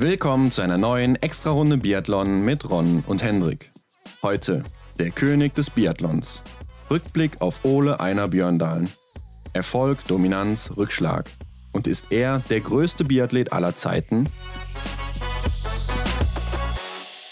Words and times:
Willkommen 0.00 0.50
zu 0.50 0.60
einer 0.60 0.76
neuen 0.76 1.14
Extra-Runde 1.14 1.76
Biathlon 1.76 2.44
mit 2.44 2.68
Ron 2.68 3.04
und 3.06 3.22
Hendrik. 3.22 3.70
Heute 4.22 4.64
der 4.98 5.10
König 5.12 5.54
des 5.54 5.70
Biathlons. 5.70 6.42
Rückblick 6.90 7.40
auf 7.40 7.64
Ole 7.64 8.00
Einer 8.00 8.26
Björndalen. 8.26 8.90
Erfolg, 9.52 10.04
Dominanz, 10.06 10.72
Rückschlag. 10.76 11.30
Und 11.72 11.86
ist 11.86 12.10
er 12.10 12.40
der 12.50 12.60
größte 12.60 13.04
Biathlet 13.04 13.52
aller 13.52 13.76
Zeiten? 13.76 14.26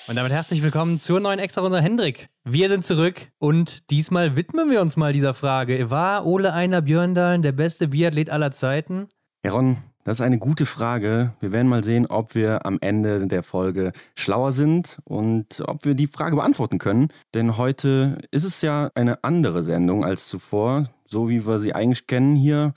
Und 0.06 0.14
damit 0.14 0.30
herzlich 0.30 0.62
willkommen 0.62 1.00
zur 1.00 1.18
neuen 1.18 1.40
Extra-Runde 1.40 1.82
Hendrik. 1.82 2.28
Wir 2.44 2.68
sind 2.68 2.86
zurück 2.86 3.32
und 3.38 3.90
diesmal 3.90 4.36
widmen 4.36 4.70
wir 4.70 4.82
uns 4.82 4.96
mal 4.96 5.12
dieser 5.12 5.34
Frage. 5.34 5.90
War 5.90 6.26
Ole 6.26 6.52
Einer 6.52 6.80
Björndalen 6.80 7.42
der 7.42 7.52
beste 7.52 7.88
Biathlet 7.88 8.30
aller 8.30 8.52
Zeiten? 8.52 9.08
Ja, 9.44 9.50
Ron, 9.50 9.78
das 10.04 10.18
ist 10.18 10.26
eine 10.26 10.38
gute 10.38 10.66
Frage. 10.66 11.32
Wir 11.40 11.52
werden 11.52 11.68
mal 11.68 11.84
sehen, 11.84 12.06
ob 12.06 12.34
wir 12.34 12.66
am 12.66 12.78
Ende 12.80 13.26
der 13.26 13.42
Folge 13.42 13.92
schlauer 14.14 14.52
sind 14.52 14.98
und 15.04 15.62
ob 15.66 15.84
wir 15.84 15.94
die 15.94 16.08
Frage 16.08 16.36
beantworten 16.36 16.78
können. 16.78 17.08
Denn 17.34 17.56
heute 17.56 18.18
ist 18.30 18.44
es 18.44 18.62
ja 18.62 18.90
eine 18.94 19.22
andere 19.22 19.62
Sendung 19.62 20.04
als 20.04 20.26
zuvor, 20.26 20.88
so 21.06 21.28
wie 21.28 21.46
wir 21.46 21.58
sie 21.58 21.74
eigentlich 21.74 22.06
kennen 22.06 22.34
hier 22.34 22.74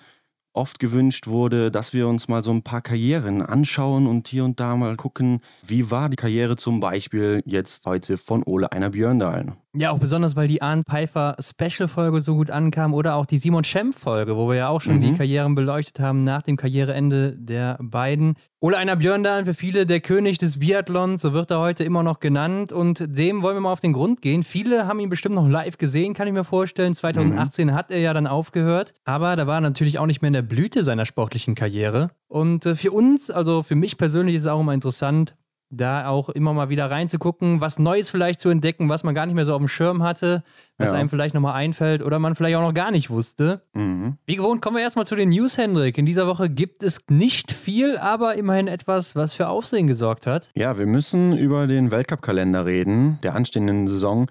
oft 0.56 0.80
gewünscht 0.80 1.28
wurde, 1.28 1.70
dass 1.70 1.94
wir 1.94 2.08
uns 2.08 2.28
mal 2.28 2.44
so 2.44 2.52
ein 2.52 2.64
paar 2.64 2.82
Karrieren 2.82 3.42
anschauen 3.42 4.08
und 4.08 4.28
hier 4.28 4.46
und 4.46 4.60
da 4.60 4.76
mal 4.76 4.96
gucken, 4.96 5.42
wie 5.66 5.92
war 5.92 6.10
die 6.10 6.16
Karriere 6.16 6.56
zum 6.56 6.80
Beispiel 6.80 7.42
jetzt 7.46 7.86
heute 7.86 8.18
von 8.18 8.44
Ole 8.44 8.72
Einer 8.72 8.92
Björndalen. 8.92 9.54
Ja, 9.78 9.92
auch 9.92 10.00
besonders, 10.00 10.38
weil 10.38 10.48
die 10.48 10.62
Arndt 10.62 10.88
Pfeiffer 10.88 11.36
Special-Folge 11.38 12.22
so 12.22 12.36
gut 12.36 12.50
ankam 12.50 12.94
oder 12.94 13.16
auch 13.16 13.26
die 13.26 13.38
Simon 13.38 13.66
Schemp-Folge, 13.66 14.38
wo 14.38 14.48
wir 14.48 14.56
ja 14.56 14.68
auch 14.70 14.80
schon 14.80 14.98
mhm. 14.98 15.02
die 15.02 15.14
Karrieren 15.14 15.54
beleuchtet 15.54 16.00
haben 16.00 16.24
nach 16.24 16.44
dem 16.44 16.56
Karriereende 16.56 17.36
der 17.38 17.78
beiden. 17.82 18.36
Ole 18.62 18.78
Einer 18.78 18.96
Björndalen, 18.96 19.46
für 19.46 19.54
viele 19.54 19.86
der 19.86 20.00
König 20.00 20.38
des 20.38 20.60
Biathlons, 20.60 21.22
so 21.22 21.34
wird 21.34 21.52
er 21.52 21.60
heute 21.60 21.84
immer 21.84 22.04
noch 22.04 22.22
genannt 22.22 22.72
und 22.72 23.04
dem 23.06 23.42
wollen 23.42 23.58
wir 23.58 23.62
mal 23.62 23.74
auf 23.74 23.82
den 23.82 23.92
Grund 23.92 24.22
gehen. 24.22 24.44
Viele 24.44 24.88
haben 24.88 25.02
ihn 25.02 25.10
bestimmt 25.10 25.36
noch 25.36 25.48
live 25.48 25.78
gesehen, 25.78 26.14
kann 26.14 26.28
ich 26.28 26.34
mir 26.34 26.46
vorstellen. 26.46 26.96
2018 26.96 27.68
mhm. 27.68 27.74
hat 27.74 27.92
er 27.92 28.00
ja 28.00 28.14
dann 28.14 28.28
aufgehört, 28.28 28.94
aber 29.04 29.36
da 29.36 29.46
war 29.46 29.56
er 29.56 29.62
natürlich 29.62 30.00
auch 30.00 30.06
nicht 30.06 30.22
mehr 30.22 30.30
in 30.30 30.34
der 30.34 30.42
Blüte 30.42 30.86
seiner 30.86 31.06
sportlichen 31.06 31.54
Karriere. 31.54 32.12
Und 32.30 32.66
äh, 32.66 32.76
für 32.76 32.92
uns, 32.92 33.30
also 33.30 33.62
für 33.62 33.76
mich 33.76 33.98
persönlich 33.98 34.36
ist 34.36 34.44
es 34.44 34.48
auch 34.48 34.62
immer 34.62 34.74
interessant, 34.74 35.36
da 35.78 36.08
auch 36.08 36.30
immer 36.30 36.54
mal 36.54 36.70
wieder 36.70 36.90
reinzugucken, 36.90 37.62
was 37.62 37.80
Neues 37.80 38.10
vielleicht 38.10 38.40
zu 38.40 38.50
entdecken, 38.50 38.90
was 38.90 39.04
man 39.04 39.16
gar 39.16 39.26
nicht 39.26 39.36
mehr 39.36 39.46
so 39.46 39.54
auf 39.54 39.60
dem 39.60 39.68
Schirm 39.68 40.04
hatte, 40.04 40.44
was 40.78 40.92
ja. 40.92 40.98
einem 40.98 41.10
vielleicht 41.10 41.34
nochmal 41.34 41.56
einfällt 41.56 42.04
oder 42.04 42.20
man 42.20 42.36
vielleicht 42.36 42.56
auch 42.56 42.62
noch 42.62 42.74
gar 42.74 42.92
nicht 42.92 43.10
wusste. 43.10 43.62
Mhm. 43.74 44.18
Wie 44.26 44.36
gewohnt 44.36 44.62
kommen 44.62 44.78
wir 44.78 44.84
erstmal 44.84 45.06
zu 45.06 45.16
den 45.16 45.30
News, 45.30 45.58
Hendrik. 45.58 45.98
In 45.98 46.06
dieser 46.06 46.28
Woche 46.28 46.50
gibt 46.50 46.84
es 46.84 47.02
nicht 47.10 47.52
viel, 47.52 47.98
aber 47.98 48.36
immerhin 48.36 48.68
etwas, 48.68 49.16
was 49.16 49.34
für 49.34 49.48
Aufsehen 49.48 49.88
gesorgt 49.88 50.28
hat. 50.28 50.50
Ja, 50.56 50.78
wir 50.78 50.86
müssen 50.86 51.38
über 51.38 51.68
den 51.68 51.92
Weltcup-Kalender 51.92 52.66
reden, 52.66 53.20
der 53.24 53.36
anstehenden 53.36 53.88
Saison, 53.88 54.28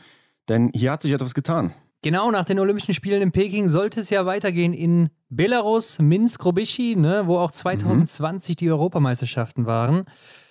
denn 0.48 0.70
hier 0.74 0.92
hat 0.92 1.02
sich 1.02 1.12
etwas 1.12 1.34
getan. 1.34 1.72
Genau, 2.04 2.30
nach 2.30 2.44
den 2.44 2.58
Olympischen 2.58 2.92
Spielen 2.92 3.22
in 3.22 3.32
Peking 3.32 3.70
sollte 3.70 4.00
es 4.00 4.10
ja 4.10 4.26
weitergehen 4.26 4.74
in 4.74 5.08
Belarus, 5.30 5.98
Minsk, 5.98 6.44
Robichi, 6.44 6.96
ne, 6.96 7.22
wo 7.24 7.38
auch 7.38 7.50
2020 7.50 8.52
mhm. 8.52 8.56
die 8.58 8.70
Europameisterschaften 8.70 9.64
waren. 9.64 10.04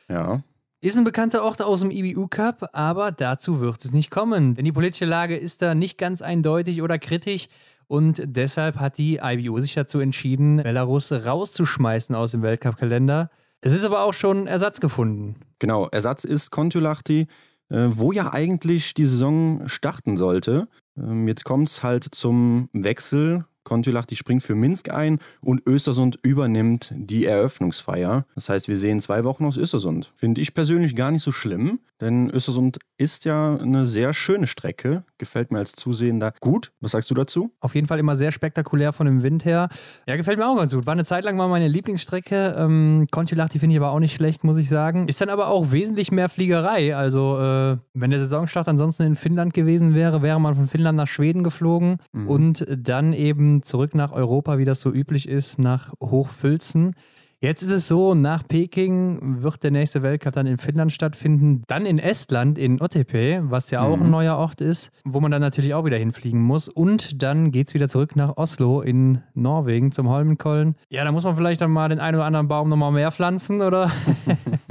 Ja. 0.10 0.42
Ist 0.84 0.98
ein 0.98 1.06
bekannter 1.06 1.46
Ort 1.46 1.62
aus 1.62 1.80
dem 1.80 1.92
IBU 1.92 2.28
Cup, 2.28 2.72
aber 2.74 3.14
dazu 3.14 3.62
wird 3.62 3.86
es 3.86 3.94
nicht 3.94 4.12
kommen, 4.12 4.54
denn 4.56 4.66
die 4.66 4.74
politische 4.74 5.06
Lage 5.06 5.38
ist 5.38 5.62
da 5.62 5.76
nicht 5.76 5.98
ganz 5.98 6.22
eindeutig 6.22 6.82
oder 6.82 7.00
kritisch 7.00 7.48
und 7.88 8.22
deshalb 8.26 8.76
hat 8.76 8.98
die 8.98 9.22
IBU 9.24 9.62
sich 9.62 9.76
dazu 9.76 10.02
entschieden, 10.02 10.58
Belarus 10.58 11.14
rauszuschmeißen 11.14 12.14
aus 12.18 12.32
dem 12.32 12.42
Weltcup-Kalender. 12.42 13.30
Es 13.62 13.72
ist 13.72 13.86
aber 13.86 14.04
auch 14.04 14.14
schon 14.14 14.46
Ersatz 14.46 14.82
gefunden. 14.82 15.38
Genau, 15.60 15.88
Ersatz 15.88 16.26
ist 16.26 16.52
Kontiolahti, 16.52 17.28
äh, 17.70 17.86
wo 17.88 18.12
ja 18.12 18.34
eigentlich 18.34 18.94
die 18.94 19.06
Saison 19.06 19.66
starten 19.70 20.18
sollte. 20.18 20.68
Ähm, 20.98 21.30
jetzt 21.30 21.46
kommt 21.46 21.70
es 21.70 21.82
halt 21.82 22.04
zum 22.12 22.68
Wechsel 22.74 23.46
Kontiolahti 23.64 24.16
springt 24.16 24.44
für 24.44 24.56
Minsk 24.56 24.90
ein 24.90 25.20
und 25.42 25.64
Östersund 25.68 26.20
übernimmt 26.22 26.94
die 26.96 27.26
Eröffnungsfeier. 27.26 28.26
Das 28.36 28.50
heißt, 28.50 28.68
wir 28.68 28.78
sehen 28.78 29.00
zwei 29.00 29.24
Wochen 29.24 29.46
aus 29.46 29.58
Östersund. 29.58 30.12
Finde 30.16 30.42
ich 30.42 30.54
persönlich 30.54 30.96
gar 30.96 31.12
nicht 31.12 31.24
so 31.24 31.32
schlimm, 31.32 31.80
denn 32.02 32.30
Östersund 32.30 32.80
ist 32.98 33.26
ja 33.26 33.58
eine 33.58 33.86
sehr 33.86 34.14
schöne 34.14 34.48
Strecke. 34.48 35.04
Gefällt 35.18 35.52
mir 35.52 35.60
als 35.60 35.74
Zusehender 35.74 36.34
gut. 36.42 36.72
Was 36.82 36.92
sagst 36.92 37.10
du 37.10 37.16
dazu? 37.16 37.52
Auf 37.60 37.76
jeden 37.76 37.88
Fall 37.88 38.00
immer 38.00 38.16
sehr 38.16 38.32
spektakulär 38.32 38.94
von 38.94 39.06
dem 39.06 39.24
Wind 39.24 39.46
her. 39.46 39.70
Ja, 40.08 40.16
gefällt 40.16 40.38
mir 40.38 40.48
auch 40.48 40.58
ganz 40.58 40.74
gut. 40.74 40.86
War 40.86 40.94
eine 40.94 41.06
Zeit 41.06 41.24
lang 41.24 41.38
mal 41.38 41.48
meine 41.48 41.68
Lieblingsstrecke. 41.68 42.56
Ähm, 42.58 43.08
Kontiolahti 43.10 43.60
finde 43.60 43.76
ich 43.76 43.80
aber 43.80 43.92
auch 43.92 44.00
nicht 44.00 44.16
schlecht, 44.16 44.44
muss 44.44 44.58
ich 44.58 44.70
sagen. 44.70 45.08
Ist 45.08 45.22
dann 45.22 45.30
aber 45.30 45.48
auch 45.48 45.72
wesentlich 45.72 46.12
mehr 46.12 46.30
Fliegerei. 46.30 46.96
Also, 46.96 47.40
äh, 47.40 47.78
wenn 47.94 48.12
der 48.12 48.20
Saisonstart 48.20 48.68
ansonsten 48.68 49.04
in 49.04 49.16
Finnland 49.16 49.54
gewesen 49.54 49.94
wäre, 49.94 50.22
wäre 50.22 50.42
man 50.42 50.56
von 50.56 50.68
Finnland 50.68 50.98
nach 50.98 51.08
Schweden 51.08 51.44
geflogen 51.44 51.98
mhm. 52.12 52.28
und 52.28 52.66
dann 52.70 53.14
eben 53.14 53.53
zurück 53.62 53.94
nach 53.94 54.12
Europa, 54.12 54.58
wie 54.58 54.66
das 54.66 54.80
so 54.80 54.92
üblich 54.92 55.28
ist, 55.28 55.60
nach 55.60 55.94
Hochfülzen. 56.02 56.96
Jetzt 57.44 57.62
ist 57.62 57.72
es 57.72 57.90
so, 57.90 58.16
nach 58.16 58.48
Peking 58.48 59.44
wird 59.44 59.64
der 59.64 59.72
nächste 59.72 60.02
Weltcup 60.02 60.32
dann 60.32 60.48
in 60.48 60.58
Finnland 60.58 60.94
stattfinden, 60.94 61.64
dann 61.68 61.86
in 61.86 62.00
Estland, 62.00 62.58
in 62.58 62.82
Otepää, 62.82 63.42
was 63.52 63.70
ja 63.70 63.82
auch 63.82 63.98
mhm. 63.98 64.04
ein 64.04 64.12
neuer 64.12 64.38
Ort 64.38 64.62
ist, 64.62 64.92
wo 65.04 65.20
man 65.20 65.30
dann 65.30 65.42
natürlich 65.42 65.74
auch 65.74 65.84
wieder 65.84 65.98
hinfliegen 65.98 66.42
muss. 66.42 66.70
Und 66.70 67.22
dann 67.22 67.52
geht 67.52 67.68
es 67.68 67.74
wieder 67.74 67.90
zurück 67.90 68.16
nach 68.16 68.38
Oslo 68.38 68.80
in 68.80 69.24
Norwegen 69.34 69.92
zum 69.92 70.08
Holmenkollen. 70.08 70.76
Ja, 70.90 71.04
da 71.04 71.12
muss 71.12 71.26
man 71.26 71.36
vielleicht 71.36 71.60
dann 71.60 71.72
mal 71.72 71.90
den 71.90 72.00
einen 72.00 72.16
oder 72.16 72.24
anderen 72.24 72.48
Baum 72.48 72.70
nochmal 72.70 72.94
mehr 72.94 73.12
pflanzen, 73.12 73.62
oder? 73.62 73.92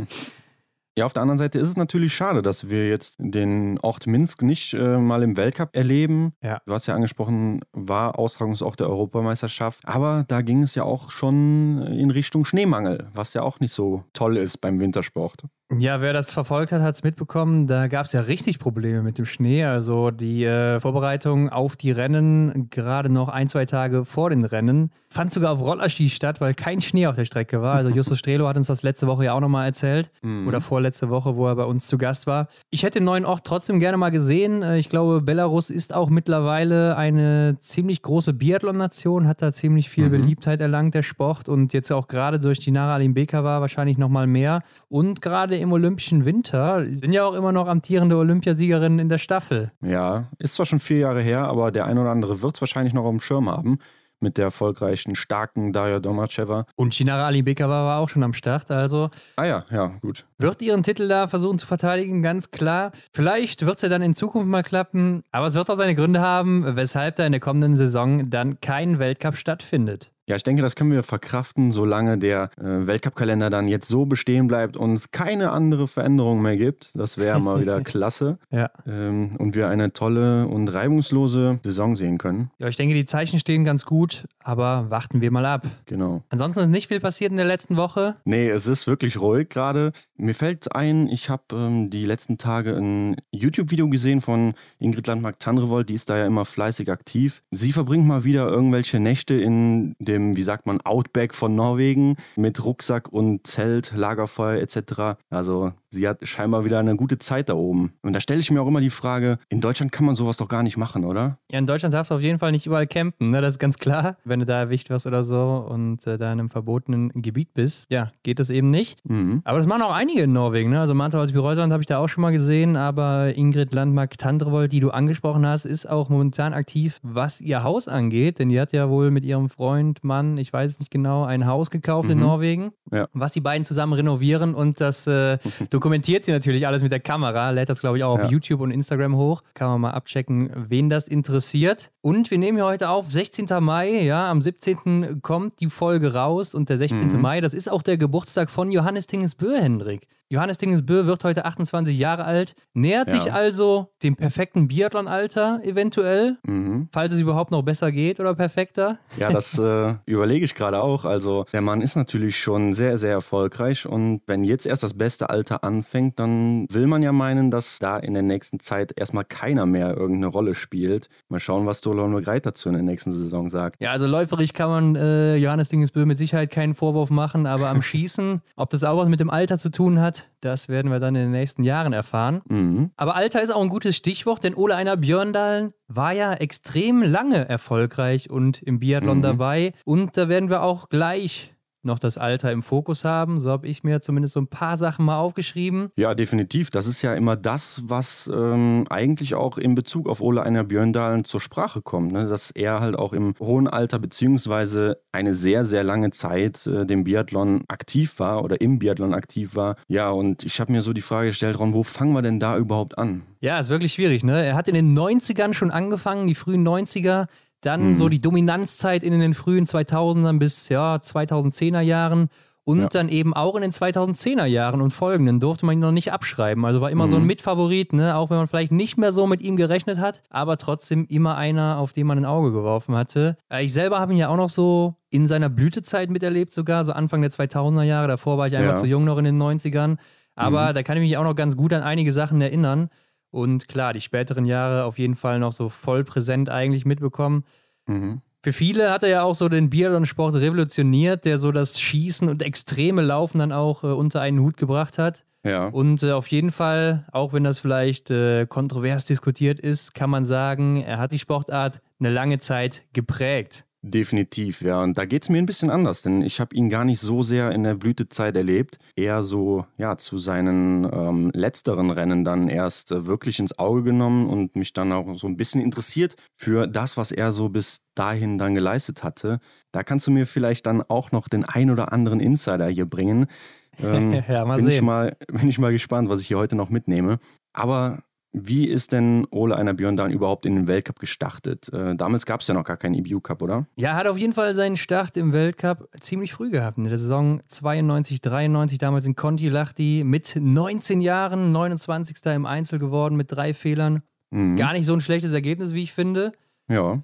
Ja, 0.97 1.07
auf 1.07 1.15
der 1.15 1.23
anderen 1.23 1.39
Seite 1.39 1.59
ist 1.59 1.69
es 1.69 1.77
natürlich 1.77 2.15
schade, 2.15 2.43
dass 2.43 2.69
wir 2.69 2.89
jetzt 2.89 3.17
den 3.19 3.79
Ort 3.81 4.07
Minsk 4.07 4.43
nicht 4.43 4.75
äh, 4.75 4.99
mal 4.99 5.23
im 5.23 5.39
Weltcup 5.39 5.71
erleben. 5.75 6.35
Ja. 6.43 6.61
Du 6.67 6.75
hast 6.75 6.87
ja 6.87 6.95
angesprochen, 6.95 7.61
war 7.73 8.19
Austragungsort 8.19 8.79
der 8.79 8.91
Europameisterschaft. 8.91 9.81
Aber 9.85 10.25
da 10.29 10.43
ging 10.43 10.63
es 10.63 10.75
ja 10.75 10.83
auch 10.83 11.11
schon 11.11 11.83
in 11.87 12.11
Richtung 12.11 12.45
Schneemangel, 12.45 13.09
was 13.15 13.33
ja 13.33 13.43
auch 13.43 13.59
nicht 13.59 13.73
so 13.73 14.05
toll 14.13 14.37
ist 14.37 14.59
beim 14.59 14.81
Wintersport. 14.81 15.45
Ja, 15.79 16.03
wer 16.03 16.13
das 16.13 16.33
verfolgt 16.33 16.71
hat, 16.73 16.83
hat 16.83 16.95
es 16.95 17.03
mitbekommen. 17.03 17.67
Da 17.67 17.87
gab 17.89 18.05
es 18.05 18.13
ja 18.13 18.21
richtig 18.21 18.59
Probleme 18.59 19.03
mit 19.03 19.17
dem 19.17 19.25
Schnee. 19.25 19.65
Also 19.65 20.11
die 20.11 20.45
äh, 20.45 20.81
Vorbereitung 20.81 21.49
auf 21.49 21.77
die 21.77 21.91
Rennen, 21.91 22.69
gerade 22.69 23.09
noch 23.09 23.29
ein, 23.29 23.49
zwei 23.49 23.65
Tage 23.65 24.05
vor 24.05 24.31
den 24.31 24.45
Rennen, 24.45 24.91
fand 25.09 25.33
sogar 25.33 25.53
auf 25.53 25.61
Rollerski 25.61 26.11
statt, 26.11 26.41
weil 26.41 26.55
kein 26.55 26.81
Schnee 26.81 27.07
auf 27.07 27.17
der 27.17 27.25
Strecke 27.25 27.63
war. 27.63 27.77
Also 27.77 27.91
Justus 27.95 28.19
Strelo 28.19 28.49
hat 28.49 28.57
uns 28.57 28.67
das 28.67 28.83
letzte 28.83 29.07
Woche 29.07 29.25
ja 29.25 29.33
auch 29.33 29.41
nochmal 29.41 29.67
erzählt. 29.67 30.11
Mhm. 30.23 30.47
Oder 30.47 30.61
vorletzte 30.61 31.09
Woche, 31.09 31.37
wo 31.37 31.47
er 31.47 31.57
bei 31.57 31.65
uns 31.65 31.87
zu 31.87 31.97
Gast 31.97 32.27
war. 32.27 32.49
Ich 32.71 32.83
hätte 32.83 32.99
den 32.99 33.05
neuen 33.05 33.25
Ort 33.25 33.45
trotzdem 33.45 33.81
gerne 33.81 33.97
mal 33.97 34.11
gesehen. 34.11 34.63
Äh, 34.63 34.79
ich 34.79 34.91
glaube, 34.91 35.23
Belarus 35.23 35.71
ist 35.71 35.95
auch 35.95 36.11
mittlerweile 36.11 36.97
eine 36.97 37.57
ziemlich 37.61 38.03
große 38.03 38.35
Biathlon-Nation, 38.35 39.27
hat 39.27 39.41
da 39.41 39.53
ziemlich 39.53 39.89
viel 39.89 40.07
mhm. 40.07 40.13
Beliebtheit 40.13 40.61
erlangt, 40.61 40.95
der 40.95 41.03
Sport. 41.03 41.49
Und 41.49 41.73
jetzt 41.73 41.91
auch 41.93 42.09
gerade 42.09 42.39
durch 42.39 42.59
die 42.59 42.73
Nara 42.73 42.95
Alimbeka 42.95 43.43
war 43.43 43.63
wahrscheinlich 43.63 43.97
nochmal 43.97 44.27
mehr. 44.27 44.63
Und 44.89 45.23
gerade 45.23 45.62
im 45.63 45.73
Olympischen 45.73 46.25
Winter. 46.25 46.85
Sind 46.85 47.13
ja 47.13 47.25
auch 47.25 47.35
immer 47.35 47.53
noch 47.53 47.67
amtierende 47.67 48.17
Olympiasiegerin 48.17 48.99
in 48.99 49.09
der 49.09 49.19
Staffel. 49.19 49.71
Ja, 49.81 50.29
ist 50.39 50.55
zwar 50.55 50.67
schon 50.67 50.81
vier 50.81 50.99
Jahre 50.99 51.23
her, 51.23 51.45
aber 51.45 51.73
der 51.73 51.87
ein 51.87 51.99
oder 51.99 52.11
andere 52.11 52.43
wird 52.43 52.57
es 52.57 52.61
wahrscheinlich 52.61 52.93
noch 52.93 53.05
auf 53.05 53.11
dem 53.11 53.21
Schirm 53.21 53.49
haben 53.49 53.79
mit 54.23 54.39
der 54.39 54.47
erfolgreichen, 54.47 55.17
starken 55.17 55.73
Daria 55.73 56.01
Domacheva. 56.01 56.65
Und 56.77 56.95
Chinara 56.95 57.27
Alibekova 57.27 57.85
war 57.85 57.99
auch 57.99 58.09
schon 58.09 58.23
am 58.23 58.33
Start, 58.33 58.71
also. 58.71 59.11
Ah 59.37 59.45
ja, 59.45 59.65
ja, 59.71 59.89
gut. 60.01 60.25
Wird 60.39 60.63
ihren 60.63 60.83
Titel 60.83 61.09
da 61.09 61.27
versuchen 61.27 61.59
zu 61.59 61.67
verteidigen, 61.67 62.23
ganz 62.23 62.51
klar. 62.51 62.93
Vielleicht 63.13 63.67
wird 63.67 63.77
es 63.77 63.83
ja 63.83 63.89
dann 63.89 64.03
in 64.03 64.15
Zukunft 64.15 64.49
mal 64.49 64.63
klappen, 64.63 65.25
aber 65.33 65.47
es 65.47 65.55
wird 65.55 65.69
auch 65.69 65.75
seine 65.75 65.95
Gründe 65.95 66.21
haben, 66.21 66.77
weshalb 66.77 67.17
da 67.17 67.27
in 67.27 67.33
der 67.33 67.41
kommenden 67.41 67.77
Saison 67.77 68.31
dann 68.31 68.61
kein 68.61 68.99
Weltcup 68.99 69.37
stattfindet. 69.37 70.12
Ja, 70.29 70.37
ich 70.37 70.45
denke, 70.45 70.63
das 70.63 70.77
können 70.77 70.93
wir 70.93 71.03
verkraften, 71.03 71.73
solange 71.73 72.17
der 72.17 72.51
äh, 72.57 72.87
Weltcup-Kalender 72.87 73.51
dann 73.51 73.67
jetzt 73.67 73.89
so 73.89 74.07
bestehen 74.07 74.47
bleibt 74.47 74.77
und 74.77 74.95
es 74.95 75.11
keine 75.11 75.51
andere 75.51 75.89
Veränderung 75.89 76.43
mehr 76.43 76.57
gibt. 76.57 76.93
Das 76.95 77.19
wäre 77.19 77.41
mal 77.41 77.61
wieder 77.61 77.81
klasse. 77.85 78.39
Ja. 78.51 78.71
Ähm, 78.87 79.35
und 79.39 79.57
wir 79.57 79.69
eine 79.69 79.93
tolle 79.93 80.47
und 80.47 80.69
reibungslose 80.69 81.59
Saison 81.65 81.97
sehen 81.97 82.19
können. 82.19 82.51
Ja, 82.59 82.69
ich 82.69 82.77
denke, 82.77 82.95
die 82.95 83.05
Zeichen 83.05 83.41
stehen 83.41 83.65
ganz 83.65 83.85
gut, 83.85 84.25
aber 84.39 84.91
warten 84.91 85.21
wir 85.21 85.33
mal 85.33 85.45
ab. 85.45 85.67
Genau. 85.87 86.23
Ansonsten 86.29 86.61
ist 86.61 86.69
nicht 86.69 86.87
viel 86.87 87.01
passiert 87.01 87.33
in 87.33 87.37
der 87.37 87.47
letzten 87.47 87.77
Woche. 87.77 88.15
Nee, 88.25 88.49
es 88.49 88.69
ist 88.69 88.87
wirklich 88.87 89.21
ruhig 89.21 89.49
gerade. 89.49 89.91
Mir 90.17 90.37
fällt 90.37 90.75
ein, 90.77 91.09
ich 91.09 91.31
habe 91.31 91.43
ähm, 91.53 91.91
die 91.91 92.05
letzten 92.05 92.39
Tage 92.39 92.77
ein 92.77 93.17
YouTube-Video 93.33 93.89
gesehen 93.89 94.21
von 94.21 94.55
Ingrid 94.79 95.09
Landmark-Tandrevold, 95.09 95.89
die 95.89 95.95
ist 95.95 96.09
da 96.09 96.17
ja 96.17 96.27
immer 96.27 96.45
fleißig 96.45 96.93
aktiv. 96.93 97.43
Sie 97.51 97.73
verbringt 97.73 98.07
mal 98.07 98.23
wieder 98.23 98.47
irgendwelche 98.47 99.01
Nächte 99.01 99.35
in 99.35 99.97
der 99.99 100.12
dem, 100.13 100.37
wie 100.37 100.43
sagt 100.43 100.67
man, 100.67 100.81
Outback 100.83 101.35
von 101.35 101.55
Norwegen 101.55 102.17
mit 102.37 102.65
Rucksack 102.65 103.09
und 103.13 103.47
Zelt, 103.47 103.93
Lagerfeuer 103.97 104.61
etc. 104.61 105.19
Also 105.31 105.73
sie 105.91 106.09
hat 106.09 106.27
scheinbar 106.27 106.65
wieder 106.65 106.79
eine 106.79 106.97
gute 106.97 107.19
Zeit 107.19 107.49
da 107.49 107.55
oben. 107.55 107.93
Und 108.03 108.15
da 108.15 108.21
stelle 108.21 108.41
ich 108.41 108.51
mir 108.51 108.63
auch 108.63 108.67
immer 108.67 108.81
die 108.81 108.91
Frage, 108.91 109.39
in 109.49 109.61
Deutschland 109.61 109.93
kann 109.93 110.07
man 110.07 110.15
sowas 110.15 110.37
doch 110.37 110.49
gar 110.49 110.63
nicht 110.63 110.77
machen, 110.77 111.05
oder? 111.05 111.39
Ja, 111.51 111.59
in 111.59 111.67
Deutschland 111.67 111.95
darfst 111.95 112.11
du 112.11 112.15
auf 112.15 112.23
jeden 112.23 112.39
Fall 112.39 112.53
nicht 112.53 112.67
überall 112.67 112.87
campen, 112.87 113.31
ne? 113.31 113.41
das 113.41 113.55
ist 113.55 113.59
ganz 113.59 113.79
klar. 113.79 114.17
Wenn 114.25 114.41
du 114.41 114.47
da 114.47 114.59
erwischt 114.59 114.91
wirst 114.91 115.07
oder 115.07 115.23
so 115.23 115.67
und 115.69 116.07
äh, 116.07 116.19
da 116.19 116.33
in 116.33 116.41
einem 116.41 116.51
verbotenen 116.51 117.11
Gebiet 117.11 117.55
bist, 117.55 117.91
ja, 117.91 118.13
geht 118.23 118.39
das 118.39 118.51
eben 118.51 118.71
nicht. 118.71 118.99
Mhm. 119.09 119.43
Aber 119.45 119.59
das 119.59 119.67
machen 119.67 119.83
auch 119.83 119.93
einige 119.93 120.23
in 120.23 120.33
Norwegen. 120.33 120.71
Ne? 120.71 120.81
Also 120.81 120.95
Manta 120.95 121.21
als 121.21 121.33
Büreusland 121.33 121.73
habe 121.73 121.83
ich 121.83 121.87
da 121.87 121.99
auch 121.99 122.09
schon 122.09 122.23
mal 122.23 122.33
gesehen, 122.33 122.77
aber 122.77 123.37
Ingrid 123.37 123.75
Landmark-Tandrevold, 123.75 124.73
die 124.73 124.81
du 124.81 124.91
angesprochen 124.91 125.47
hast, 125.47 125.65
ist 125.65 125.89
auch 125.89 126.09
momentan 126.09 126.55
aktiv, 126.55 127.01
was 127.03 127.41
ihr 127.41 127.63
Haus 127.63 127.89
angeht, 127.89 128.39
denn 128.39 128.49
die 128.49 128.61
hat 128.61 128.73
ja 128.73 128.89
wohl 128.89 129.11
mit 129.11 129.25
ihrem 129.25 129.49
Freund, 129.49 130.02
Mann, 130.05 130.39
ich 130.39 130.53
weiß 130.53 130.73
es 130.73 130.79
nicht 130.79 130.91
genau, 130.91 131.25
ein 131.25 131.47
Haus 131.47 131.71
gekauft 131.71 132.09
mhm. 132.09 132.13
in 132.13 132.21
Norwegen, 132.21 132.73
ja. 132.91 133.09
was 133.13 133.33
die 133.33 133.41
beiden 133.41 133.65
zusammen 133.65 133.93
renovieren 133.93 134.55
und 134.55 134.81
das 134.81 135.07
äh, 135.07 135.39
dokumentiert 135.71 136.25
sie 136.25 136.33
natürlich 136.33 136.67
alles 136.67 136.83
mit 136.83 136.93
der 136.93 137.01
Kamera, 137.01 137.51
lädt 137.51 137.69
das 137.69 137.81
glaube 137.81 137.99
ich 137.99 138.05
auch 138.05 138.15
auf 138.15 138.23
ja. 138.23 138.29
YouTube 138.29 138.61
und 138.61 138.71
Instagram 138.71 139.17
hoch. 139.17 139.43
Kann 139.55 139.69
man 139.69 139.81
mal 139.81 139.91
abchecken, 139.91 140.51
wen 140.69 140.89
das 140.89 141.09
interessiert. 141.09 141.91
Und 142.01 142.31
wir 142.31 142.39
nehmen 142.39 142.59
hier 142.59 142.67
heute 142.67 142.89
auf, 142.89 143.11
16. 143.11 143.47
Mai, 143.61 144.03
ja, 144.03 144.31
am 144.31 144.41
17. 144.41 145.23
kommt 145.23 145.61
die 145.61 145.71
Folge 145.71 146.15
raus 146.15 146.55
und 146.55 146.69
der 146.69 146.79
16. 146.79 147.09
Mhm. 147.09 147.21
Mai, 147.21 147.41
das 147.41 147.55
ist 147.55 147.71
auch 147.71 147.83
der 147.83 147.97
Geburtstag 147.97 148.51
von 148.51 148.71
Johannes 148.71 149.07
Tinges 149.07 149.35
Böhr, 149.35 149.61
Hendrik. 149.61 150.09
Johannes 150.33 150.57
Dingesbö 150.57 151.05
wird 151.05 151.25
heute 151.25 151.45
28 151.45 151.99
Jahre 151.99 152.25
alt, 152.25 152.55
nähert 152.73 153.09
ja. 153.09 153.21
sich 153.21 153.31
also 153.31 153.93
dem 154.03 154.17
perfekten 154.17 154.67
Biathlon-Alter 154.67 155.61
eventuell, 155.63 156.39
mhm. 156.47 156.89
falls 156.91 157.13
es 157.13 157.21
überhaupt 157.21 157.51
noch 157.51 157.61
besser 157.61 157.93
geht 157.93 158.19
oder 158.19 158.35
perfekter. 158.35 158.99
Ja, 159.19 159.31
das 159.31 159.59
äh, 159.59 159.93
überlege 160.07 160.47
ich 160.47 160.55
gerade 160.55 160.83
auch. 160.83 161.05
Also 161.05 161.45
der 161.53 161.61
Mann 161.61 161.83
ist 161.83 161.97
natürlich 161.97 162.41
schon 162.41 162.73
sehr, 162.73 162.97
sehr 162.97 163.11
erfolgreich 163.11 163.85
und 163.85 164.23
wenn 164.27 164.43
jetzt 164.43 164.65
erst 164.65 164.83
das 164.83 164.95
beste 164.95 165.29
Alter 165.29 165.65
anfängt, 165.65 166.19
dann 166.19 166.67
will 166.71 166.87
man 166.87 167.03
ja 167.03 167.13
meinen, 167.13 167.51
dass 167.51 167.79
da 167.79 167.99
in 167.99 168.15
der 168.15 168.23
nächsten 168.23 168.59
Zeit 168.59 168.95
erstmal 168.97 169.27
keiner 169.27 169.67
mehr 169.67 169.95
irgendeine 169.95 170.29
Rolle 170.29 170.55
spielt. 170.55 171.11
Mal 171.29 171.41
schauen, 171.41 171.67
was 171.67 171.83
Dolon 171.83 172.23
Greit 172.23 172.47
dazu 172.47 172.71
in 172.71 172.75
der 172.75 172.83
nächsten 172.83 173.13
Saison 173.13 173.51
sagt. 173.51 173.83
Ja, 173.83 173.91
also 173.91 174.07
läuferig 174.07 174.55
kann 174.55 174.71
man 174.71 174.97
äh, 174.97 175.37
Johannes 175.37 175.69
Dingesbö 175.69 176.07
mit 176.07 176.17
Sicherheit 176.17 176.51
keinen 176.51 176.75
Vorwurf 176.75 177.11
machen, 177.11 177.47
aber 177.47 177.69
am 177.69 177.83
Schießen, 177.83 178.41
ob 178.57 178.71
das 178.71 178.83
auch 178.83 178.97
was 178.97 179.09
mit 179.11 179.21
dem 179.21 179.29
Alter 179.29 179.59
zu 179.59 179.71
tun 179.71 180.01
hat, 180.01 180.22
das 180.41 180.69
werden 180.69 180.91
wir 180.91 181.01
dann 181.01 181.15
in 181.15 181.23
den 181.23 181.31
nächsten 181.31 181.63
Jahren 181.63 181.93
erfahren. 181.93 182.43
Mhm. 182.49 182.91
Aber 182.97 183.15
Alter 183.15 183.43
ist 183.43 183.51
auch 183.51 183.63
ein 183.63 183.69
gutes 183.69 183.97
Stichwort, 183.97 184.45
denn 184.45 184.55
Ole 184.55 184.75
Einer 184.75 184.97
Björndalen 184.97 185.73
war 185.89 186.13
ja 186.13 186.33
extrem 186.35 187.03
lange 187.03 187.49
erfolgreich 187.49 188.31
und 188.31 188.63
im 188.63 188.81
Biathlon 188.81 189.19
mhm. 189.19 189.23
dabei. 189.23 189.73
Und 189.85 190.17
da 190.17 190.29
werden 190.29 190.51
wir 190.51 190.63
auch 190.63 190.89
gleich 190.89 191.52
noch 191.85 191.99
das 191.99 192.19
Alter 192.19 192.53
im 192.53 192.63
Fokus 192.63 193.05
haben. 193.05 193.41
So 193.41 193.51
habe 193.51 193.67
ich 193.67 193.85
mir 193.85 194.01
zumindest 194.01 194.35
so 194.35 194.41
ein 194.41 194.47
paar 194.47 194.77
Sachen 194.77 195.05
mal 195.05 195.19
aufgeschrieben. 195.19 195.91
Ja, 195.97 196.15
definitiv. 196.15 196.71
Das 196.71 196.87
ist 196.87 197.03
ja 197.03 197.15
immer 197.15 197.37
das, 197.37 197.83
was 197.87 198.31
ähm, 198.33 198.85
eigentlich 198.89 199.35
auch 199.35 199.59
in 199.59 199.75
Bezug 199.75 200.09
auf 200.09 200.21
Ole 200.21 200.43
Einer 200.43 200.65
Björndalen 200.65 201.25
zur 201.25 201.41
Sprache 201.41 201.83
kommt. 201.83 202.13
Ne? 202.13 202.27
Dass 202.27 202.51
er 202.51 202.81
halt 202.81 202.97
auch 202.97 203.13
im 203.13 203.35
hohen 203.41 203.69
Alter 203.69 203.99
beziehungsweise 203.99 204.99
eine 205.13 205.35
sehr, 205.35 205.65
sehr 205.65 205.85
lange 205.85 206.11
Zeit 206.11 206.67
äh, 206.67 206.87
dem 206.87 207.05
Biathlon 207.05 207.65
aktiv 207.69 208.19
war 208.19 208.45
oder 208.45 208.61
im 208.61 208.79
Biathlon 208.79 209.15
aktiv 209.15 209.57
war. 209.57 209.77
Ja, 209.89 210.11
und 210.11 210.45
ich 210.45 210.61
habe 210.61 210.73
mir 210.73 210.83
so 210.83 210.93
die 210.93 211.01
Frage 211.01 211.29
gestellt, 211.29 211.59
Ron, 211.59 211.73
wo 211.73 211.83
fangen 211.83 212.13
wir 212.13 212.23
denn 212.23 212.41
da 212.41 212.57
überhaupt 212.57 212.99
an? 212.99 213.23
Ja, 213.41 213.59
ist 213.59 213.71
wirklich 213.71 213.95
schwierig. 213.95 214.23
Ne? 214.23 214.45
Er 214.45 214.55
hat 214.55 214.69
in 214.69 214.75
den 214.75 214.97
90ern 214.97 215.53
schon 215.53 215.71
angefangen, 215.71 216.29
die 216.29 216.35
frühen 216.35 216.67
90er 216.67 217.27
dann 217.63 217.93
mhm. 217.93 217.97
so 217.97 218.09
die 218.09 218.21
Dominanzzeit 218.21 219.03
in 219.03 219.19
den 219.19 219.35
frühen 219.35 219.65
2000ern 219.65 220.39
bis 220.39 220.69
ja, 220.69 220.97
2010er 220.97 221.81
Jahren. 221.81 222.29
Und 222.65 222.81
ja. 222.81 222.89
dann 222.89 223.09
eben 223.09 223.35
auch 223.35 223.57
in 223.57 223.63
den 223.63 223.73
2010er 223.73 224.45
Jahren 224.45 224.81
und 224.81 224.93
folgenden 224.93 225.41
durfte 225.41 225.67
man 225.67 225.77
ihn 225.77 225.81
noch 225.81 225.91
nicht 225.91 226.13
abschreiben. 226.13 226.65
Also 226.65 226.81
war 226.81 226.93
immer 226.93 227.07
mhm. 227.07 227.11
so 227.11 227.17
ein 227.17 227.23
mhm. 227.23 227.27
Mitfavorit, 227.27 227.93
ne? 227.93 228.15
auch 228.15 228.31
wenn 228.31 228.37
man 228.37 228.47
vielleicht 228.47 228.71
nicht 228.71 228.97
mehr 228.97 229.11
so 229.11 229.27
mit 229.27 229.43
ihm 229.43 229.57
gerechnet 229.57 229.99
hat, 229.99 230.23
aber 230.31 230.59
trotzdem 230.59 231.05
immer 231.09 231.37
einer, 231.37 231.79
auf 231.79 231.93
den 231.93 232.07
man 232.07 232.19
ein 232.19 232.25
Auge 232.25 232.53
geworfen 232.53 232.95
hatte. 232.95 233.37
Äh, 233.53 233.65
ich 233.65 233.73
selber 233.73 233.99
habe 233.99 234.13
ihn 234.13 234.19
ja 234.19 234.29
auch 234.29 234.37
noch 234.37 234.49
so 234.49 234.95
in 235.11 235.27
seiner 235.27 235.49
Blütezeit 235.49 236.09
miterlebt, 236.09 236.53
sogar 236.53 236.85
so 236.85 236.93
Anfang 236.93 237.21
der 237.21 237.33
2000er 237.33 237.83
Jahre. 237.83 238.07
Davor 238.07 238.39
war 238.39 238.47
ich 238.47 238.57
einfach 238.57 238.75
ja. 238.75 238.79
zu 238.79 238.87
jung 238.87 239.05
noch 239.05 239.19
in 239.19 239.25
den 239.25 239.43
90ern. 239.43 239.97
Aber 240.37 240.71
mhm. 240.71 240.75
da 240.75 240.83
kann 240.85 240.97
ich 240.97 241.03
mich 241.03 241.17
auch 241.17 241.25
noch 241.25 241.35
ganz 241.35 241.57
gut 241.57 241.73
an 241.73 241.83
einige 241.83 242.13
Sachen 242.13 242.41
erinnern. 242.41 242.91
Und 243.33 243.67
klar, 243.67 243.93
die 243.93 244.01
späteren 244.01 244.45
Jahre 244.45 244.85
auf 244.85 244.99
jeden 244.99 245.17
Fall 245.17 245.41
noch 245.41 245.53
so 245.53 245.69
voll 245.69 246.05
präsent 246.05 246.49
eigentlich 246.49 246.85
mitbekommen. 246.85 247.45
Mhm. 247.87 248.21
Für 248.45 248.53
viele 248.53 248.91
hat 248.91 249.03
er 249.03 249.09
ja 249.09 249.23
auch 249.23 249.35
so 249.35 249.49
den 249.49 249.71
Biathlon-Sport 249.71 250.37
revolutioniert, 250.37 251.25
der 251.25 251.39
so 251.39 251.51
das 251.51 251.81
Schießen 251.81 252.29
und 252.29 252.43
extreme 252.43 253.03
Laufen 253.03 253.39
dann 253.39 253.53
auch 253.53 253.85
äh, 253.85 253.89
unter 253.89 254.21
einen 254.21 254.41
Hut 254.41 254.57
gebracht 254.57 254.99
hat. 254.99 255.25
Ja. 255.45 255.67
Und 255.69 256.03
äh, 256.03 256.13
auf 256.13 256.29
jeden 256.29 256.53
Fall, 256.53 257.07
auch 257.11 257.33
wenn 257.33 257.45
das 257.45 257.59
vielleicht 257.59 258.11
äh, 258.11 258.47
kontrovers 258.47 259.07
diskutiert 259.07 259.59
ist, 259.59 259.95
kann 259.95 260.11
man 260.11 260.25
sagen, 260.25 260.83
er 260.83 260.99
hat 260.99 261.13
die 261.13 261.19
Sportart 261.19 261.81
eine 261.99 262.11
lange 262.11 262.39
Zeit 262.39 262.85
geprägt. 262.93 263.65
Definitiv, 263.85 264.63
ja. 264.63 264.81
Und 264.81 264.97
da 264.97 265.05
geht 265.07 265.25
es 265.25 265.29
mir 265.29 265.39
ein 265.39 265.47
bisschen 265.47 265.69
anders, 265.69 266.03
denn 266.03 266.23
ich 266.23 266.39
habe 266.39 266.55
ihn 266.55 266.71
gar 266.71 266.85
nicht 266.85 267.01
so 267.01 267.23
sehr 267.23 267.51
in 267.51 267.65
der 267.65 267.75
Blütezeit 267.75 268.37
erlebt. 268.37 268.79
Eher 268.95 269.25
so, 269.25 269.67
ja, 269.77 269.97
zu 269.97 270.19
seinen 270.19 270.85
ähm, 270.85 271.33
letzteren 271.35 271.91
Rennen 271.91 272.25
dann 272.25 272.49
erst 272.49 272.93
äh, 272.93 273.07
wirklich 273.07 273.41
ins 273.41 273.59
Auge 273.59 273.83
genommen 273.83 274.29
und 274.29 274.55
mich 274.55 274.73
dann 274.73 274.93
auch 274.93 275.19
so 275.19 275.27
ein 275.27 275.37
bisschen 275.37 275.61
interessiert 275.61 276.15
für 276.37 276.69
das, 276.69 276.97
was 276.97 277.11
er 277.11 277.33
so 277.33 277.49
bis 277.49 277.81
dahin 277.97 278.39
dann 278.39 278.55
geleistet 278.55 279.03
hatte. 279.03 279.41
Da 279.73 279.83
kannst 279.83 280.07
du 280.07 280.13
mir 280.13 280.27
vielleicht 280.27 280.67
dann 280.67 280.83
auch 280.83 281.11
noch 281.11 281.27
den 281.27 281.45
ein 281.45 281.69
oder 281.69 281.93
anderen 281.93 282.21
Insider 282.21 282.69
hier 282.69 282.87
bringen. 282.87 283.27
Ähm, 283.83 284.23
ja, 284.29 284.45
mal 284.45 284.57
bin 284.57 284.67
sehen. 284.67 284.75
Ich 284.75 284.83
mal, 284.83 285.17
bin 285.29 285.49
ich 285.49 285.59
mal 285.59 285.73
gespannt, 285.73 286.11
was 286.11 286.21
ich 286.21 286.29
hier 286.29 286.37
heute 286.37 286.57
noch 286.57 286.69
mitnehme. 286.69 287.19
Aber 287.55 288.03
wie 288.33 288.67
ist 288.67 288.93
denn 288.93 289.27
Ole 289.31 289.57
Einer 289.57 289.75
Björn 289.75 289.97
dann 289.97 290.11
überhaupt 290.11 290.47
in 290.47 290.55
den 290.55 290.67
Weltcup 290.67 290.99
gestartet? 290.99 291.71
Äh, 291.73 291.95
damals 291.95 292.25
gab 292.25 292.41
es 292.41 292.49
ja 292.49 292.55
noch 292.55 292.65
gar 292.65 292.79
keinen 292.79 292.95
EBU 292.95 293.21
Cup, 293.21 293.43
oder? 293.43 293.67
Ja, 293.77 293.95
hat 293.95 294.07
auf 294.07 294.17
jeden 294.17 294.33
Fall 294.33 294.55
seinen 294.55 294.79
Start 294.79 295.19
im 295.19 295.33
Weltcup 295.35 295.89
ziemlich 296.01 296.33
früh 296.33 296.51
gehabt. 296.51 296.79
In 296.79 296.85
der 296.85 296.97
Saison 296.97 297.43
92, 297.47 298.23
93, 298.23 298.79
damals 298.79 299.07
in 299.07 299.17
Conti 299.17 299.49
Lachti 299.49 300.03
mit 300.05 300.35
19 300.41 301.03
Jahren, 301.03 301.53
29. 301.53 302.17
im 302.27 302.47
Einzel 302.47 302.79
geworden 302.79 303.17
mit 303.17 303.31
drei 303.31 303.53
Fehlern. 303.53 304.03
Mhm. 304.31 304.57
Gar 304.57 304.73
nicht 304.73 304.87
so 304.87 304.95
ein 304.95 305.03
schlechtes 305.03 305.33
Ergebnis, 305.33 305.75
wie 305.75 305.83
ich 305.83 305.93
finde. 305.93 306.33
Ja. 306.69 307.03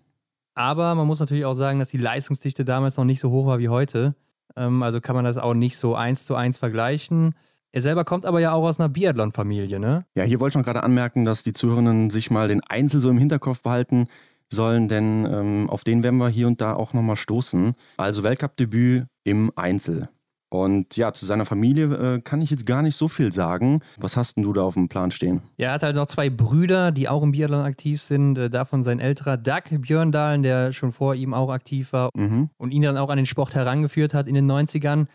Aber 0.55 0.95
man 0.95 1.07
muss 1.07 1.21
natürlich 1.21 1.45
auch 1.45 1.55
sagen, 1.55 1.79
dass 1.79 1.91
die 1.91 1.99
Leistungsdichte 1.99 2.65
damals 2.65 2.97
noch 2.97 3.05
nicht 3.05 3.21
so 3.21 3.31
hoch 3.31 3.47
war 3.47 3.59
wie 3.59 3.69
heute. 3.69 4.17
Ähm, 4.57 4.83
also 4.83 5.03
kann 5.03 5.15
man 5.15 5.27
das 5.27 5.37
auch 5.37 5.55
nicht 5.55 5.77
so 5.77 5.95
eins 5.95 6.25
zu 6.25 6.35
eins 6.35 6.59
vergleichen. 6.59 7.35
Er 7.73 7.81
selber 7.81 8.05
kommt 8.05 8.25
aber 8.25 8.41
ja 8.41 8.53
auch 8.53 8.65
aus 8.65 8.81
einer 8.81 8.89
Biathlon-Familie, 8.89 9.79
ne? 9.79 10.07
Ja, 10.15 10.25
hier 10.25 10.41
wollte 10.41 10.53
ich 10.53 10.59
noch 10.59 10.65
gerade 10.65 10.83
anmerken, 10.83 11.25
dass 11.25 11.43
die 11.43 11.53
Zuhörerinnen 11.53 12.11
sich 12.11 12.31
mal 12.31 12.49
den 12.49 12.63
Einzel 12.63 13.01
so 13.01 13.11
im 13.11 13.19
Hinterkopf 13.19 13.61
behalten 13.61 14.09
sollen, 14.51 14.89
denn 14.89 15.27
ähm, 15.31 15.71
auf 15.71 15.85
den 15.85 16.03
werden 16.03 16.17
wir 16.19 16.29
hier 16.29 16.47
und 16.47 16.61
da 16.61 16.75
auch 16.75 16.95
nochmal 16.95 17.17
stoßen. 17.17 17.75
Also 17.99 18.23
Weltcup-Debüt 18.23 19.07
im 19.25 19.53
Einzel. 19.57 20.09
Und 20.51 20.97
ja, 20.97 21.13
zu 21.13 21.27
seiner 21.27 21.45
Familie 21.45 22.15
äh, 22.17 22.21
kann 22.23 22.41
ich 22.41 22.51
jetzt 22.51 22.65
gar 22.65 22.81
nicht 22.81 22.97
so 22.97 23.09
viel 23.09 23.33
sagen. 23.33 23.81
Was 23.99 24.17
hast 24.17 24.37
denn 24.37 24.45
du 24.45 24.55
da 24.55 24.63
auf 24.63 24.75
dem 24.75 24.89
Plan 24.89 25.11
stehen? 25.11 25.43
Ja, 25.59 25.69
er 25.69 25.73
hat 25.75 25.83
halt 25.83 25.97
noch 25.97 26.07
zwei 26.07 26.31
Brüder, 26.31 26.91
die 26.91 27.09
auch 27.09 27.23
im 27.23 27.33
Biathlon 27.33 27.61
aktiv 27.61 28.01
sind. 28.01 28.39
Äh, 28.39 28.49
davon 28.49 28.83
sein 28.83 28.99
älterer 28.99 29.37
Doug 29.37 29.65
Björndalen, 29.71 30.43
der 30.43 30.73
schon 30.73 30.93
vor 30.93 31.15
ihm 31.15 31.35
auch 31.35 31.51
aktiv 31.51 31.93
war 31.93 32.09
mhm. 32.15 32.49
und 32.57 32.73
ihn 32.73 32.83
dann 32.83 32.97
auch 32.97 33.11
an 33.11 33.19
den 33.19 33.27
Sport 33.27 33.55
herangeführt 33.55 34.15
hat 34.15 34.27
in 34.27 34.35
den 34.35 34.51
90ern. 34.51 35.07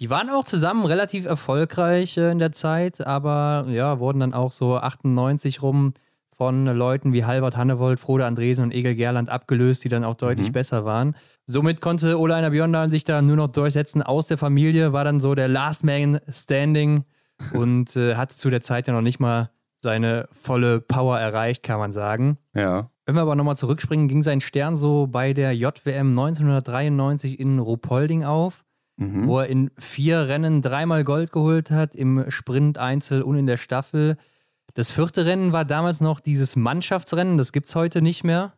Die 0.00 0.08
waren 0.08 0.30
auch 0.30 0.44
zusammen 0.44 0.86
relativ 0.86 1.26
erfolgreich 1.26 2.16
äh, 2.16 2.30
in 2.30 2.38
der 2.38 2.52
Zeit, 2.52 3.06
aber 3.06 3.66
ja, 3.68 3.98
wurden 3.98 4.20
dann 4.20 4.34
auch 4.34 4.50
so 4.50 4.78
98 4.78 5.60
rum 5.60 5.92
von 6.34 6.64
Leuten 6.64 7.12
wie 7.12 7.26
Halvard 7.26 7.54
Hannewold, 7.58 8.00
Frode 8.00 8.24
Andresen 8.24 8.64
und 8.64 8.72
Egel 8.72 8.94
Gerland 8.94 9.28
abgelöst, 9.28 9.84
die 9.84 9.90
dann 9.90 10.04
auch 10.04 10.14
deutlich 10.14 10.48
mhm. 10.48 10.52
besser 10.52 10.86
waren. 10.86 11.14
Somit 11.46 11.82
konnte 11.82 12.18
Ole 12.18 12.34
Einer 12.34 12.48
Björndalen 12.48 12.90
sich 12.90 13.04
da 13.04 13.20
nur 13.20 13.36
noch 13.36 13.48
durchsetzen. 13.48 14.02
Aus 14.02 14.26
der 14.26 14.38
Familie 14.38 14.94
war 14.94 15.04
dann 15.04 15.20
so 15.20 15.34
der 15.34 15.48
Last 15.48 15.84
Man 15.84 16.18
Standing 16.30 17.04
und 17.52 17.94
äh, 17.94 18.14
hatte 18.14 18.34
zu 18.34 18.48
der 18.48 18.62
Zeit 18.62 18.86
ja 18.86 18.94
noch 18.94 19.02
nicht 19.02 19.20
mal 19.20 19.50
seine 19.82 20.30
volle 20.32 20.80
Power 20.80 21.18
erreicht, 21.18 21.62
kann 21.62 21.78
man 21.78 21.92
sagen. 21.92 22.38
Ja. 22.54 22.88
Wenn 23.04 23.16
wir 23.16 23.22
aber 23.22 23.34
nochmal 23.34 23.56
zurückspringen, 23.56 24.08
ging 24.08 24.22
sein 24.22 24.40
Stern 24.40 24.76
so 24.76 25.08
bei 25.08 25.34
der 25.34 25.54
JWM 25.54 26.18
1993 26.18 27.38
in 27.38 27.58
Ruhpolding 27.58 28.24
auf 28.24 28.64
mhm. 29.00 29.26
wo 29.26 29.40
er 29.40 29.46
in 29.46 29.70
vier 29.78 30.28
Rennen 30.28 30.62
dreimal 30.62 31.04
Gold 31.04 31.32
geholt 31.32 31.70
hat, 31.70 31.94
im 31.94 32.30
Sprint, 32.30 32.78
Einzel 32.78 33.22
und 33.22 33.36
in 33.36 33.46
der 33.46 33.56
Staffel. 33.56 34.16
Das 34.74 34.90
vierte 34.90 35.26
Rennen 35.26 35.52
war 35.52 35.64
damals 35.64 36.00
noch 36.00 36.20
dieses 36.20 36.54
Mannschaftsrennen, 36.54 37.38
das 37.38 37.52
gibt 37.52 37.68
es 37.68 37.74
heute 37.74 38.02
nicht 38.02 38.22
mehr. 38.22 38.52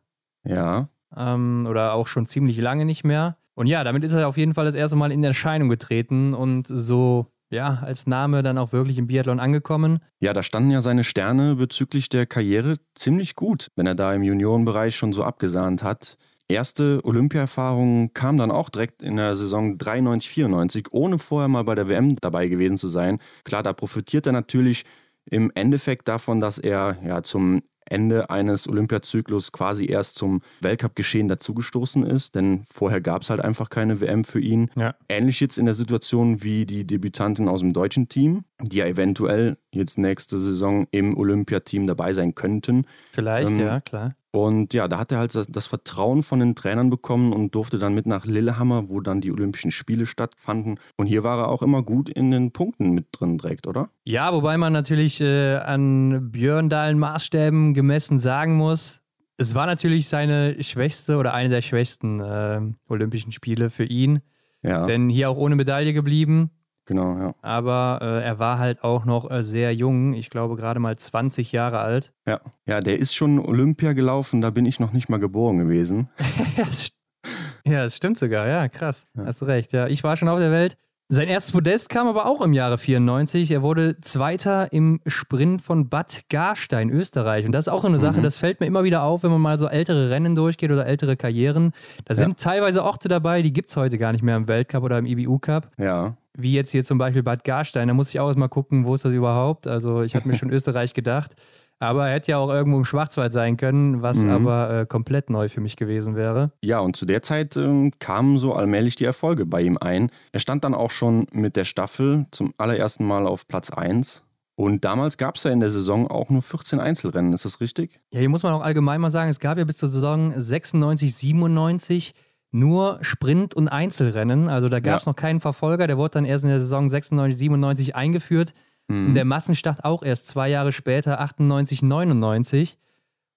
Ja. 0.45 0.89
Ähm, 1.17 1.67
oder 1.69 1.95
auch 1.95 2.07
schon 2.07 2.27
ziemlich 2.27 2.59
lange 2.59 2.85
nicht 2.85 3.05
mehr. 3.05 3.37
Und 3.55 3.67
ja, 3.67 3.85
damit 3.85 4.03
ist 4.03 4.13
er 4.13 4.29
auf 4.29 4.37
jeden 4.37 4.55
Fall 4.55 4.65
das 4.65 4.75
erste 4.75 4.97
Mal 4.97 5.13
in 5.13 5.23
Erscheinung 5.23 5.69
getreten 5.69 6.35
und 6.35 6.67
so 6.67 7.27
ja, 7.51 7.81
als 7.83 8.07
Name 8.07 8.43
dann 8.43 8.57
auch 8.57 8.73
wirklich 8.73 8.99
im 8.99 9.07
Biathlon 9.07 9.39
angekommen. 9.39 9.99
Ja, 10.21 10.33
da 10.33 10.43
standen 10.43 10.71
ja 10.71 10.81
seine 10.81 11.05
Sterne 11.05 11.55
bezüglich 11.55 12.09
der 12.09 12.27
Karriere 12.27 12.77
ziemlich 12.95 13.37
gut, 13.37 13.69
wenn 13.77 13.87
er 13.87 13.95
da 13.95 14.13
im 14.15 14.23
Juniorenbereich 14.23 14.97
schon 14.97 15.13
so 15.13 15.23
abgesahnt 15.23 15.83
hat. 15.83 16.17
Erste 16.53 17.01
Olympiaerfahrung 17.05 18.13
kam 18.15 18.37
dann 18.37 18.51
auch 18.51 18.69
direkt 18.69 19.03
in 19.03 19.17
der 19.17 19.35
Saison 19.35 19.79
93, 19.79 20.31
94, 20.31 20.93
ohne 20.93 21.19
vorher 21.19 21.49
mal 21.49 21.65
bei 21.65 21.75
der 21.75 21.89
WM 21.89 22.17
dabei 22.17 22.49
gewesen 22.49 22.77
zu 22.77 22.89
sein. 22.89 23.19
Klar, 23.45 23.63
da 23.63 23.73
profitiert 23.73 24.27
er 24.27 24.33
natürlich 24.33 24.85
im 25.31 25.51
Endeffekt 25.55 26.09
davon, 26.09 26.41
dass 26.41 26.59
er 26.59 26.99
ja 27.05 27.23
zum 27.23 27.63
Ende 27.85 28.31
eines 28.31 28.69
Olympiazyklus 28.69 29.53
quasi 29.53 29.87
erst 29.87 30.17
zum 30.17 30.41
Weltcup-Geschehen 30.61 31.29
dazugestoßen 31.29 32.05
ist, 32.07 32.35
denn 32.35 32.65
vorher 32.73 33.01
gab 33.01 33.23
es 33.23 33.31
halt 33.31 33.41
einfach 33.41 33.71
keine 33.71 34.01
WM 34.01 34.25
für 34.25 34.41
ihn. 34.41 34.71
Ja. 34.77 34.95
Ähnlich 35.09 35.41
jetzt 35.41 35.59
in 35.59 35.67
der 35.67 35.75
Situation 35.75 36.43
wie 36.43 36.65
die 36.65 36.87
Debütanten 36.87 37.49
aus 37.49 37.61
dem 37.61 37.73
deutschen 37.73 38.09
Team, 38.09 38.45
die 38.61 38.79
ja 38.79 38.87
eventuell 38.87 39.59
jetzt 39.73 39.99
nächste 39.99 40.39
Saison 40.39 40.87
im 40.91 41.17
Olympiateam 41.17 41.87
dabei 41.87 42.13
sein 42.13 42.35
könnten. 42.35 42.87
Vielleicht, 43.13 43.51
ähm, 43.51 43.59
ja, 43.59 43.81
klar. 43.81 44.15
Und 44.33 44.73
ja, 44.73 44.89
da 44.89 44.99
hat 44.99 45.12
er 45.12 45.19
halt 45.19 45.35
das, 45.35 45.67
Vertrauen 45.67 46.23
von 46.23 46.41
den 46.41 46.55
Trainern 46.55 46.89
bekommen 46.89 47.35
und 47.35 47.55
durfte 47.55 47.79
dann 47.79 47.93
mit 47.93 48.07
nach 48.07 48.25
Lillehammer, 48.25 48.89
wo 48.89 49.01
dann 49.01 49.21
die 49.21 49.31
Olympischen 49.31 49.71
Spiele 49.71 50.07
stattfanden. 50.07 50.81
Und 50.97 51.07
hier 51.07 51.23
war 51.23 51.39
er 51.39 51.49
auch 51.49 51.62
immer 51.62 51.83
gut 51.83 52.09
in 52.09 52.31
den 52.31 52.51
Punkten 52.51 52.93
mit 52.93 53.09
drin 53.12 53.37
direkt, 53.37 53.67
oder? 53.67 53.91
Ja, 54.05 54.33
wobei 54.33 54.57
man 54.57 54.73
natürlich 54.73 55.21
äh, 55.21 55.57
an 55.57 56.33
Björndalen 56.33 56.99
Maßstäben 56.99 57.75
gemessen 57.75 58.19
sagen 58.19 58.57
muss, 58.57 59.03
es 59.37 59.55
war 59.55 59.67
natürlich 59.67 60.09
seine 60.09 60.62
schwächste 60.62 61.19
oder 61.19 61.35
eine 61.35 61.51
der 61.51 61.61
schwächsten 61.61 62.21
äh, 62.21 62.61
Olympischen 62.89 63.33
Spiele 63.33 63.69
für 63.69 63.85
ihn. 63.85 64.21
Ja. 64.62 64.87
Denn 64.87 65.11
hier 65.11 65.29
auch 65.29 65.37
ohne 65.37 65.57
Medaille 65.57 65.93
geblieben. 65.93 66.51
Genau, 66.93 67.17
ja. 67.17 67.35
Aber 67.41 68.01
äh, 68.03 68.23
er 68.23 68.39
war 68.39 68.59
halt 68.59 68.85
auch 68.85 69.07
noch 69.07 69.31
äh, 69.31 69.43
sehr 69.43 69.75
jung, 69.75 70.13
ich 70.13 70.29
glaube 70.29 70.57
gerade 70.57 70.79
mal 70.79 70.95
20 70.95 71.51
Jahre 71.51 71.79
alt. 71.79 72.13
Ja. 72.27 72.41
ja, 72.67 72.83
der 72.83 72.99
ist 72.99 73.15
schon 73.15 73.39
Olympia 73.39 73.95
gelaufen, 73.95 74.43
da 74.43 74.51
bin 74.51 74.67
ich 74.67 74.79
noch 74.79 74.93
nicht 74.93 75.09
mal 75.09 75.19
geboren 75.19 75.57
gewesen. 75.57 76.11
ja, 77.65 77.85
das 77.85 77.97
stimmt 77.97 78.19
sogar, 78.19 78.47
ja, 78.47 78.69
krass. 78.69 79.07
Ja. 79.17 79.25
Hast 79.25 79.43
recht, 79.45 79.73
ja. 79.73 79.87
Ich 79.87 80.05
war 80.05 80.19
schon 80.19 80.29
auf 80.29 80.39
der 80.39 80.51
Welt. 80.51 80.77
Sein 81.09 81.29
erstes 81.29 81.53
Podest 81.53 81.89
kam 81.89 82.09
aber 82.09 82.27
auch 82.27 82.43
im 82.43 82.53
Jahre 82.53 82.77
94. 82.77 83.51
Er 83.51 83.63
wurde 83.63 83.99
Zweiter 84.03 84.71
im 84.71 85.01
Sprint 85.07 85.63
von 85.63 85.89
Bad 85.89 86.25
Garstein, 86.29 86.91
Österreich. 86.91 87.47
Und 87.47 87.53
das 87.53 87.69
ist 87.69 87.73
auch 87.73 87.87
eine 87.87 87.99
Sache, 88.01 88.19
mhm. 88.19 88.23
das 88.23 88.37
fällt 88.37 88.61
mir 88.61 88.67
immer 88.67 88.85
wieder 88.85 89.03
auf, 89.03 89.23
wenn 89.23 89.31
man 89.31 89.41
mal 89.41 89.57
so 89.57 89.67
ältere 89.67 90.11
Rennen 90.11 90.35
durchgeht 90.35 90.71
oder 90.71 90.87
ältere 90.87 91.17
Karrieren. 91.17 91.73
Da 92.05 92.15
sind 92.15 92.41
ja. 92.41 92.51
teilweise 92.51 92.85
Orte 92.85 93.09
dabei, 93.09 93.41
die 93.41 93.55
gibt 93.55 93.71
es 93.71 93.77
heute 93.79 93.97
gar 93.97 94.13
nicht 94.13 94.23
mehr 94.23 94.37
im 94.37 94.47
Weltcup 94.47 94.83
oder 94.85 94.99
im 94.99 95.07
IBU-Cup. 95.07 95.71
Ja 95.79 96.17
wie 96.37 96.53
jetzt 96.53 96.71
hier 96.71 96.85
zum 96.85 96.99
Beispiel 96.99 97.23
Bad 97.23 97.45
Garstein, 97.45 97.89
da 97.89 97.95
muss 97.95 98.11
ich 98.11 98.21
auch 98.21 98.29
erstmal 98.29 98.49
gucken, 98.49 98.85
wo 98.85 98.95
ist 98.95 99.05
das 99.05 99.12
überhaupt. 99.12 99.67
Also 99.67 100.03
ich 100.03 100.15
habe 100.15 100.29
mir 100.29 100.37
schon 100.37 100.51
Österreich 100.51 100.95
gedacht. 100.95 101.33
Aber 101.79 102.07
er 102.07 102.15
hätte 102.15 102.31
ja 102.31 102.39
auch 102.39 102.49
irgendwo 102.49 102.79
im 102.79 102.85
Schwarzwald 102.85 103.33
sein 103.33 103.57
können, 103.57 104.03
was 104.03 104.19
mhm. 104.19 104.31
aber 104.31 104.71
äh, 104.71 104.87
komplett 104.87 105.31
neu 105.31 105.49
für 105.49 105.61
mich 105.61 105.75
gewesen 105.75 106.15
wäre. 106.15 106.53
Ja, 106.62 106.79
und 106.79 106.95
zu 106.95 107.07
der 107.07 107.23
Zeit 107.23 107.57
äh, 107.57 107.91
kamen 107.99 108.39
so 108.39 108.55
allmählich 108.55 108.95
die 108.95 109.05
Erfolge 109.05 109.47
bei 109.47 109.62
ihm 109.62 109.79
ein. 109.79 110.11
Er 110.31 110.39
stand 110.39 110.62
dann 110.62 110.75
auch 110.75 110.93
schon 110.93 111.27
mit 111.33 111.57
der 111.57 111.65
Staffel 111.65 112.27
zum 112.31 112.55
allerersten 112.57 113.05
Mal 113.05 113.27
auf 113.27 113.49
Platz 113.49 113.71
1. 113.71 114.23
Und 114.55 114.85
damals 114.85 115.17
gab 115.17 115.35
es 115.35 115.43
ja 115.43 115.51
in 115.51 115.59
der 115.59 115.71
Saison 115.71 116.07
auch 116.07 116.31
nur 116.31 116.43
14 116.43 116.79
Einzelrennen, 116.79 117.33
ist 117.33 117.45
das 117.45 117.61
richtig? 117.61 118.01
Ja, 118.12 118.21
hier 118.21 118.29
muss 118.29 118.45
man 118.45 118.53
auch 118.53 118.62
allgemein 118.62 119.01
mal 119.01 119.11
sagen, 119.11 119.29
es 119.29 119.41
gab 119.41 119.59
ja 119.59 119.65
bis 119.65 119.79
zur 119.79 119.89
Saison 119.89 120.33
96, 120.41 121.17
97 121.17 122.15
nur 122.53 122.99
Sprint- 123.01 123.55
und 123.55 123.69
Einzelrennen. 123.69 124.49
Also 124.49 124.69
da 124.69 124.81
gab 124.81 125.01
es 125.01 125.07
ja. 125.07 125.11
noch 125.11 125.17
keinen 125.17 125.41
Verfolger. 125.41 125.87
Der 125.87 125.97
wurde 125.97 126.13
dann 126.13 126.25
erst 126.25 126.45
in 126.45 126.51
der 126.51 126.61
Saison 126.61 126.89
96, 126.89 127.39
97 127.39 127.97
eingeführt. 127.97 128.55
Mhm. 128.89 129.09
Und 129.09 129.15
der 129.15 129.25
Massenstart 129.25 129.85
auch 129.85 130.03
erst 130.03 130.29
zwei 130.29 130.49
Jahre 130.49 130.73
später, 130.73 131.21
98, 131.21 131.83
99. 131.83 132.79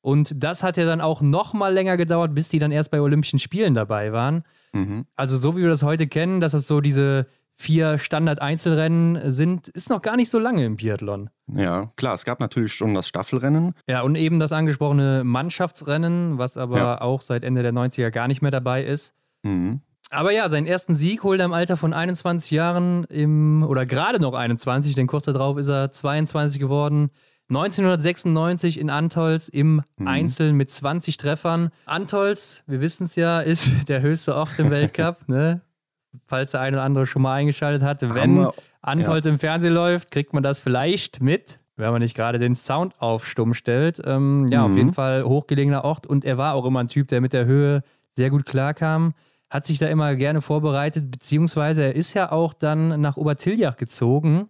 Und 0.01 0.43
das 0.43 0.61
hat 0.61 0.77
ja 0.77 0.85
dann 0.85 1.01
auch 1.01 1.21
noch 1.21 1.53
mal 1.53 1.73
länger 1.73 1.97
gedauert, 1.97 2.35
bis 2.35 2.49
die 2.49 2.59
dann 2.59 2.71
erst 2.71 2.91
bei 2.91 3.01
Olympischen 3.01 3.39
Spielen 3.39 3.73
dabei 3.73 4.11
waren. 4.11 4.43
Mhm. 4.73 5.05
Also 5.15 5.37
so 5.37 5.55
wie 5.55 5.61
wir 5.61 5.69
das 5.69 5.81
heute 5.81 6.07
kennen, 6.07 6.41
dass 6.41 6.53
es 6.53 6.67
so 6.67 6.81
diese 6.81 7.25
vier 7.55 7.97
Standard-Einzelrennen 7.97 9.31
sind, 9.31 9.69
ist 9.69 9.89
noch 9.89 10.01
gar 10.01 10.17
nicht 10.17 10.29
so 10.29 10.39
lange 10.39 10.65
im 10.65 10.75
Biathlon. 10.75 11.29
Ja, 11.53 11.91
klar, 11.95 12.13
es 12.13 12.25
gab 12.25 12.39
natürlich 12.39 12.73
schon 12.73 12.93
das 12.93 13.07
Staffelrennen. 13.07 13.73
Ja, 13.87 14.01
und 14.01 14.15
eben 14.15 14.39
das 14.39 14.51
angesprochene 14.51 15.23
Mannschaftsrennen, 15.23 16.37
was 16.37 16.57
aber 16.57 16.77
ja. 16.77 17.01
auch 17.01 17.21
seit 17.21 17.43
Ende 17.43 17.63
der 17.63 17.73
90er 17.73 18.09
gar 18.11 18.27
nicht 18.27 18.41
mehr 18.41 18.51
dabei 18.51 18.83
ist. 18.83 19.13
Mhm. 19.43 19.81
Aber 20.09 20.31
ja, 20.31 20.49
seinen 20.49 20.67
ersten 20.67 20.95
Sieg 20.95 21.23
holt 21.23 21.39
er 21.39 21.45
im 21.45 21.53
Alter 21.53 21.77
von 21.77 21.93
21 21.93 22.51
Jahren 22.51 23.05
im, 23.05 23.63
oder 23.63 23.85
gerade 23.85 24.19
noch 24.19 24.33
21, 24.33 24.95
denn 24.95 25.07
kurz 25.07 25.25
darauf 25.25 25.57
ist 25.57 25.67
er 25.67 25.91
22 25.91 26.59
geworden. 26.59 27.09
1996 27.49 28.79
in 28.79 28.89
Antolz 28.89 29.47
im 29.47 29.81
mhm. 29.97 30.07
Einzel 30.07 30.53
mit 30.53 30.71
20 30.71 31.17
Treffern. 31.17 31.69
Antolz, 31.85 32.63
wir 32.65 32.81
wissen 32.81 33.05
es 33.05 33.15
ja, 33.15 33.39
ist 33.41 33.69
der 33.87 34.01
höchste 34.01 34.35
Ort 34.35 34.57
im 34.57 34.71
Weltcup. 34.71 35.27
Ne? 35.27 35.61
Falls 36.25 36.51
der 36.51 36.61
eine 36.61 36.77
oder 36.77 36.83
andere 36.83 37.05
schon 37.05 37.21
mal 37.21 37.35
eingeschaltet 37.35 37.81
hat, 37.81 38.01
wenn 38.01 38.47
Antolz 38.81 39.25
ja. 39.25 39.31
im 39.31 39.39
Fernsehen 39.39 39.73
läuft, 39.73 40.11
kriegt 40.11 40.33
man 40.33 40.43
das 40.43 40.59
vielleicht 40.59 41.21
mit, 41.21 41.59
wenn 41.75 41.91
man 41.91 42.01
nicht 42.01 42.15
gerade 42.15 42.39
den 42.39 42.55
Sound 42.55 42.93
auf 42.99 43.27
stumm 43.27 43.53
stellt. 43.53 44.01
Ähm, 44.03 44.47
ja, 44.51 44.59
mhm. 44.59 44.65
auf 44.65 44.77
jeden 44.77 44.93
Fall 44.93 45.23
hochgelegener 45.23 45.83
Ort 45.83 46.07
und 46.07 46.23
er 46.25 46.37
war 46.37 46.53
auch 46.53 46.65
immer 46.65 46.79
ein 46.79 46.87
Typ, 46.87 47.07
der 47.07 47.21
mit 47.21 47.33
der 47.33 47.45
Höhe 47.45 47.81
sehr 48.11 48.29
gut 48.29 48.45
klarkam. 48.45 49.13
Hat 49.49 49.65
sich 49.65 49.77
da 49.77 49.87
immer 49.87 50.15
gerne 50.15 50.41
vorbereitet, 50.41 51.11
beziehungsweise 51.11 51.83
er 51.83 51.95
ist 51.95 52.13
ja 52.13 52.31
auch 52.31 52.53
dann 52.53 52.99
nach 52.99 53.15
Obertiljach 53.15 53.77
gezogen, 53.77 54.49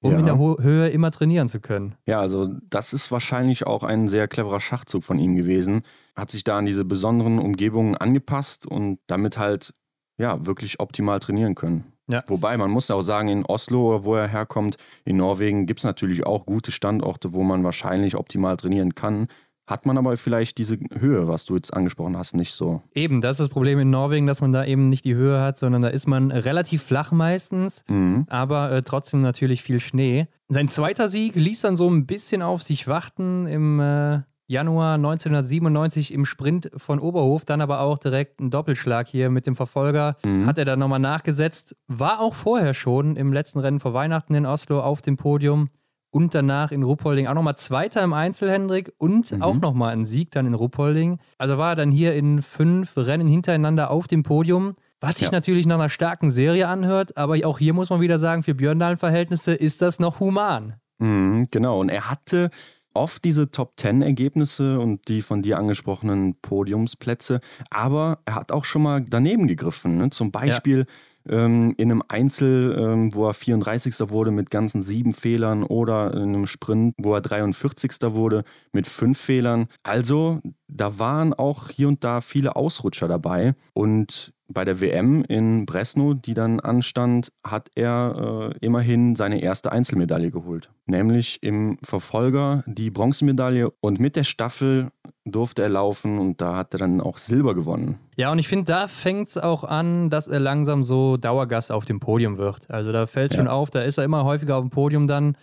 um 0.00 0.12
ja. 0.12 0.18
in 0.18 0.26
der 0.26 0.38
Ho 0.38 0.58
Höhe 0.60 0.88
immer 0.88 1.10
trainieren 1.10 1.48
zu 1.48 1.60
können. 1.60 1.94
Ja, 2.06 2.20
also 2.20 2.48
das 2.68 2.92
ist 2.92 3.10
wahrscheinlich 3.10 3.66
auch 3.66 3.82
ein 3.82 4.06
sehr 4.06 4.28
cleverer 4.28 4.60
Schachzug 4.60 5.02
von 5.02 5.18
ihm 5.18 5.34
gewesen. 5.34 5.82
Hat 6.14 6.30
sich 6.30 6.44
da 6.44 6.58
an 6.58 6.66
diese 6.66 6.84
besonderen 6.84 7.38
Umgebungen 7.38 7.96
angepasst 7.96 8.66
und 8.66 8.98
damit 9.06 9.38
halt 9.38 9.72
ja, 10.18 10.44
wirklich 10.46 10.80
optimal 10.80 11.20
trainieren 11.20 11.54
können. 11.54 11.84
Ja. 12.08 12.22
Wobei, 12.28 12.56
man 12.56 12.70
muss 12.70 12.90
auch 12.90 13.00
sagen, 13.00 13.28
in 13.28 13.46
Oslo, 13.46 14.04
wo 14.04 14.14
er 14.14 14.28
herkommt, 14.28 14.76
in 15.04 15.16
Norwegen, 15.16 15.66
gibt 15.66 15.80
es 15.80 15.84
natürlich 15.84 16.26
auch 16.26 16.44
gute 16.44 16.70
Standorte, 16.70 17.32
wo 17.32 17.42
man 17.42 17.64
wahrscheinlich 17.64 18.16
optimal 18.16 18.56
trainieren 18.56 18.94
kann. 18.94 19.28
Hat 19.66 19.86
man 19.86 19.96
aber 19.96 20.14
vielleicht 20.18 20.58
diese 20.58 20.78
Höhe, 20.98 21.26
was 21.26 21.46
du 21.46 21.54
jetzt 21.54 21.72
angesprochen 21.72 22.18
hast, 22.18 22.34
nicht 22.34 22.52
so. 22.52 22.82
Eben, 22.94 23.22
das 23.22 23.36
ist 23.36 23.46
das 23.46 23.48
Problem 23.48 23.78
in 23.78 23.88
Norwegen, 23.88 24.26
dass 24.26 24.42
man 24.42 24.52
da 24.52 24.66
eben 24.66 24.90
nicht 24.90 25.06
die 25.06 25.14
Höhe 25.14 25.40
hat, 25.40 25.56
sondern 25.56 25.80
da 25.80 25.88
ist 25.88 26.06
man 26.06 26.30
relativ 26.30 26.82
flach 26.82 27.12
meistens, 27.12 27.82
mhm. 27.88 28.26
aber 28.28 28.70
äh, 28.70 28.82
trotzdem 28.82 29.22
natürlich 29.22 29.62
viel 29.62 29.80
Schnee. 29.80 30.26
Sein 30.48 30.68
zweiter 30.68 31.08
Sieg 31.08 31.34
ließ 31.34 31.62
dann 31.62 31.76
so 31.76 31.88
ein 31.88 32.04
bisschen 32.04 32.42
auf 32.42 32.62
sich 32.62 32.86
warten 32.88 33.46
im 33.46 33.80
äh, 33.80 34.20
Januar 34.46 34.94
1997 34.94 36.12
im 36.12 36.26
Sprint 36.26 36.70
von 36.76 36.98
Oberhof, 36.98 37.44
dann 37.44 37.60
aber 37.60 37.80
auch 37.80 37.98
direkt 37.98 38.40
ein 38.40 38.50
Doppelschlag 38.50 39.08
hier 39.08 39.30
mit 39.30 39.46
dem 39.46 39.56
Verfolger. 39.56 40.16
Mhm. 40.24 40.46
Hat 40.46 40.58
er 40.58 40.64
dann 40.64 40.78
nochmal 40.78 40.98
nachgesetzt. 40.98 41.76
War 41.88 42.20
auch 42.20 42.34
vorher 42.34 42.74
schon 42.74 43.16
im 43.16 43.32
letzten 43.32 43.58
Rennen 43.58 43.80
vor 43.80 43.94
Weihnachten 43.94 44.34
in 44.34 44.44
Oslo 44.44 44.80
auf 44.80 45.00
dem 45.00 45.16
Podium 45.16 45.68
und 46.10 46.32
danach 46.32 46.70
in 46.70 46.84
Ruppolding 46.84 47.26
auch 47.26 47.34
nochmal 47.34 47.56
Zweiter 47.56 48.02
im 48.02 48.12
Einzelhändrik 48.12 48.92
und 48.98 49.32
mhm. 49.32 49.42
auch 49.42 49.56
nochmal 49.56 49.92
ein 49.92 50.04
Sieg 50.04 50.30
dann 50.30 50.46
in 50.46 50.54
Ruppolding. 50.54 51.18
Also 51.38 51.58
war 51.58 51.70
er 51.70 51.76
dann 51.76 51.90
hier 51.90 52.14
in 52.14 52.40
fünf 52.40 52.96
Rennen 52.96 53.26
hintereinander 53.26 53.90
auf 53.90 54.06
dem 54.06 54.22
Podium. 54.22 54.76
Was 55.00 55.16
sich 55.16 55.28
ja. 55.28 55.32
natürlich 55.32 55.66
nach 55.66 55.74
einer 55.74 55.88
starken 55.88 56.30
Serie 56.30 56.68
anhört, 56.68 57.16
aber 57.16 57.36
auch 57.44 57.58
hier 57.58 57.74
muss 57.74 57.90
man 57.90 58.00
wieder 58.00 58.18
sagen, 58.18 58.42
für 58.42 58.54
Björndalen-Verhältnisse 58.54 59.54
ist 59.54 59.82
das 59.82 59.98
noch 59.98 60.20
human. 60.20 60.74
Mhm, 60.98 61.48
genau, 61.50 61.80
und 61.80 61.88
er 61.88 62.08
hatte 62.08 62.50
oft 62.94 63.24
diese 63.24 63.50
Top-10-Ergebnisse 63.50 64.78
und 64.78 65.08
die 65.08 65.22
von 65.22 65.42
dir 65.42 65.58
angesprochenen 65.58 66.36
Podiumsplätze, 66.40 67.40
aber 67.70 68.18
er 68.24 68.36
hat 68.36 68.52
auch 68.52 68.64
schon 68.64 68.82
mal 68.82 69.04
daneben 69.04 69.46
gegriffen. 69.46 69.98
Ne? 69.98 70.10
Zum 70.10 70.30
Beispiel 70.30 70.86
ja. 71.28 71.44
ähm, 71.44 71.74
in 71.76 71.90
einem 71.90 72.02
Einzel, 72.08 72.76
ähm, 72.78 73.14
wo 73.14 73.26
er 73.26 73.34
34. 73.34 74.10
wurde 74.10 74.30
mit 74.30 74.50
ganzen 74.50 74.82
sieben 74.82 75.12
Fehlern 75.12 75.64
oder 75.64 76.14
in 76.14 76.34
einem 76.34 76.46
Sprint, 76.46 76.94
wo 76.98 77.14
er 77.14 77.20
43. 77.20 77.92
wurde 78.02 78.44
mit 78.72 78.86
fünf 78.86 79.18
Fehlern. 79.18 79.66
Also 79.82 80.40
da 80.68 80.98
waren 80.98 81.34
auch 81.34 81.70
hier 81.70 81.88
und 81.88 82.04
da 82.04 82.20
viele 82.20 82.56
Ausrutscher 82.56 83.08
dabei 83.08 83.54
und 83.72 84.33
bei 84.48 84.64
der 84.64 84.80
WM 84.80 85.24
in 85.26 85.66
Bresno, 85.66 86.14
die 86.14 86.34
dann 86.34 86.60
anstand, 86.60 87.32
hat 87.44 87.70
er 87.74 88.52
äh, 88.52 88.64
immerhin 88.64 89.16
seine 89.16 89.40
erste 89.42 89.72
Einzelmedaille 89.72 90.30
geholt. 90.30 90.70
Nämlich 90.86 91.42
im 91.42 91.78
Verfolger 91.82 92.62
die 92.66 92.90
Bronzemedaille 92.90 93.70
und 93.80 94.00
mit 94.00 94.16
der 94.16 94.24
Staffel 94.24 94.90
durfte 95.24 95.62
er 95.62 95.70
laufen 95.70 96.18
und 96.18 96.40
da 96.40 96.56
hat 96.56 96.74
er 96.74 96.78
dann 96.78 97.00
auch 97.00 97.16
Silber 97.16 97.54
gewonnen. 97.54 97.98
Ja, 98.16 98.30
und 98.30 98.38
ich 98.38 98.48
finde, 98.48 98.66
da 98.66 98.88
fängt 98.88 99.28
es 99.28 99.38
auch 99.38 99.64
an, 99.64 100.10
dass 100.10 100.28
er 100.28 100.40
langsam 100.40 100.84
so 100.84 101.16
Dauergast 101.16 101.72
auf 101.72 101.86
dem 101.86 102.00
Podium 102.00 102.36
wird. 102.36 102.70
Also 102.70 102.92
da 102.92 103.06
fällt 103.06 103.32
es 103.32 103.36
ja. 103.36 103.42
schon 103.42 103.48
auf, 103.48 103.70
da 103.70 103.82
ist 103.82 103.96
er 103.96 104.04
immer 104.04 104.24
häufiger 104.24 104.56
auf 104.56 104.62
dem 104.62 104.70
Podium 104.70 105.06
dann. 105.06 105.36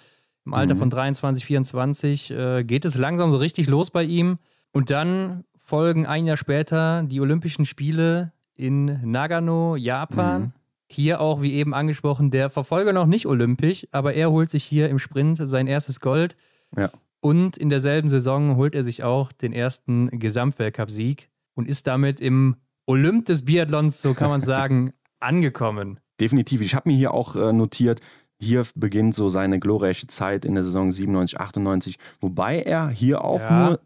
Im 0.45 0.53
Alter 0.53 0.75
mhm. 0.75 0.79
von 0.79 0.89
23, 0.89 1.45
24 1.45 2.31
äh, 2.31 2.63
geht 2.63 2.85
es 2.85 2.97
langsam 2.97 3.31
so 3.31 3.37
richtig 3.37 3.67
los 3.67 3.89
bei 3.91 4.03
ihm. 4.03 4.37
Und 4.71 4.89
dann 4.89 5.43
folgen 5.57 6.05
ein 6.05 6.25
Jahr 6.25 6.37
später 6.37 7.03
die 7.03 7.19
Olympischen 7.21 7.65
Spiele 7.65 8.31
in 8.55 8.99
Nagano, 9.09 9.75
Japan. 9.75 10.41
Mhm. 10.41 10.51
Hier 10.87 11.21
auch, 11.21 11.41
wie 11.41 11.53
eben 11.53 11.73
angesprochen, 11.73 12.31
der 12.31 12.49
Verfolger 12.49 12.91
noch 12.91 13.05
nicht 13.05 13.25
olympisch, 13.25 13.87
aber 13.91 14.13
er 14.13 14.29
holt 14.29 14.51
sich 14.51 14.65
hier 14.65 14.89
im 14.89 14.99
Sprint 14.99 15.39
sein 15.41 15.67
erstes 15.67 16.01
Gold. 16.01 16.35
Ja. 16.75 16.91
Und 17.21 17.55
in 17.55 17.69
derselben 17.69 18.09
Saison 18.09 18.57
holt 18.57 18.75
er 18.75 18.83
sich 18.83 19.03
auch 19.03 19.31
den 19.31 19.53
ersten 19.53 20.09
Gesamtweltcup-Sieg. 20.09 21.29
und 21.53 21.67
ist 21.67 21.87
damit 21.87 22.19
im 22.19 22.55
Olymp 22.85 23.25
des 23.25 23.45
Biathlons, 23.45 24.01
so 24.01 24.13
kann 24.13 24.29
man 24.29 24.41
sagen, 24.41 24.91
angekommen. 25.19 25.99
Definitiv. 26.19 26.61
Ich 26.61 26.75
habe 26.75 26.89
mir 26.89 26.95
hier 26.95 27.13
auch 27.13 27.35
äh, 27.35 27.53
notiert, 27.53 28.01
hier 28.39 28.65
beginnt 28.75 29.13
so 29.13 29.29
seine 29.29 29.59
glorreiche 29.59 30.07
Zeit 30.07 30.45
in 30.45 30.55
der 30.55 30.63
Saison 30.63 30.91
97, 30.91 31.39
98, 31.39 31.97
wobei 32.19 32.61
er 32.61 32.89
hier 32.89 33.23
auch 33.23 33.39
ja. 33.39 33.65
nur 33.65 33.79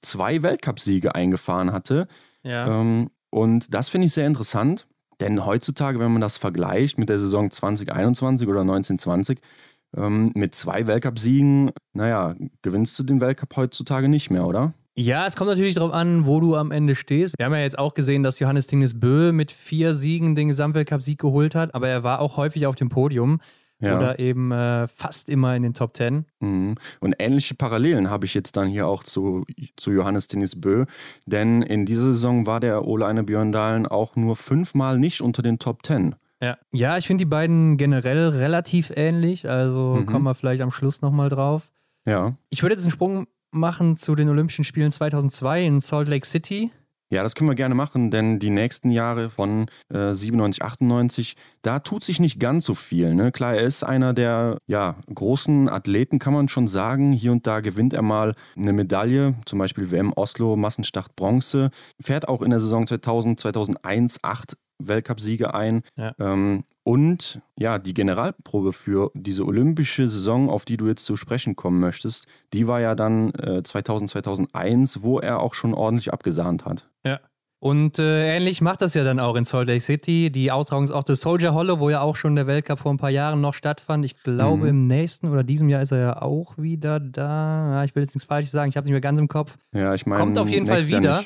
zwei 0.00 0.42
Weltcupsiege 0.42 1.14
eingefahren 1.14 1.72
hatte. 1.72 2.06
Ja. 2.42 2.80
Ähm, 2.80 3.10
und 3.30 3.72
das 3.74 3.88
finde 3.88 4.06
ich 4.06 4.12
sehr 4.12 4.26
interessant, 4.26 4.86
denn 5.20 5.44
heutzutage, 5.44 5.98
wenn 5.98 6.12
man 6.12 6.20
das 6.20 6.38
vergleicht 6.38 6.98
mit 6.98 7.08
der 7.08 7.18
Saison 7.18 7.50
2021 7.50 8.48
oder 8.48 8.60
1920, 8.60 9.40
ähm, 9.96 10.32
mit 10.34 10.54
zwei 10.54 10.86
Weltcupsiegen, 10.86 11.70
naja, 11.92 12.36
gewinnst 12.62 12.98
du 12.98 13.02
den 13.02 13.20
Weltcup 13.20 13.56
heutzutage 13.56 14.08
nicht 14.08 14.30
mehr, 14.30 14.46
oder? 14.46 14.74
Ja, 14.96 15.26
es 15.26 15.36
kommt 15.36 15.50
natürlich 15.50 15.76
darauf 15.76 15.92
an, 15.92 16.26
wo 16.26 16.40
du 16.40 16.56
am 16.56 16.72
Ende 16.72 16.96
stehst. 16.96 17.34
Wir 17.38 17.46
haben 17.46 17.52
ja 17.52 17.60
jetzt 17.60 17.78
auch 17.78 17.94
gesehen, 17.94 18.24
dass 18.24 18.40
Johannes 18.40 18.66
Tinges 18.66 18.98
Bö 18.98 19.32
mit 19.32 19.52
vier 19.52 19.94
Siegen 19.94 20.34
den 20.34 20.48
Gesamtweltcup-Sieg 20.48 21.20
geholt 21.20 21.54
hat, 21.54 21.74
aber 21.74 21.88
er 21.88 22.02
war 22.02 22.20
auch 22.20 22.36
häufig 22.36 22.66
auf 22.66 22.74
dem 22.74 22.88
Podium. 22.88 23.40
Ja. 23.80 23.96
Oder 23.96 24.18
eben 24.18 24.50
äh, 24.50 24.88
fast 24.88 25.30
immer 25.30 25.54
in 25.54 25.62
den 25.62 25.74
Top 25.74 25.94
Ten. 25.94 26.26
Mhm. 26.40 26.74
Und 27.00 27.14
ähnliche 27.18 27.54
Parallelen 27.54 28.10
habe 28.10 28.26
ich 28.26 28.34
jetzt 28.34 28.56
dann 28.56 28.68
hier 28.68 28.88
auch 28.88 29.04
zu, 29.04 29.44
zu 29.76 29.92
Johannes 29.92 30.26
Dennis 30.26 30.60
Bö. 30.60 30.84
Denn 31.26 31.62
in 31.62 31.86
dieser 31.86 32.12
Saison 32.12 32.46
war 32.46 32.58
der 32.58 32.86
Ole 32.86 33.06
Einer 33.06 33.22
Björn 33.22 33.52
Dahlen 33.52 33.86
auch 33.86 34.16
nur 34.16 34.36
fünfmal 34.36 34.98
nicht 34.98 35.20
unter 35.20 35.42
den 35.42 35.58
Top 35.60 35.82
Ten. 35.84 36.16
Ja, 36.42 36.56
ja 36.72 36.96
ich 36.96 37.06
finde 37.06 37.22
die 37.22 37.30
beiden 37.30 37.76
generell 37.76 38.30
relativ 38.30 38.92
ähnlich. 38.94 39.48
Also 39.48 39.98
mhm. 40.00 40.06
kommen 40.06 40.24
wir 40.24 40.34
vielleicht 40.34 40.62
am 40.62 40.72
Schluss 40.72 41.00
nochmal 41.00 41.28
drauf. 41.28 41.70
Ja. 42.04 42.36
Ich 42.50 42.62
würde 42.62 42.74
jetzt 42.74 42.82
einen 42.82 42.92
Sprung 42.92 43.26
machen 43.50 43.96
zu 43.96 44.14
den 44.14 44.28
Olympischen 44.28 44.64
Spielen 44.64 44.90
2002 44.90 45.64
in 45.64 45.80
Salt 45.80 46.08
Lake 46.08 46.26
City. 46.26 46.72
Ja, 47.10 47.22
das 47.22 47.34
können 47.34 47.48
wir 47.48 47.54
gerne 47.54 47.74
machen, 47.74 48.10
denn 48.10 48.38
die 48.38 48.50
nächsten 48.50 48.90
Jahre 48.90 49.30
von 49.30 49.66
äh, 49.92 50.12
97, 50.12 50.62
98, 50.62 51.36
da 51.62 51.78
tut 51.78 52.04
sich 52.04 52.20
nicht 52.20 52.38
ganz 52.38 52.66
so 52.66 52.74
viel. 52.74 53.14
Ne? 53.14 53.32
Klar, 53.32 53.54
er 53.54 53.66
ist 53.66 53.82
einer 53.82 54.12
der 54.12 54.58
ja, 54.66 54.96
großen 55.14 55.68
Athleten, 55.70 56.18
kann 56.18 56.34
man 56.34 56.48
schon 56.48 56.68
sagen. 56.68 57.12
Hier 57.12 57.32
und 57.32 57.46
da 57.46 57.60
gewinnt 57.60 57.94
er 57.94 58.02
mal 58.02 58.34
eine 58.56 58.74
Medaille, 58.74 59.34
zum 59.46 59.58
Beispiel 59.58 59.90
WM 59.90 60.12
Oslo, 60.14 60.56
Massenstart 60.56 61.16
Bronze. 61.16 61.70
Fährt 62.00 62.28
auch 62.28 62.42
in 62.42 62.50
der 62.50 62.60
Saison 62.60 62.86
2000, 62.86 63.40
2001 63.40 64.22
acht 64.22 64.56
Weltcupsiege 64.78 65.54
ein. 65.54 65.82
Ja. 65.96 66.14
Ähm, 66.18 66.64
und 66.88 67.42
ja, 67.58 67.78
die 67.78 67.92
Generalprobe 67.92 68.72
für 68.72 69.10
diese 69.12 69.44
olympische 69.44 70.08
Saison, 70.08 70.48
auf 70.48 70.64
die 70.64 70.78
du 70.78 70.86
jetzt 70.86 71.04
zu 71.04 71.16
sprechen 71.16 71.54
kommen 71.54 71.80
möchtest, 71.80 72.26
die 72.54 72.66
war 72.66 72.80
ja 72.80 72.94
dann 72.94 73.34
äh, 73.34 73.62
2000, 73.62 74.08
2001, 74.08 75.02
wo 75.02 75.18
er 75.18 75.40
auch 75.40 75.52
schon 75.52 75.74
ordentlich 75.74 76.14
abgesahnt 76.14 76.64
hat. 76.64 76.88
Und 77.60 77.98
äh, 77.98 78.36
ähnlich 78.36 78.60
macht 78.60 78.82
das 78.82 78.94
ja 78.94 79.02
dann 79.02 79.18
auch 79.18 79.34
in 79.34 79.44
Salt 79.44 79.66
Lake 79.66 79.80
City. 79.80 80.30
Die 80.30 80.52
Austragungsort 80.52 81.08
des 81.08 81.20
Soldier 81.22 81.54
Hollow, 81.54 81.80
wo 81.80 81.90
ja 81.90 82.00
auch 82.00 82.14
schon 82.14 82.36
der 82.36 82.46
Weltcup 82.46 82.78
vor 82.78 82.92
ein 82.92 82.98
paar 82.98 83.10
Jahren 83.10 83.40
noch 83.40 83.54
stattfand. 83.54 84.04
Ich 84.04 84.22
glaube, 84.22 84.64
mhm. 84.64 84.68
im 84.68 84.86
nächsten 84.86 85.28
oder 85.28 85.42
diesem 85.42 85.68
Jahr 85.68 85.82
ist 85.82 85.90
er 85.90 85.98
ja 85.98 86.22
auch 86.22 86.56
wieder 86.56 87.00
da. 87.00 87.72
Ja, 87.72 87.84
ich 87.84 87.96
will 87.96 88.02
jetzt 88.04 88.14
nichts 88.14 88.26
Falsches 88.26 88.52
sagen, 88.52 88.68
ich 88.68 88.76
habe 88.76 88.82
es 88.82 88.86
nicht 88.86 88.92
mehr 88.92 89.00
ganz 89.00 89.18
im 89.18 89.26
Kopf. 89.26 89.56
Ja, 89.72 89.92
ich 89.92 90.06
meine. 90.06 90.20
Kommt 90.20 90.38
auf 90.38 90.48
jeden 90.48 90.66
Fall 90.66 90.86
wieder. 90.86 91.22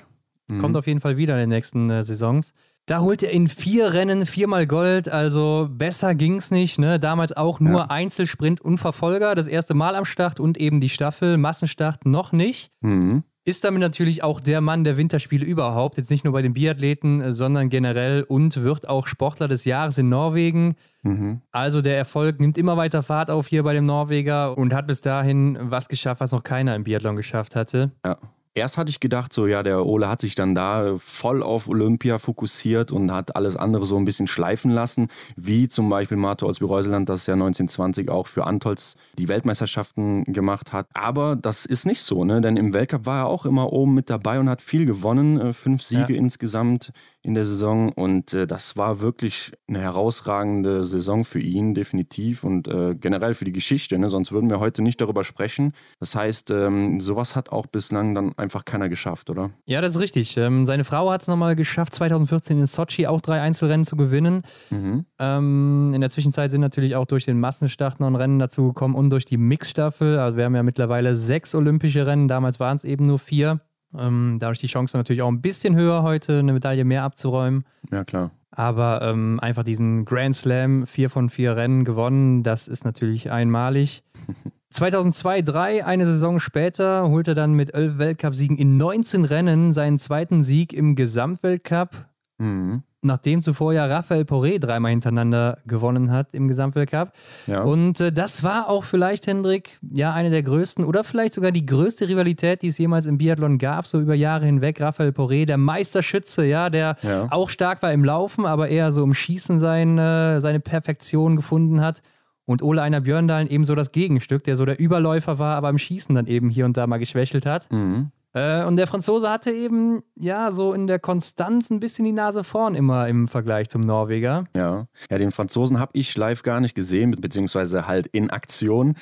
Mhm. 0.49 0.59
Kommt 0.59 0.77
auf 0.77 0.87
jeden 0.87 1.01
Fall 1.01 1.19
wieder 1.19 1.35
in 1.35 1.41
den 1.41 1.49
nächsten 1.51 1.91
äh, 1.91 2.03
Saisons. 2.03 2.55
Da 2.87 3.01
holt 3.01 3.23
er 3.23 3.31
in 3.31 3.47
vier 3.47 3.93
Rennen 3.93 4.27
viermal 4.27 4.67
Gold, 4.67 5.09
also 5.09 5.69
besser 5.71 6.15
ging's 6.15 6.51
nicht. 6.51 6.79
Ne? 6.79 6.99
Damals 6.99 7.37
auch 7.37 7.61
nur 7.61 7.81
ja. 7.81 7.91
Einzelsprint 7.91 8.61
und 8.61 8.79
Verfolger, 8.79 9.35
das 9.35 9.47
erste 9.47 9.75
Mal 9.75 9.95
am 9.95 10.05
Start 10.05 10.41
und 10.41 10.59
eben 10.59 10.81
die 10.81 10.89
Staffel, 10.89 11.37
Massenstart 11.37 12.07
noch 12.07 12.33
nicht. 12.33 12.73
Mhm. 12.81 13.23
Ist 13.45 13.65
damit 13.65 13.81
natürlich 13.81 14.23
auch 14.23 14.39
der 14.39 14.61
Mann 14.61 14.85
der 14.85 14.97
Winterspiele 14.97 15.45
überhaupt, 15.45 15.97
jetzt 15.97 16.11
nicht 16.11 16.23
nur 16.25 16.33
bei 16.33 16.43
den 16.43 16.55
Biathleten, 16.55 17.21
äh, 17.21 17.33
sondern 17.33 17.69
generell 17.71 18.23
und 18.23 18.63
wird 18.63 18.89
auch 18.89 19.09
Sportler 19.09 19.49
des 19.49 19.65
Jahres 19.65 19.99
in 19.99 20.09
Norwegen. 20.09 20.77
Mhm. 21.03 21.41
Also 21.51 21.83
der 21.83 21.97
Erfolg 21.97 22.39
nimmt 22.39 22.57
immer 22.57 22.77
weiter 22.77 23.03
Fahrt 23.03 23.31
auf 23.31 23.49
hier 23.49 23.65
bei 23.65 23.75
dem 23.75 23.85
Norweger 23.85 24.57
und 24.57 24.73
hat 24.73 24.87
bis 24.87 25.01
dahin 25.01 25.59
was 25.61 25.89
geschafft, 25.89 26.21
was 26.21 26.31
noch 26.31 26.45
keiner 26.45 26.77
im 26.77 26.85
Biathlon 26.85 27.17
geschafft 27.17 27.57
hatte. 27.57 27.91
Ja. 28.07 28.19
Erst 28.55 28.77
hatte 28.77 28.91
ich 28.91 29.01
gedacht, 29.01 29.33
so 29.33 29.47
ja, 29.47 29.63
der 29.63 29.87
Ole 29.87 30.09
hat 30.09 30.21
sich 30.21 30.35
dann 30.35 30.55
da 30.55 30.97
voll 30.99 31.43
auf 31.43 31.69
Olympia 31.69 32.19
fokussiert 32.19 32.93
und 32.93 33.11
hat 33.11 33.35
alles 33.35 33.57
andere 33.57 33.87
so 33.87 33.97
ein 33.97 34.05
bisschen 34.05 34.27
schleifen 34.27 34.71
lassen, 34.71 35.09
wie 35.37 35.69
zum 35.69 35.89
Beispiel 35.89 36.19
Marto 36.19 36.47
Olsby-Reuseland, 36.47 37.09
das 37.09 37.27
ja 37.27 37.33
1920 37.33 38.11
auch 38.11 38.27
für 38.27 38.45
Antolz 38.45 38.95
die 39.17 39.29
Weltmeisterschaften 39.29 40.25
gemacht 40.25 40.75
hat. 40.75 40.87
Aber 40.93 41.35
das 41.35 41.65
ist 41.65 41.87
nicht 41.87 42.03
so, 42.03 42.25
ne? 42.25 42.43
denn 42.43 42.59
im 42.59 42.75
Weltcup 42.75 43.07
war 43.07 43.23
er 43.23 43.27
auch 43.29 43.47
immer 43.47 43.73
oben 43.73 43.95
mit 43.95 44.11
dabei 44.11 44.39
und 44.39 44.51
hat 44.51 44.61
viel 44.61 44.85
gewonnen, 44.85 45.41
äh, 45.41 45.53
fünf 45.55 45.83
Siege 45.83 46.13
ja. 46.13 46.19
insgesamt 46.19 46.93
in 47.23 47.35
der 47.35 47.45
Saison 47.47 47.91
und 47.91 48.35
äh, 48.35 48.47
das 48.47 48.77
war 48.77 49.01
wirklich 49.01 49.53
eine 49.69 49.81
herausragende 49.81 50.85
Saison 50.85 51.25
für 51.25 51.41
ihn, 51.41 51.73
definitiv 51.73 52.45
und 52.45 52.69
äh, 52.69 52.95
generell 52.97 53.33
für 53.35 53.45
die 53.45 53.53
Geschichte, 53.53 53.99
ne? 53.99 54.11
sonst 54.11 54.33
würden 54.33 54.51
wir 54.51 54.61
heute 54.61 54.83
nicht 54.83 55.01
darüber 55.01 55.25
sprechen. 55.25 55.73
Das 56.01 56.17
heißt, 56.17 56.51
ähm, 56.51 57.01
sowas 57.01 57.35
hat 57.35 57.51
auch 57.51 57.67
bislang 57.67 58.15
dann 58.15 58.33
einfach 58.43 58.65
keiner 58.65 58.89
geschafft, 58.89 59.31
oder? 59.31 59.51
Ja, 59.65 59.81
das 59.81 59.93
ist 59.95 60.01
richtig. 60.01 60.37
Ähm, 60.37 60.67
seine 60.67 60.85
Frau 60.85 61.11
hat 61.11 61.23
es 61.23 61.29
nochmal 61.29 61.57
geschafft, 61.57 61.95
2014 61.95 62.59
in 62.59 62.67
Sochi 62.67 63.07
auch 63.07 63.21
drei 63.21 63.41
Einzelrennen 63.41 63.87
zu 63.87 63.97
gewinnen. 63.97 64.43
Mhm. 64.71 65.07
Ähm, 65.19 65.93
in 65.95 66.01
der 66.01 66.11
Zwischenzeit 66.11 66.51
sind 66.51 66.61
natürlich 66.61 66.97
auch 66.97 67.07
durch 67.07 67.25
den 67.25 67.41
Massenstart 67.41 68.01
noch 68.01 68.09
ein 68.09 68.17
Rennen 68.17 68.39
dazu 68.39 68.69
gekommen 68.69 68.95
und 68.95 69.11
durch 69.11 69.25
die 69.25 69.39
Mixstaffel. 69.39 70.19
Also 70.19 70.37
wir 70.37 70.45
haben 70.45 70.55
ja 70.55 70.63
mittlerweile 70.63 71.17
sechs 71.17 71.55
olympische 71.55 72.07
Rennen, 72.07 72.29
damals 72.29 72.61
waren 72.61 72.77
es 72.77 72.85
eben 72.85 73.07
nur 73.07 73.19
vier. 73.19 73.61
Ähm, 73.97 74.39
dadurch 74.41 74.59
die 74.59 74.67
Chance 74.67 74.97
natürlich 74.97 75.23
auch 75.23 75.29
ein 75.29 75.43
bisschen 75.43 75.77
höher, 75.77 76.03
heute 76.03 76.39
eine 76.39 76.53
Medaille 76.53 76.85
mehr 76.85 77.05
abzuräumen. 77.05 77.65
Ja, 77.91 78.05
klar. 78.05 78.31
Aber 78.51 79.01
ähm, 79.03 79.41
einfach 79.41 79.65
diesen 79.65 80.05
Grand 80.05 80.37
Slam, 80.37 80.87
vier 80.87 81.09
von 81.09 81.31
vier 81.31 81.57
Rennen 81.57 81.85
gewonnen, 81.85 82.43
das 82.43 82.69
ist 82.69 82.85
natürlich 82.85 83.31
einmalig. 83.31 84.03
2002, 84.73 85.43
3, 85.43 85.85
eine 85.85 86.07
Saison 86.07 86.41
später, 86.41 87.09
holt 87.09 87.29
er 87.29 87.35
dann 87.35 87.53
mit 87.53 87.75
elf 87.75 87.99
Weltcupsiegen 87.99 88.57
in 88.57 88.77
19 88.77 89.25
Rennen 89.25 89.73
seinen 89.73 89.99
zweiten 89.99 90.43
Sieg 90.43 90.73
im 90.73 90.97
Gesamtweltcup. 90.97 92.07
Mhm 92.39 92.83
nachdem 93.03 93.43
zuvor 93.43 93.73
ja 93.73 93.85
Raphael 93.87 94.23
Poré 94.23 94.59
dreimal 94.59 94.93
hintereinander 94.93 95.59
gewonnen 95.67 96.11
hat 96.11 96.33
im 96.33 96.49
Gesamtweltcup. 96.49 97.13
Ja. 97.47 97.63
Und 97.63 98.01
äh, 98.01 98.13
das 98.13 98.45
war 98.45 98.69
auch 98.69 98.85
vielleicht, 98.85 99.27
Hendrik, 99.27 99.79
ja, 99.93 100.13
eine 100.13 100.31
der 100.31 100.43
größten 100.43 100.85
oder 100.85 101.05
vielleicht 101.05 101.35
sogar 101.35 101.51
die 101.51 101.67
größte 101.67 102.09
Rivalität, 102.09 102.63
die 102.63 102.69
es 102.69 102.79
jemals 102.79 103.07
im 103.07 103.19
Biathlon 103.19 103.59
gab, 103.59 103.87
so 103.87 104.01
über 104.01 104.15
Jahre 104.15 104.47
hinweg. 104.47 104.81
Raphael 104.81 105.11
Poré, 105.11 105.45
der 105.47 105.59
Meisterschütze, 105.59 106.45
ja, 106.45 106.71
der 106.71 106.97
ja. 107.03 107.27
auch 107.31 107.51
stark 107.51 107.83
war 107.83 107.93
im 107.93 108.05
Laufen, 108.05 108.47
aber 108.47 108.69
eher 108.69 108.93
so 108.93 109.03
im 109.03 109.15
Schießen 109.15 109.59
sein, 109.59 109.99
äh, 109.99 110.41
seine 110.41 110.61
Perfektion 110.61 111.37
gefunden 111.37 111.81
hat. 111.81 112.03
Und 112.45 112.63
Ole 112.63 112.83
Einer 112.83 113.01
Björndalen 113.01 113.49
eben 113.49 113.65
so 113.65 113.75
das 113.75 113.93
Gegenstück, 113.93 114.45
der 114.45 114.57
so 114.57 114.65
der 114.65 114.79
Überläufer 114.79 115.39
war, 115.39 115.57
aber 115.57 115.71
im 115.71 115.79
Schießen 115.79 116.15
dann 116.15 116.27
eben 116.27 116.51
hier 116.51 116.65
und 116.65 116.77
da 116.77 116.87
mal 116.87 116.99
geschwächelt 116.99 117.47
hat. 117.47 117.71
Mhm. 117.71 118.11
Äh, 118.35 118.65
und 118.65 118.77
der 118.77 118.87
Franzose 118.87 119.31
hatte 119.31 119.51
eben, 119.51 120.03
ja, 120.17 120.51
so 120.53 120.73
in 120.73 120.87
der 120.87 120.99
Konstanz 120.99 121.71
ein 121.71 121.81
bisschen 121.81 122.05
die 122.05 122.13
Nase 122.13 122.45
vorn 122.45 122.75
immer 122.75 123.07
im 123.09 123.29
Vergleich 123.29 123.69
zum 123.69 123.83
Norweger. 123.83 124.45
Ja, 124.57 124.87
ja 125.11 125.19
den 125.19 125.33
Franzosen 125.33 125.79
habe 125.79 125.93
ich 125.95 126.17
live 126.17 126.43
gar 126.43 126.61
nicht 126.61 126.75
gesehen, 126.75 127.13
beziehungsweise 127.13 127.87
halt 127.87 128.07
in 128.09 128.31
Aktion. 128.31 128.97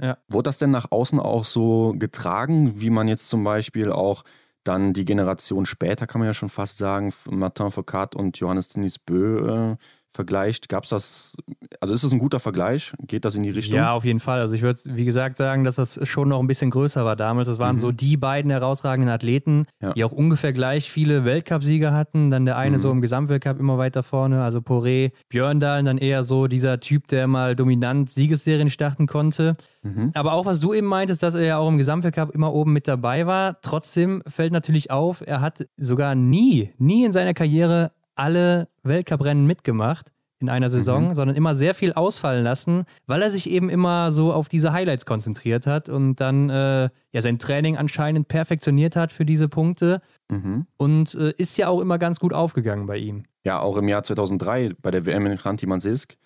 Ja. 0.00 0.18
Wurde 0.28 0.48
das 0.48 0.58
denn 0.58 0.70
nach 0.70 0.90
außen 0.90 1.18
auch 1.18 1.44
so 1.44 1.94
getragen, 1.96 2.80
wie 2.80 2.90
man 2.90 3.08
jetzt 3.08 3.28
zum 3.28 3.44
Beispiel 3.44 3.90
auch 3.90 4.24
dann 4.64 4.92
die 4.92 5.04
Generation 5.04 5.66
später, 5.66 6.06
kann 6.06 6.20
man 6.20 6.26
ja 6.26 6.34
schon 6.34 6.48
fast 6.48 6.78
sagen, 6.78 7.12
Martin 7.30 7.70
Foucault 7.70 8.16
und 8.16 8.38
Johannes 8.38 8.68
Denis 8.68 8.98
Bö 8.98 9.72
äh, 9.72 9.76
vergleicht, 10.14 10.68
gab 10.68 10.84
es 10.84 10.90
das, 10.90 11.36
also 11.80 11.92
ist 11.92 12.04
das 12.04 12.12
ein 12.12 12.20
guter 12.20 12.38
Vergleich? 12.38 12.92
Geht 13.06 13.24
das 13.24 13.34
in 13.34 13.42
die 13.42 13.50
Richtung? 13.50 13.76
Ja, 13.76 13.92
auf 13.92 14.04
jeden 14.04 14.20
Fall. 14.20 14.40
Also 14.40 14.54
ich 14.54 14.62
würde, 14.62 14.80
wie 14.86 15.04
gesagt, 15.04 15.36
sagen, 15.36 15.64
dass 15.64 15.74
das 15.74 15.98
schon 16.08 16.28
noch 16.28 16.38
ein 16.38 16.46
bisschen 16.46 16.70
größer 16.70 17.04
war 17.04 17.16
damals. 17.16 17.48
Das 17.48 17.58
waren 17.58 17.76
mhm. 17.76 17.80
so 17.80 17.92
die 17.92 18.16
beiden 18.16 18.50
herausragenden 18.50 19.12
Athleten, 19.12 19.64
ja. 19.82 19.92
die 19.92 20.04
auch 20.04 20.12
ungefähr 20.12 20.52
gleich 20.52 20.90
viele 20.90 21.24
Weltcupsieger 21.24 21.92
hatten. 21.92 22.30
Dann 22.30 22.46
der 22.46 22.56
eine 22.56 22.76
mhm. 22.76 22.80
so 22.80 22.90
im 22.92 23.00
Gesamtweltcup 23.00 23.58
immer 23.58 23.76
weiter 23.76 24.04
vorne, 24.04 24.44
also 24.44 24.60
Poré, 24.60 25.10
Björndal, 25.28 25.82
dann 25.82 25.98
eher 25.98 26.22
so 26.22 26.46
dieser 26.46 26.78
Typ, 26.78 27.08
der 27.08 27.26
mal 27.26 27.56
dominant 27.56 28.08
Siegesserien 28.08 28.70
starten 28.70 29.06
konnte. 29.06 29.56
Mhm. 29.82 30.12
Aber 30.14 30.32
auch 30.34 30.46
was 30.46 30.60
du 30.60 30.72
eben 30.72 30.86
meintest, 30.86 31.24
dass 31.24 31.34
er 31.34 31.42
ja 31.42 31.58
auch 31.58 31.68
im 31.68 31.78
Gesamtweltcup 31.78 32.30
immer 32.30 32.52
oben 32.52 32.72
mit 32.72 32.86
dabei 32.86 33.26
war. 33.26 33.60
Trotzdem 33.62 34.22
fällt 34.28 34.52
natürlich 34.52 34.92
auf, 34.92 35.22
er 35.26 35.40
hat 35.40 35.66
sogar 35.76 36.14
nie, 36.14 36.70
nie 36.78 37.04
in 37.04 37.12
seiner 37.12 37.34
Karriere 37.34 37.90
alle 38.14 38.68
Weltcuprennen 38.82 39.46
mitgemacht 39.46 40.10
in 40.40 40.50
einer 40.50 40.68
Saison, 40.68 41.08
mhm. 41.08 41.14
sondern 41.14 41.36
immer 41.36 41.54
sehr 41.54 41.74
viel 41.74 41.94
ausfallen 41.94 42.44
lassen, 42.44 42.84
weil 43.06 43.22
er 43.22 43.30
sich 43.30 43.48
eben 43.48 43.70
immer 43.70 44.12
so 44.12 44.32
auf 44.32 44.48
diese 44.48 44.72
Highlights 44.72 45.06
konzentriert 45.06 45.66
hat 45.66 45.88
und 45.88 46.16
dann 46.16 46.50
äh, 46.50 46.90
ja 47.12 47.22
sein 47.22 47.38
Training 47.38 47.76
anscheinend 47.76 48.28
perfektioniert 48.28 48.94
hat 48.94 49.12
für 49.12 49.24
diese 49.24 49.48
Punkte 49.48 50.02
mhm. 50.30 50.66
und 50.76 51.14
äh, 51.14 51.32
ist 51.38 51.56
ja 51.56 51.68
auch 51.68 51.80
immer 51.80 51.98
ganz 51.98 52.20
gut 52.20 52.34
aufgegangen 52.34 52.86
bei 52.86 52.98
ihm. 52.98 53.24
Ja, 53.44 53.60
auch 53.60 53.76
im 53.76 53.88
Jahr 53.88 54.02
2003 54.02 54.72
bei 54.80 54.90
der 54.90 55.06
WM 55.06 55.24
in 55.26 55.38
Kranti 55.38 55.66
Mansisk 55.66 56.16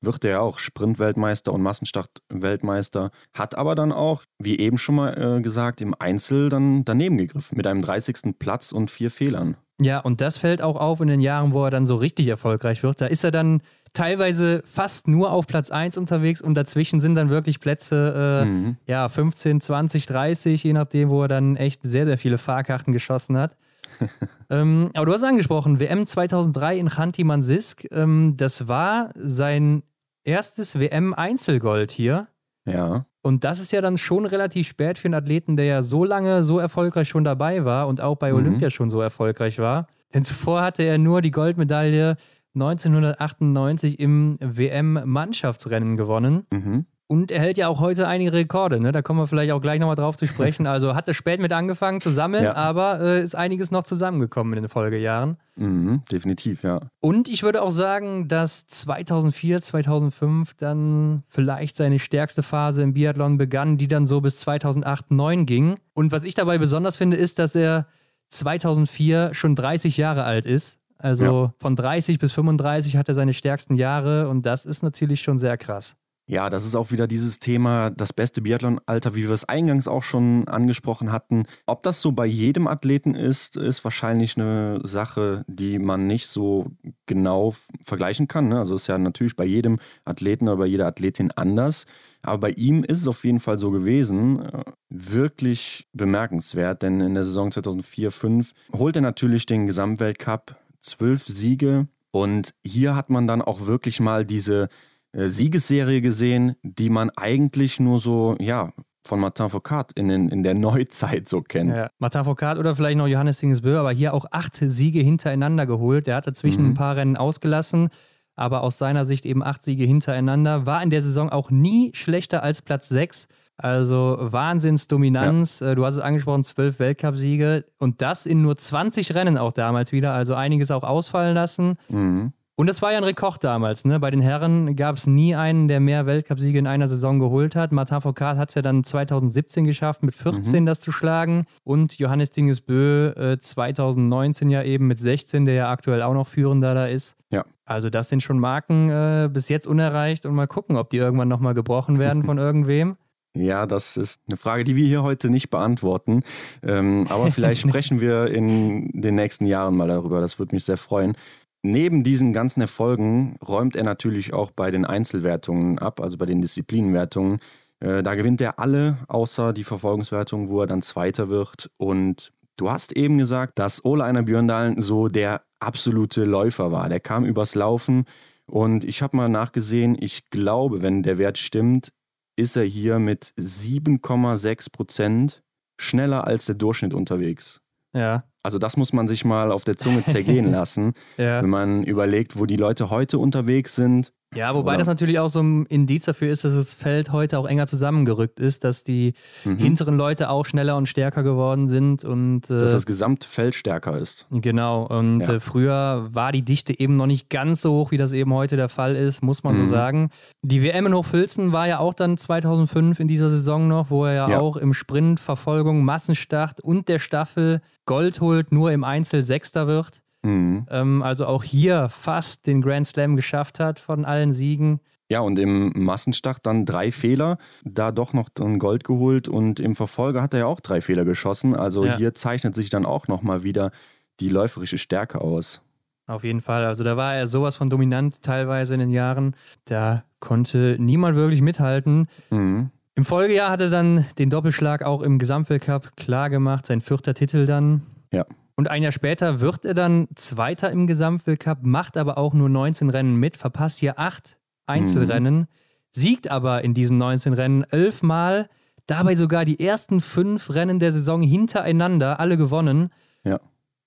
wird 0.00 0.24
er 0.24 0.42
auch 0.42 0.58
Sprint-Weltmeister 0.58 1.52
und 1.52 1.62
Massenstart-Weltmeister, 1.62 3.10
hat 3.34 3.54
aber 3.54 3.74
dann 3.74 3.92
auch, 3.92 4.24
wie 4.38 4.58
eben 4.58 4.78
schon 4.78 4.94
mal 4.94 5.38
äh, 5.38 5.42
gesagt, 5.42 5.80
im 5.80 5.94
Einzel 5.98 6.48
dann 6.48 6.84
daneben 6.84 7.18
gegriffen 7.18 7.56
mit 7.56 7.66
einem 7.66 7.82
30. 7.82 8.38
Platz 8.38 8.72
und 8.72 8.90
vier 8.90 9.10
Fehlern. 9.10 9.56
Ja, 9.80 10.00
und 10.00 10.20
das 10.20 10.36
fällt 10.36 10.62
auch 10.62 10.76
auf 10.76 11.00
in 11.00 11.08
den 11.08 11.20
Jahren, 11.20 11.52
wo 11.52 11.64
er 11.64 11.70
dann 11.70 11.86
so 11.86 11.96
richtig 11.96 12.28
erfolgreich 12.28 12.82
wird. 12.82 13.00
Da 13.00 13.06
ist 13.06 13.24
er 13.24 13.30
dann 13.30 13.62
teilweise 13.92 14.62
fast 14.64 15.08
nur 15.08 15.32
auf 15.32 15.46
Platz 15.46 15.70
1 15.70 15.98
unterwegs 15.98 16.40
und 16.40 16.54
dazwischen 16.54 17.00
sind 17.00 17.14
dann 17.14 17.30
wirklich 17.30 17.60
Plätze 17.60 18.42
äh, 18.42 18.44
mhm. 18.44 18.76
ja, 18.86 19.08
15, 19.08 19.60
20, 19.60 20.06
30, 20.06 20.62
je 20.62 20.72
nachdem, 20.72 21.08
wo 21.08 21.22
er 21.22 21.28
dann 21.28 21.56
echt 21.56 21.80
sehr, 21.82 22.06
sehr 22.06 22.18
viele 22.18 22.38
Fahrkarten 22.38 22.92
geschossen 22.92 23.36
hat. 23.36 23.56
ähm, 24.50 24.90
aber 24.94 25.06
du 25.06 25.12
hast 25.12 25.24
angesprochen, 25.24 25.80
WM 25.80 26.06
2003 26.06 26.78
in 26.78 26.88
Chanty 26.88 27.24
Mansisk, 27.24 27.86
ähm, 27.90 28.34
das 28.36 28.68
war 28.68 29.10
sein 29.16 29.82
erstes 30.24 30.78
WM-Einzelgold 30.78 31.90
hier. 31.90 32.28
Ja. 32.66 33.06
Und 33.22 33.44
das 33.44 33.60
ist 33.60 33.72
ja 33.72 33.80
dann 33.80 33.98
schon 33.98 34.26
relativ 34.26 34.68
spät 34.68 34.98
für 34.98 35.06
einen 35.06 35.14
Athleten, 35.14 35.56
der 35.56 35.66
ja 35.66 35.82
so 35.82 36.04
lange 36.04 36.42
so 36.42 36.58
erfolgreich 36.58 37.08
schon 37.08 37.24
dabei 37.24 37.64
war 37.64 37.88
und 37.88 38.00
auch 38.00 38.16
bei 38.16 38.32
mhm. 38.32 38.38
Olympia 38.38 38.70
schon 38.70 38.90
so 38.90 39.00
erfolgreich 39.00 39.58
war. 39.58 39.86
Denn 40.14 40.24
zuvor 40.24 40.62
hatte 40.62 40.82
er 40.82 40.98
nur 40.98 41.22
die 41.22 41.30
Goldmedaille 41.30 42.16
1998 42.54 44.00
im 44.00 44.36
WM-Mannschaftsrennen 44.40 45.96
gewonnen. 45.96 46.46
Mhm. 46.52 46.86
Und 47.10 47.32
er 47.32 47.40
hält 47.40 47.58
ja 47.58 47.66
auch 47.66 47.80
heute 47.80 48.06
einige 48.06 48.32
Rekorde, 48.32 48.78
ne? 48.78 48.92
Da 48.92 49.02
kommen 49.02 49.18
wir 49.18 49.26
vielleicht 49.26 49.50
auch 49.50 49.60
gleich 49.60 49.80
nochmal 49.80 49.96
drauf 49.96 50.16
zu 50.16 50.28
sprechen. 50.28 50.66
Also 50.70 50.94
hat 50.94 51.08
er 51.08 51.14
spät 51.14 51.40
mit 51.40 51.52
angefangen 51.52 52.00
zu 52.00 52.10
sammeln, 52.10 52.44
ja. 52.44 52.54
aber 52.54 53.00
äh, 53.00 53.22
ist 53.22 53.34
einiges 53.34 53.72
noch 53.72 53.82
zusammengekommen 53.82 54.52
in 54.52 54.62
den 54.62 54.68
Folgejahren. 54.68 55.36
Mhm, 55.56 56.02
definitiv, 56.12 56.62
ja. 56.62 56.78
Und 57.00 57.28
ich 57.28 57.42
würde 57.42 57.62
auch 57.62 57.70
sagen, 57.70 58.28
dass 58.28 58.68
2004, 58.68 59.60
2005 59.60 60.54
dann 60.54 61.24
vielleicht 61.26 61.76
seine 61.76 61.98
stärkste 61.98 62.44
Phase 62.44 62.82
im 62.82 62.94
Biathlon 62.94 63.38
begann, 63.38 63.76
die 63.76 63.88
dann 63.88 64.06
so 64.06 64.20
bis 64.20 64.38
2008, 64.38 65.08
2009 65.08 65.46
ging. 65.46 65.78
Und 65.94 66.12
was 66.12 66.22
ich 66.22 66.36
dabei 66.36 66.58
besonders 66.58 66.94
finde, 66.94 67.16
ist, 67.16 67.40
dass 67.40 67.56
er 67.56 67.88
2004 68.28 69.34
schon 69.34 69.56
30 69.56 69.96
Jahre 69.96 70.22
alt 70.22 70.46
ist. 70.46 70.78
Also 70.96 71.24
ja. 71.24 71.54
von 71.58 71.74
30 71.74 72.20
bis 72.20 72.30
35 72.30 72.96
hat 72.96 73.08
er 73.08 73.16
seine 73.16 73.34
stärksten 73.34 73.74
Jahre 73.74 74.28
und 74.28 74.46
das 74.46 74.64
ist 74.64 74.84
natürlich 74.84 75.22
schon 75.22 75.38
sehr 75.38 75.56
krass. 75.58 75.96
Ja, 76.30 76.48
das 76.48 76.64
ist 76.64 76.76
auch 76.76 76.92
wieder 76.92 77.08
dieses 77.08 77.40
Thema, 77.40 77.90
das 77.90 78.12
beste 78.12 78.40
Biathlon-Alter, 78.40 79.16
wie 79.16 79.24
wir 79.24 79.32
es 79.32 79.48
eingangs 79.48 79.88
auch 79.88 80.04
schon 80.04 80.46
angesprochen 80.46 81.10
hatten. 81.10 81.42
Ob 81.66 81.82
das 81.82 82.00
so 82.00 82.12
bei 82.12 82.24
jedem 82.24 82.68
Athleten 82.68 83.16
ist, 83.16 83.56
ist 83.56 83.82
wahrscheinlich 83.82 84.36
eine 84.36 84.78
Sache, 84.84 85.44
die 85.48 85.80
man 85.80 86.06
nicht 86.06 86.28
so 86.28 86.70
genau 87.06 87.52
vergleichen 87.84 88.28
kann. 88.28 88.46
Ne? 88.46 88.60
Also 88.60 88.76
ist 88.76 88.86
ja 88.86 88.96
natürlich 88.96 89.34
bei 89.34 89.44
jedem 89.44 89.80
Athleten 90.04 90.46
oder 90.46 90.58
bei 90.58 90.66
jeder 90.66 90.86
Athletin 90.86 91.32
anders. 91.32 91.86
Aber 92.22 92.38
bei 92.38 92.50
ihm 92.50 92.84
ist 92.84 93.00
es 93.00 93.08
auf 93.08 93.24
jeden 93.24 93.40
Fall 93.40 93.58
so 93.58 93.72
gewesen, 93.72 94.40
äh, 94.40 94.62
wirklich 94.88 95.88
bemerkenswert, 95.94 96.82
denn 96.82 97.00
in 97.00 97.14
der 97.14 97.24
Saison 97.24 97.50
2004-5 97.50 98.52
holt 98.72 98.94
er 98.94 99.02
natürlich 99.02 99.46
den 99.46 99.66
Gesamtweltcup, 99.66 100.54
zwölf 100.80 101.26
Siege. 101.26 101.88
Und 102.12 102.54
hier 102.64 102.94
hat 102.94 103.10
man 103.10 103.26
dann 103.26 103.42
auch 103.42 103.66
wirklich 103.66 103.98
mal 103.98 104.24
diese 104.24 104.68
Siegesserie 105.12 106.00
gesehen, 106.00 106.54
die 106.62 106.90
man 106.90 107.10
eigentlich 107.10 107.80
nur 107.80 107.98
so, 107.98 108.36
ja, 108.38 108.72
von 109.06 109.18
Martin 109.18 109.48
Foucault 109.48 109.92
in, 109.94 110.10
in 110.10 110.42
der 110.42 110.54
Neuzeit 110.54 111.28
so 111.28 111.42
kennt. 111.42 111.76
Ja, 111.76 111.90
Martin 111.98 112.24
Foucault 112.24 112.58
oder 112.58 112.76
vielleicht 112.76 112.98
noch 112.98 113.06
Johannes 113.06 113.38
Dingesbö, 113.38 113.78
aber 113.78 113.92
hier 113.92 114.14
auch 114.14 114.26
acht 114.30 114.56
Siege 114.56 115.00
hintereinander 115.00 115.66
geholt. 115.66 116.06
Der 116.06 116.16
hat 116.16 116.26
dazwischen 116.26 116.62
mhm. 116.62 116.70
ein 116.70 116.74
paar 116.74 116.96
Rennen 116.96 117.16
ausgelassen, 117.16 117.88
aber 118.36 118.62
aus 118.62 118.78
seiner 118.78 119.04
Sicht 119.04 119.26
eben 119.26 119.42
acht 119.42 119.62
Siege 119.62 119.84
hintereinander. 119.84 120.66
War 120.66 120.82
in 120.82 120.90
der 120.90 121.02
Saison 121.02 121.30
auch 121.30 121.50
nie 121.50 121.90
schlechter 121.94 122.42
als 122.42 122.62
Platz 122.62 122.88
sechs. 122.88 123.26
Also 123.56 124.16
Wahnsinnsdominanz. 124.18 125.60
Ja. 125.60 125.72
Äh, 125.72 125.74
du 125.74 125.84
hast 125.84 125.94
es 125.94 126.00
angesprochen, 126.00 126.44
zwölf 126.44 126.78
Weltcupsiege 126.78 127.66
und 127.78 128.00
das 128.00 128.24
in 128.24 128.40
nur 128.40 128.56
20 128.56 129.14
Rennen 129.14 129.36
auch 129.36 129.52
damals 129.52 129.92
wieder. 129.92 130.14
Also 130.14 130.34
einiges 130.34 130.70
auch 130.70 130.82
ausfallen 130.82 131.34
lassen. 131.34 131.74
Mhm. 131.88 132.32
Und 132.60 132.66
das 132.66 132.82
war 132.82 132.92
ja 132.92 132.98
ein 132.98 133.04
Rekord 133.04 133.42
damals. 133.42 133.86
Ne? 133.86 133.98
Bei 133.98 134.10
den 134.10 134.20
Herren 134.20 134.76
gab 134.76 134.98
es 134.98 135.06
nie 135.06 135.34
einen, 135.34 135.66
der 135.66 135.80
mehr 135.80 136.04
Weltcupsiege 136.04 136.58
in 136.58 136.66
einer 136.66 136.88
Saison 136.88 137.18
geholt 137.18 137.56
hat. 137.56 137.72
Martin 137.72 138.02
Foucault 138.02 138.36
hat 138.36 138.50
es 138.50 138.54
ja 138.54 138.60
dann 138.60 138.84
2017 138.84 139.64
geschafft, 139.64 140.02
mit 140.02 140.14
14 140.14 140.64
mhm. 140.64 140.66
das 140.66 140.80
zu 140.80 140.92
schlagen. 140.92 141.46
Und 141.64 141.98
Johannes 141.98 142.32
Dingesbö 142.32 143.12
äh, 143.12 143.38
2019 143.38 144.50
ja 144.50 144.62
eben 144.62 144.88
mit 144.88 144.98
16, 144.98 145.46
der 145.46 145.54
ja 145.54 145.70
aktuell 145.70 146.02
auch 146.02 146.12
noch 146.12 146.26
führender 146.26 146.74
da 146.74 146.84
ist. 146.84 147.16
Ja. 147.32 147.46
Also 147.64 147.88
das 147.88 148.10
sind 148.10 148.22
schon 148.22 148.38
Marken 148.38 148.90
äh, 148.90 149.30
bis 149.32 149.48
jetzt 149.48 149.66
unerreicht 149.66 150.26
und 150.26 150.34
mal 150.34 150.46
gucken, 150.46 150.76
ob 150.76 150.90
die 150.90 150.98
irgendwann 150.98 151.28
nochmal 151.28 151.54
gebrochen 151.54 151.98
werden 151.98 152.24
von 152.24 152.36
irgendwem. 152.36 152.98
Ja, 153.34 153.64
das 153.64 153.96
ist 153.96 154.20
eine 154.28 154.36
Frage, 154.36 154.64
die 154.64 154.74
wir 154.74 154.86
hier 154.86 155.04
heute 155.04 155.30
nicht 155.30 155.50
beantworten. 155.50 156.24
Ähm, 156.62 157.06
aber 157.08 157.30
vielleicht 157.30 157.60
sprechen 157.68 158.00
wir 158.00 158.26
in 158.26 158.90
den 158.92 159.14
nächsten 159.14 159.46
Jahren 159.46 159.76
mal 159.76 159.86
darüber. 159.86 160.20
Das 160.20 160.38
würde 160.38 160.54
mich 160.54 160.64
sehr 160.64 160.76
freuen. 160.76 161.16
Neben 161.62 162.04
diesen 162.04 162.32
ganzen 162.32 162.62
Erfolgen 162.62 163.36
räumt 163.46 163.76
er 163.76 163.84
natürlich 163.84 164.32
auch 164.32 164.50
bei 164.50 164.70
den 164.70 164.84
Einzelwertungen 164.84 165.78
ab, 165.78 166.00
also 166.00 166.16
bei 166.16 166.26
den 166.26 166.40
Disziplinenwertungen. 166.40 167.38
Äh, 167.80 168.02
da 168.02 168.14
gewinnt 168.14 168.40
er 168.40 168.58
alle, 168.58 168.98
außer 169.08 169.52
die 169.52 169.64
Verfolgungswertung, 169.64 170.48
wo 170.48 170.62
er 170.62 170.66
dann 170.66 170.82
Zweiter 170.82 171.28
wird. 171.28 171.70
Und 171.76 172.32
du 172.56 172.70
hast 172.70 172.96
eben 172.96 173.18
gesagt, 173.18 173.58
dass 173.58 173.84
Ole 173.84 174.04
Einer 174.04 174.22
Björndalen 174.22 174.80
so 174.80 175.08
der 175.08 175.42
absolute 175.60 176.24
Läufer 176.24 176.72
war. 176.72 176.88
Der 176.88 177.00
kam 177.00 177.24
übers 177.24 177.54
Laufen. 177.54 178.04
Und 178.46 178.84
ich 178.84 179.02
habe 179.02 179.16
mal 179.16 179.28
nachgesehen, 179.28 179.96
ich 180.00 180.30
glaube, 180.30 180.82
wenn 180.82 181.02
der 181.02 181.18
Wert 181.18 181.38
stimmt, 181.38 181.92
ist 182.36 182.56
er 182.56 182.64
hier 182.64 182.98
mit 182.98 183.34
7,6 183.38 184.72
Prozent 184.72 185.42
schneller 185.78 186.26
als 186.26 186.46
der 186.46 186.54
Durchschnitt 186.54 186.94
unterwegs. 186.94 187.60
Ja. 187.94 188.24
Also 188.42 188.58
das 188.58 188.76
muss 188.76 188.92
man 188.92 189.06
sich 189.06 189.24
mal 189.24 189.52
auf 189.52 189.64
der 189.64 189.76
Zunge 189.76 190.04
zergehen 190.04 190.50
lassen, 190.50 190.94
ja. 191.18 191.42
wenn 191.42 191.50
man 191.50 191.82
überlegt, 191.82 192.38
wo 192.38 192.46
die 192.46 192.56
Leute 192.56 192.90
heute 192.90 193.18
unterwegs 193.18 193.74
sind 193.76 194.12
ja, 194.34 194.54
wobei 194.54 194.70
Oder? 194.70 194.78
das 194.78 194.86
natürlich 194.86 195.18
auch 195.18 195.28
so 195.28 195.40
ein 195.40 195.66
Indiz 195.66 196.04
dafür 196.04 196.32
ist, 196.32 196.44
dass 196.44 196.54
das 196.54 196.74
Feld 196.74 197.10
heute 197.10 197.36
auch 197.38 197.46
enger 197.46 197.66
zusammengerückt 197.66 198.38
ist, 198.38 198.62
dass 198.62 198.84
die 198.84 199.14
mhm. 199.44 199.56
hinteren 199.56 199.96
Leute 199.96 200.30
auch 200.30 200.46
schneller 200.46 200.76
und 200.76 200.88
stärker 200.88 201.24
geworden 201.24 201.66
sind 201.66 202.04
und 202.04 202.48
äh, 202.48 202.58
dass 202.58 202.70
das 202.70 202.86
Gesamtfeld 202.86 203.56
stärker 203.56 203.98
ist. 203.98 204.26
Genau. 204.30 204.86
Und 204.86 205.22
ja. 205.22 205.34
äh, 205.34 205.40
früher 205.40 206.08
war 206.12 206.30
die 206.30 206.42
Dichte 206.42 206.78
eben 206.78 206.96
noch 206.96 207.06
nicht 207.06 207.28
ganz 207.28 207.60
so 207.62 207.72
hoch, 207.72 207.90
wie 207.90 207.98
das 207.98 208.12
eben 208.12 208.32
heute 208.32 208.54
der 208.54 208.68
Fall 208.68 208.94
ist, 208.94 209.20
muss 209.22 209.42
man 209.42 209.56
mhm. 209.56 209.66
so 209.66 209.70
sagen. 209.72 210.10
Die 210.42 210.62
WM 210.62 210.86
in 210.86 210.94
Hochfilzen 210.94 211.52
war 211.52 211.66
ja 211.66 211.80
auch 211.80 211.94
dann 211.94 212.16
2005 212.16 213.00
in 213.00 213.08
dieser 213.08 213.30
Saison 213.30 213.66
noch, 213.66 213.90
wo 213.90 214.04
er 214.04 214.14
ja, 214.14 214.30
ja. 214.30 214.40
auch 214.40 214.56
im 214.56 214.74
Sprint, 214.74 215.18
Verfolgung, 215.18 215.84
Massenstart 215.84 216.60
und 216.60 216.88
der 216.88 217.00
Staffel 217.00 217.60
Gold 217.84 218.20
holt, 218.20 218.52
nur 218.52 218.70
im 218.70 218.84
Einzel 218.84 219.24
Sechster 219.24 219.66
wird. 219.66 220.02
Mhm. 220.22 220.66
Ähm, 220.70 221.02
also 221.02 221.26
auch 221.26 221.44
hier 221.44 221.88
fast 221.88 222.46
den 222.46 222.62
Grand 222.62 222.86
Slam 222.86 223.16
geschafft 223.16 223.60
hat 223.60 223.78
von 223.78 224.04
allen 224.04 224.32
Siegen. 224.32 224.80
Ja, 225.10 225.20
und 225.20 225.38
im 225.40 225.72
Massenstart 225.74 226.46
dann 226.46 226.64
drei 226.64 226.92
Fehler, 226.92 227.38
da 227.64 227.90
doch 227.90 228.12
noch 228.12 228.28
ein 228.38 228.60
Gold 228.60 228.84
geholt 228.84 229.26
und 229.26 229.58
im 229.58 229.74
Verfolger 229.74 230.22
hat 230.22 230.34
er 230.34 230.40
ja 230.40 230.46
auch 230.46 230.60
drei 230.60 230.80
Fehler 230.80 231.04
geschossen. 231.04 231.56
Also 231.56 231.84
ja. 231.84 231.96
hier 231.96 232.14
zeichnet 232.14 232.54
sich 232.54 232.70
dann 232.70 232.86
auch 232.86 233.08
nochmal 233.08 233.42
wieder 233.42 233.72
die 234.20 234.28
läuferische 234.28 234.78
Stärke 234.78 235.20
aus. 235.20 235.62
Auf 236.06 236.22
jeden 236.22 236.40
Fall. 236.40 236.64
Also 236.64 236.84
da 236.84 236.96
war 236.96 237.14
er 237.14 237.26
sowas 237.26 237.56
von 237.56 237.70
dominant 237.70 238.22
teilweise 238.22 238.74
in 238.74 238.80
den 238.80 238.90
Jahren. 238.90 239.34
Da 239.64 240.04
konnte 240.20 240.76
niemand 240.78 241.16
wirklich 241.16 241.40
mithalten. 241.40 242.08
Mhm. 242.30 242.70
Im 242.94 243.04
Folgejahr 243.04 243.50
hat 243.50 243.60
er 243.60 243.70
dann 243.70 244.06
den 244.18 244.30
Doppelschlag 244.30 244.82
auch 244.82 245.02
im 245.02 245.18
Gesamtweltcup 245.18 245.96
klar 245.96 246.28
gemacht, 246.30 246.66
sein 246.66 246.80
vierter 246.80 247.14
Titel 247.14 247.46
dann. 247.46 247.82
Ja. 248.12 248.26
Und 248.60 248.68
ein 248.68 248.82
Jahr 248.82 248.92
später 248.92 249.40
wird 249.40 249.64
er 249.64 249.72
dann 249.72 250.06
Zweiter 250.16 250.70
im 250.70 250.86
Gesamtweltcup, 250.86 251.60
macht 251.62 251.96
aber 251.96 252.18
auch 252.18 252.34
nur 252.34 252.50
19 252.50 252.90
Rennen 252.90 253.16
mit, 253.16 253.38
verpasst 253.38 253.78
hier 253.78 253.98
acht 253.98 254.36
Einzelrennen, 254.66 255.34
mhm. 255.34 255.46
siegt 255.90 256.30
aber 256.30 256.62
in 256.62 256.74
diesen 256.74 256.98
19 256.98 257.32
Rennen 257.32 257.64
elfmal, 257.64 258.50
dabei 258.86 259.14
sogar 259.14 259.46
die 259.46 259.66
ersten 259.66 260.02
fünf 260.02 260.50
Rennen 260.50 260.78
der 260.78 260.92
Saison 260.92 261.22
hintereinander, 261.22 262.20
alle 262.20 262.36
gewonnen. 262.36 262.90
Ja. 263.24 263.40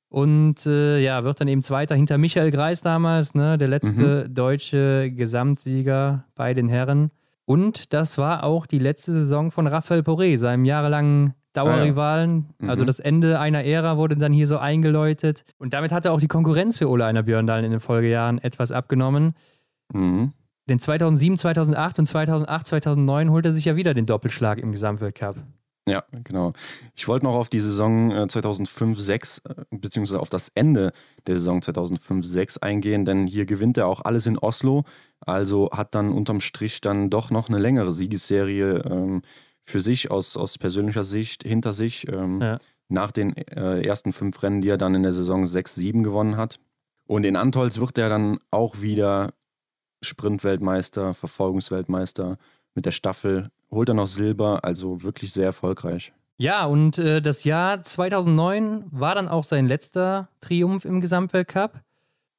Und 0.10 0.66
äh, 0.66 0.98
ja, 1.02 1.24
wird 1.24 1.40
dann 1.40 1.50
eben 1.50 1.62
Zweiter 1.62 1.94
hinter 1.94 2.18
Michael 2.18 2.50
Greis 2.50 2.82
damals, 2.82 3.36
ne, 3.36 3.60
der 3.60 3.68
letzte 3.68 4.26
mhm. 4.28 4.34
deutsche 4.34 5.12
Gesamtsieger 5.12 6.26
bei 6.34 6.56
den 6.56 6.68
Herren. 6.68 7.12
Und 7.46 7.94
das 7.94 8.18
war 8.18 8.44
auch 8.44 8.66
die 8.66 8.80
letzte 8.80 9.14
Saison 9.14 9.52
von 9.52 9.68
Raphael 9.68 10.02
Poré, 10.02 10.36
seinem 10.36 10.66
jahrelangen 10.66 11.36
Dauerrivalen. 11.54 12.48
Ah, 12.60 12.64
ja. 12.64 12.70
Also 12.70 12.84
mhm. 12.84 12.88
das 12.88 13.00
Ende 13.00 13.40
einer 13.40 13.64
Ära 13.64 13.98
wurde 13.98 14.18
dann 14.18 14.34
hier 14.34 14.48
so 14.48 14.58
eingeläutet. 14.58 15.46
Und 15.58 15.74
damit 15.74 15.92
hatte 15.92 16.12
auch 16.12 16.20
die 16.20 16.28
Konkurrenz 16.28 16.78
für 16.78 16.90
Ole 16.90 17.06
Einer 17.06 17.24
Björndalen 17.24 17.66
in 17.66 17.72
den 17.72 17.80
Folgejahren 17.80 18.40
etwas 18.40 18.72
abgenommen. 18.72 19.36
Mhm. 19.94 20.34
Denn 20.70 20.80
2007, 20.80 21.38
2008 21.38 22.00
und 22.00 22.06
2008, 22.06 22.68
2009 22.68 23.32
holt 23.32 23.46
er 23.46 23.52
sich 23.52 23.66
ja 23.66 23.76
wieder 23.76 23.94
den 23.94 24.06
Doppelschlag 24.06 24.60
im 24.60 24.72
Gesamtweltcup. 24.72 25.38
Ja, 25.86 26.06
genau. 26.24 26.54
Ich 26.96 27.10
wollte 27.10 27.26
noch 27.26 27.36
auf 27.36 27.50
die 27.50 27.60
Saison 27.60 28.14
2005-6, 28.14 29.42
äh, 29.46 29.52
äh, 29.52 29.66
beziehungsweise 29.72 30.22
auf 30.22 30.30
das 30.30 30.50
Ende 30.56 30.94
der 31.28 31.36
Saison 31.36 31.60
2005-6 31.60 32.62
eingehen, 32.62 33.04
denn 33.04 33.28
hier 33.28 33.46
gewinnt 33.46 33.78
er 33.78 33.88
auch 33.88 34.00
alles 34.00 34.26
in 34.26 34.38
Oslo, 34.38 34.86
also 35.20 35.70
hat 35.74 35.94
dann 35.94 36.14
unterm 36.14 36.40
Strich 36.40 36.80
dann 36.80 37.10
doch 37.10 37.32
noch 37.32 37.50
eine 37.50 37.60
längere 37.60 37.92
Siegesserie 37.92 38.84
ähm, 38.90 39.24
für 39.66 39.80
sich 39.80 40.12
aus, 40.12 40.38
aus 40.38 40.58
persönlicher 40.58 41.04
Sicht 41.04 41.44
hinter 41.44 41.74
sich, 41.74 42.08
ähm, 42.12 42.42
ja. 42.42 42.58
nach 42.90 43.12
den 43.12 43.36
äh, 43.36 43.82
ersten 43.82 44.14
fünf 44.14 44.42
Rennen, 44.44 44.62
die 44.62 44.70
er 44.70 44.78
dann 44.78 44.96
in 44.96 45.04
der 45.04 45.14
Saison 45.14 45.46
6-7 45.46 46.04
gewonnen 46.04 46.38
hat. 46.38 46.60
Und 47.06 47.26
in 47.26 47.36
Antolz 47.36 47.80
wird 47.80 47.98
er 47.98 48.10
dann 48.10 48.40
auch 48.52 48.82
wieder 48.82 49.34
Sprintweltmeister, 50.02 51.14
Verfolgungsweltmeister 51.14 52.38
mit 52.76 52.86
der 52.86 52.92
Staffel, 52.92 53.50
holt 53.72 53.90
er 53.90 53.96
noch 53.96 54.08
Silber, 54.08 54.64
also 54.64 55.04
wirklich 55.04 55.34
sehr 55.34 55.46
erfolgreich. 55.46 56.14
Ja, 56.38 56.66
und 56.66 56.98
äh, 56.98 57.22
das 57.22 57.44
Jahr 57.44 57.82
2009 57.84 58.86
war 58.92 59.16
dann 59.16 59.28
auch 59.28 59.44
sein 59.44 59.68
letzter 59.68 60.30
Triumph 60.42 60.86
im 60.86 61.00
Gesamtweltcup. 61.00 61.82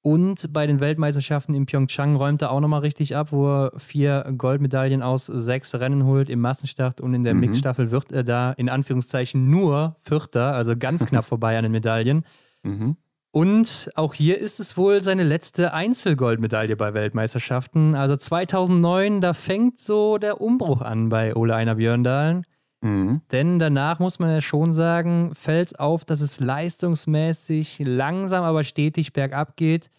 Und 0.06 0.52
bei 0.52 0.66
den 0.66 0.80
Weltmeisterschaften 0.80 1.54
in 1.54 1.64
Pyeongchang 1.64 2.16
räumt 2.16 2.42
er 2.42 2.50
auch 2.50 2.60
nochmal 2.60 2.80
richtig 2.80 3.16
ab, 3.16 3.32
wo 3.32 3.48
er 3.48 3.72
vier 3.78 4.34
Goldmedaillen 4.36 5.02
aus 5.02 5.24
sechs 5.24 5.74
Rennen 5.74 6.04
holt 6.04 6.28
im 6.28 6.42
Massenstart 6.42 7.00
und 7.00 7.14
in 7.14 7.24
der 7.24 7.32
mhm. 7.32 7.40
Mixstaffel 7.40 7.90
wird 7.90 8.12
er 8.12 8.22
da 8.22 8.52
in 8.52 8.68
Anführungszeichen 8.68 9.48
nur 9.48 9.96
Vierter, 10.02 10.52
also 10.52 10.76
ganz 10.76 11.06
knapp 11.08 11.24
vorbei 11.24 11.56
an 11.56 11.62
den 11.62 11.72
Medaillen. 11.72 12.26
Mhm. 12.64 12.98
Und 13.30 13.90
auch 13.94 14.12
hier 14.12 14.38
ist 14.38 14.60
es 14.60 14.76
wohl 14.76 15.02
seine 15.02 15.22
letzte 15.22 15.72
Einzelgoldmedaille 15.72 16.76
bei 16.76 16.92
Weltmeisterschaften. 16.92 17.94
Also 17.94 18.14
2009, 18.14 19.22
da 19.22 19.32
fängt 19.32 19.80
so 19.80 20.18
der 20.18 20.42
Umbruch 20.42 20.82
an 20.82 21.08
bei 21.08 21.34
Ole 21.34 21.54
Einer 21.54 21.76
Björndalen. 21.76 22.44
Mhm. 22.84 23.22
Denn 23.32 23.58
danach 23.58 23.98
muss 23.98 24.18
man 24.18 24.30
ja 24.30 24.40
schon 24.40 24.72
sagen, 24.72 25.32
fällt 25.34 25.80
auf, 25.80 26.04
dass 26.04 26.20
es 26.20 26.38
leistungsmäßig 26.38 27.80
langsam, 27.82 28.44
aber 28.44 28.62
stetig 28.62 29.12
bergab 29.12 29.56
geht. 29.56 29.90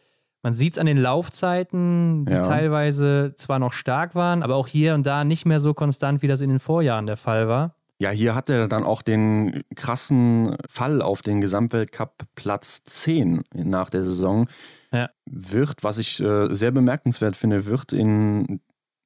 Man 0.44 0.54
sieht 0.54 0.74
es 0.74 0.78
an 0.78 0.86
den 0.86 1.00
Laufzeiten, 1.00 2.26
die 2.26 2.34
ja. 2.34 2.44
teilweise 2.44 3.34
zwar 3.36 3.58
noch 3.58 3.74
stark 3.74 4.14
waren, 4.14 4.44
aber 4.44 4.56
auch 4.56 4.68
hier 4.68 4.94
und 4.94 5.04
da 5.04 5.24
nicht 5.24 5.46
mehr 5.46 5.60
so 5.60 5.74
konstant, 5.74 6.22
wie 6.22 6.28
das 6.28 6.42
in 6.42 6.50
den 6.50 6.60
Vorjahren 6.60 7.08
der 7.08 7.18
Fall 7.18 7.48
war. 7.48 7.74
Ja, 7.98 8.12
hier 8.12 8.36
hat 8.36 8.50
er 8.50 8.68
dann 8.68 8.84
auch 8.84 9.02
den 9.02 9.64
krassen 9.76 10.56
Fall 10.70 11.02
auf 11.02 11.24
den 11.24 11.42
Gesamtweltcup 11.42 12.26
Platz 12.36 12.84
10 12.84 13.44
nach 13.54 13.90
der 13.90 14.04
Saison. 14.04 14.48
Ja. 14.92 15.10
Wird, 15.26 15.84
was 15.84 15.98
ich 15.98 16.22
äh, 16.22 16.54
sehr 16.54 16.72
bemerkenswert 16.72 17.38
finde, 17.38 17.66
wird 17.66 17.94
in 17.94 18.60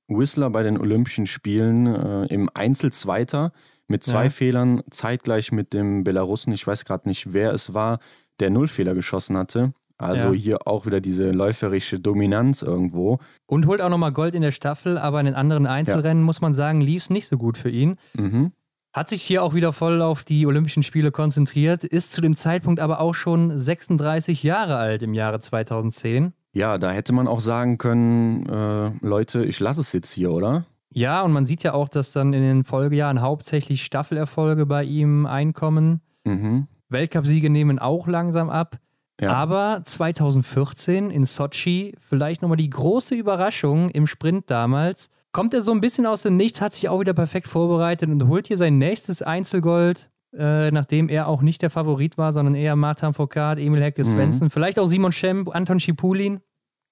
Whistler 0.10 0.50
bei 0.50 0.64
den 0.64 0.78
Olympischen 0.78 1.28
Spielen 1.28 1.88
äh, 1.88 2.26
im 2.26 2.50
Einzel 2.54 2.92
Zweiter 2.92 3.52
mit 3.88 4.04
zwei 4.04 4.26
ja. 4.26 4.30
Fehlern 4.30 4.84
zeitgleich 4.90 5.52
mit 5.52 5.74
dem 5.74 6.04
Belarussen. 6.04 6.54
Ich 6.54 6.66
weiß 6.66 6.86
gerade 6.86 7.08
nicht, 7.08 7.34
wer 7.34 7.54
es 7.54 7.74
war, 7.74 8.00
der 8.40 8.50
Nullfehler 8.50 8.94
geschossen 8.94 9.38
hatte. 9.38 9.74
Also 9.98 10.28
ja. 10.28 10.34
hier 10.34 10.68
auch 10.68 10.86
wieder 10.86 11.02
diese 11.02 11.32
läuferische 11.32 12.00
Dominanz 12.00 12.62
irgendwo. 12.62 13.20
Und 13.48 13.68
holt 13.68 13.82
auch 13.82 13.90
nochmal 13.90 14.14
Gold 14.14 14.34
in 14.34 14.42
der 14.42 14.54
Staffel, 14.54 14.98
aber 14.98 15.20
in 15.20 15.26
den 15.26 15.36
anderen 15.36 15.68
Einzelrennen, 15.68 16.24
ja. 16.24 16.26
muss 16.26 16.40
man 16.40 16.54
sagen, 16.54 16.80
lief 16.80 17.04
es 17.04 17.10
nicht 17.10 17.28
so 17.28 17.38
gut 17.38 17.58
für 17.58 17.70
ihn. 17.70 17.98
Mhm. 18.14 18.54
Hat 18.94 19.10
sich 19.10 19.22
hier 19.22 19.44
auch 19.44 19.54
wieder 19.54 19.74
voll 19.74 20.02
auf 20.02 20.24
die 20.24 20.48
Olympischen 20.48 20.84
Spiele 20.84 21.12
konzentriert, 21.12 21.84
ist 21.84 22.14
zu 22.14 22.22
dem 22.22 22.36
Zeitpunkt 22.36 22.80
aber 22.80 23.02
auch 23.02 23.14
schon 23.14 23.60
36 23.60 24.42
Jahre 24.42 24.78
alt 24.78 25.04
im 25.04 25.14
Jahre 25.14 25.42
2010. 25.42 26.34
Ja, 26.54 26.78
da 26.78 26.92
hätte 26.92 27.14
man 27.14 27.28
auch 27.28 27.40
sagen 27.40 27.78
können, 27.78 28.46
äh, 28.48 28.92
Leute, 29.06 29.46
ich 29.46 29.60
lasse 29.60 29.82
es 29.82 29.94
jetzt 29.94 30.12
hier, 30.12 30.32
oder? 30.32 30.66
Ja, 30.92 31.22
und 31.22 31.32
man 31.32 31.46
sieht 31.46 31.64
ja 31.64 31.74
auch, 31.74 31.88
dass 31.88 32.12
dann 32.12 32.34
in 32.34 32.42
den 32.42 32.64
Folgejahren 32.64 33.22
hauptsächlich 33.22 33.84
Staffelerfolge 33.84 34.66
bei 34.66 34.84
ihm 34.84 35.26
einkommen. 35.26 36.02
Mhm. 36.26 36.68
Weltcupsiege 36.90 37.50
nehmen 37.50 37.78
auch 37.78 38.08
langsam 38.08 38.50
ab. 38.50 38.78
Ja. 39.22 39.34
Aber 39.34 39.82
2014 39.84 41.12
in 41.12 41.26
Sochi 41.26 41.94
vielleicht 42.00 42.42
nochmal 42.42 42.58
die 42.58 42.70
große 42.70 43.14
Überraschung 43.14 43.90
im 43.90 44.08
Sprint 44.08 44.50
damals 44.50 45.10
kommt 45.32 45.54
er 45.54 45.62
so 45.62 45.72
ein 45.72 45.82
bisschen 45.82 46.06
aus 46.06 46.24
dem 46.24 46.38
Nichts, 46.38 46.62
hat 46.62 46.74
sich 46.74 46.90
auch 46.90 47.00
wieder 47.00 47.14
perfekt 47.14 47.48
vorbereitet 47.48 48.10
und 48.10 48.28
holt 48.28 48.48
hier 48.48 48.58
sein 48.58 48.78
nächstes 48.78 49.22
Einzelgold, 49.22 50.10
äh, 50.34 50.72
nachdem 50.72 51.10
er 51.10 51.28
auch 51.28 51.42
nicht 51.42 51.62
der 51.62 51.70
Favorit 51.70 52.18
war, 52.18 52.32
sondern 52.32 52.56
eher 52.56 52.76
Martin 52.76 53.14
Foucault, 53.14 53.60
Emil 53.60 53.82
Hecke. 53.82 54.04
Svensson, 54.06 54.48
mhm. 54.48 54.52
vielleicht 54.52 54.80
auch 54.80 54.86
Simon 54.86 55.12
Schemp, 55.12 55.54
Anton 55.54 55.80
Schipulin, 55.80 56.42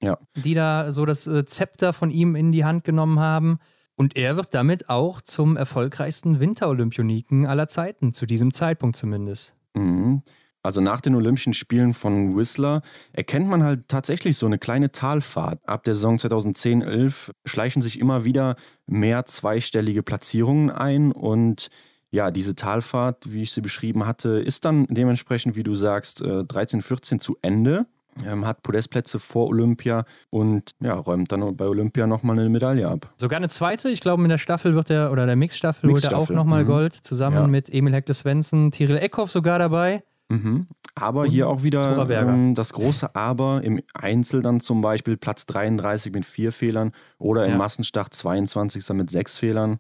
ja. 0.01 0.17
die 0.35 0.53
da 0.53 0.91
so 0.91 1.05
das 1.05 1.27
äh, 1.27 1.45
Zepter 1.45 1.93
von 1.93 2.09
ihm 2.11 2.35
in 2.35 2.51
die 2.51 2.65
Hand 2.65 2.83
genommen 2.83 3.19
haben. 3.19 3.59
Und 3.95 4.15
er 4.15 4.35
wird 4.35 4.53
damit 4.53 4.89
auch 4.89 5.21
zum 5.21 5.57
erfolgreichsten 5.57 6.39
Winterolympioniken 6.39 7.47
aller 7.47 7.67
Zeiten, 7.67 8.13
zu 8.13 8.27
diesem 8.27 8.53
Zeitpunkt 8.53 8.95
zumindest. 8.95 9.55
Mhm. 9.73 10.21
Also 10.67 10.81
nach 10.81 11.01
den 11.01 11.15
Olympischen 11.15 11.53
Spielen 11.53 11.93
von 11.93 12.35
Whistler 12.35 12.81
erkennt 13.13 13.47
man 13.47 13.63
halt 13.63 13.87
tatsächlich 13.87 14.37
so 14.37 14.45
eine 14.45 14.57
kleine 14.57 14.91
Talfahrt. 14.91 15.67
Ab 15.67 15.83
der 15.83 15.93
Saison 15.95 16.17
2010-11 16.17 17.31
schleichen 17.45 17.81
sich 17.81 17.99
immer 17.99 18.25
wieder 18.25 18.55
mehr 18.85 19.25
zweistellige 19.25 20.03
Platzierungen 20.03 20.69
ein 20.69 21.11
und 21.11 21.69
ja, 22.11 22.31
diese 22.31 22.55
Talfahrt, 22.55 23.31
wie 23.31 23.43
ich 23.43 23.51
sie 23.51 23.61
beschrieben 23.61 24.05
hatte, 24.05 24.29
ist 24.39 24.65
dann 24.65 24.85
dementsprechend, 24.89 25.55
wie 25.55 25.63
du 25.63 25.75
sagst, 25.75 26.23
13, 26.23 26.79
äh, 26.79 26.83
14 26.83 27.19
zu 27.19 27.37
Ende. 27.41 27.85
Ähm, 28.25 28.47
hat 28.47 28.63
Podestplätze 28.63 29.19
vor 29.19 29.45
Olympia 29.45 30.03
und 30.31 30.71
ja, 30.79 30.95
räumt 30.95 31.31
dann 31.31 31.55
bei 31.55 31.67
Olympia 31.67 32.07
nochmal 32.07 32.39
eine 32.39 32.49
Medaille 32.49 32.87
ab. 32.87 33.13
Sogar 33.15 33.37
eine 33.37 33.47
zweite, 33.47 33.89
ich 33.89 34.01
glaube, 34.01 34.23
in 34.23 34.29
der 34.29 34.39
Staffel 34.39 34.73
wird 34.73 34.89
er, 34.89 35.11
oder 35.11 35.27
der 35.27 35.35
Mixstaffel, 35.35 35.87
Mix 35.87 36.01
holt 36.01 36.13
er 36.13 36.17
auch 36.17 36.29
nochmal 36.31 36.63
mhm. 36.63 36.67
Gold, 36.67 36.93
zusammen 36.95 37.35
ja. 37.35 37.47
mit 37.47 37.71
Emil 37.71 37.93
Hekle 37.93 38.15
Svensson, 38.15 38.71
Tyrell 38.71 38.97
Eckhoff 38.97 39.29
sogar 39.29 39.59
dabei. 39.59 40.01
Mhm. 40.29 40.67
Aber 40.95 41.21
Und 41.21 41.29
hier 41.29 41.47
auch 41.47 41.61
wieder 41.61 42.09
ähm, 42.09 42.55
das 42.55 42.73
große 42.73 43.15
Aber 43.15 43.63
im 43.63 43.81
Einzel 43.93 44.41
dann 44.41 44.59
zum 44.59 44.81
Beispiel 44.81 45.15
Platz 45.15 45.45
33 45.45 46.11
mit 46.11 46.25
vier 46.25 46.51
Fehlern 46.51 46.91
oder 47.19 47.45
im 47.45 47.51
ja. 47.51 47.57
Massenstart 47.57 48.13
22. 48.13 48.89
mit 48.89 49.11
sechs 49.11 49.37
Fehlern. 49.37 49.77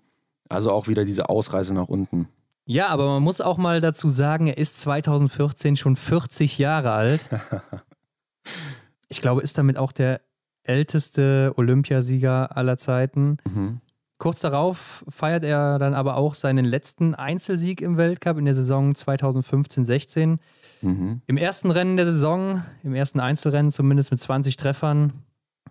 Also 0.49 0.71
auch 0.71 0.87
wieder 0.87 1.05
diese 1.05 1.29
Ausreise 1.29 1.73
nach 1.73 1.87
unten. 1.87 2.27
Ja, 2.65 2.87
aber 2.89 3.07
man 3.07 3.23
muss 3.23 3.39
auch 3.39 3.57
mal 3.57 3.79
dazu 3.79 4.09
sagen, 4.09 4.47
er 4.47 4.57
ist 4.57 4.79
2014 4.81 5.77
schon 5.77 5.95
40 5.95 6.57
Jahre 6.57 6.91
alt. 6.91 7.21
ich 9.07 9.21
glaube, 9.21 9.41
ist 9.41 9.57
damit 9.57 9.77
auch 9.77 9.93
der 9.93 10.21
älteste 10.63 11.53
Olympiasieger 11.55 12.57
aller 12.57 12.77
Zeiten. 12.77 13.37
Mhm. 13.49 13.79
Kurz 14.19 14.41
darauf 14.41 15.05
feiert 15.07 15.43
er 15.43 15.79
dann 15.79 15.93
aber 15.93 16.17
auch 16.17 16.33
seinen 16.33 16.65
letzten 16.65 17.15
Einzelsieg 17.15 17.81
im 17.81 17.97
Weltcup 17.97 18.37
in 18.37 18.45
der 18.45 18.55
Saison 18.55 18.91
2015-16. 18.91 20.39
Mhm. 20.81 21.21
Im 21.25 21.37
ersten 21.37 21.71
Rennen 21.71 21.97
der 21.97 22.07
Saison, 22.07 22.63
im 22.83 22.95
ersten 22.95 23.19
Einzelrennen 23.19 23.71
zumindest 23.71 24.11
mit 24.11 24.19
20 24.19 24.57
Treffern, 24.57 25.13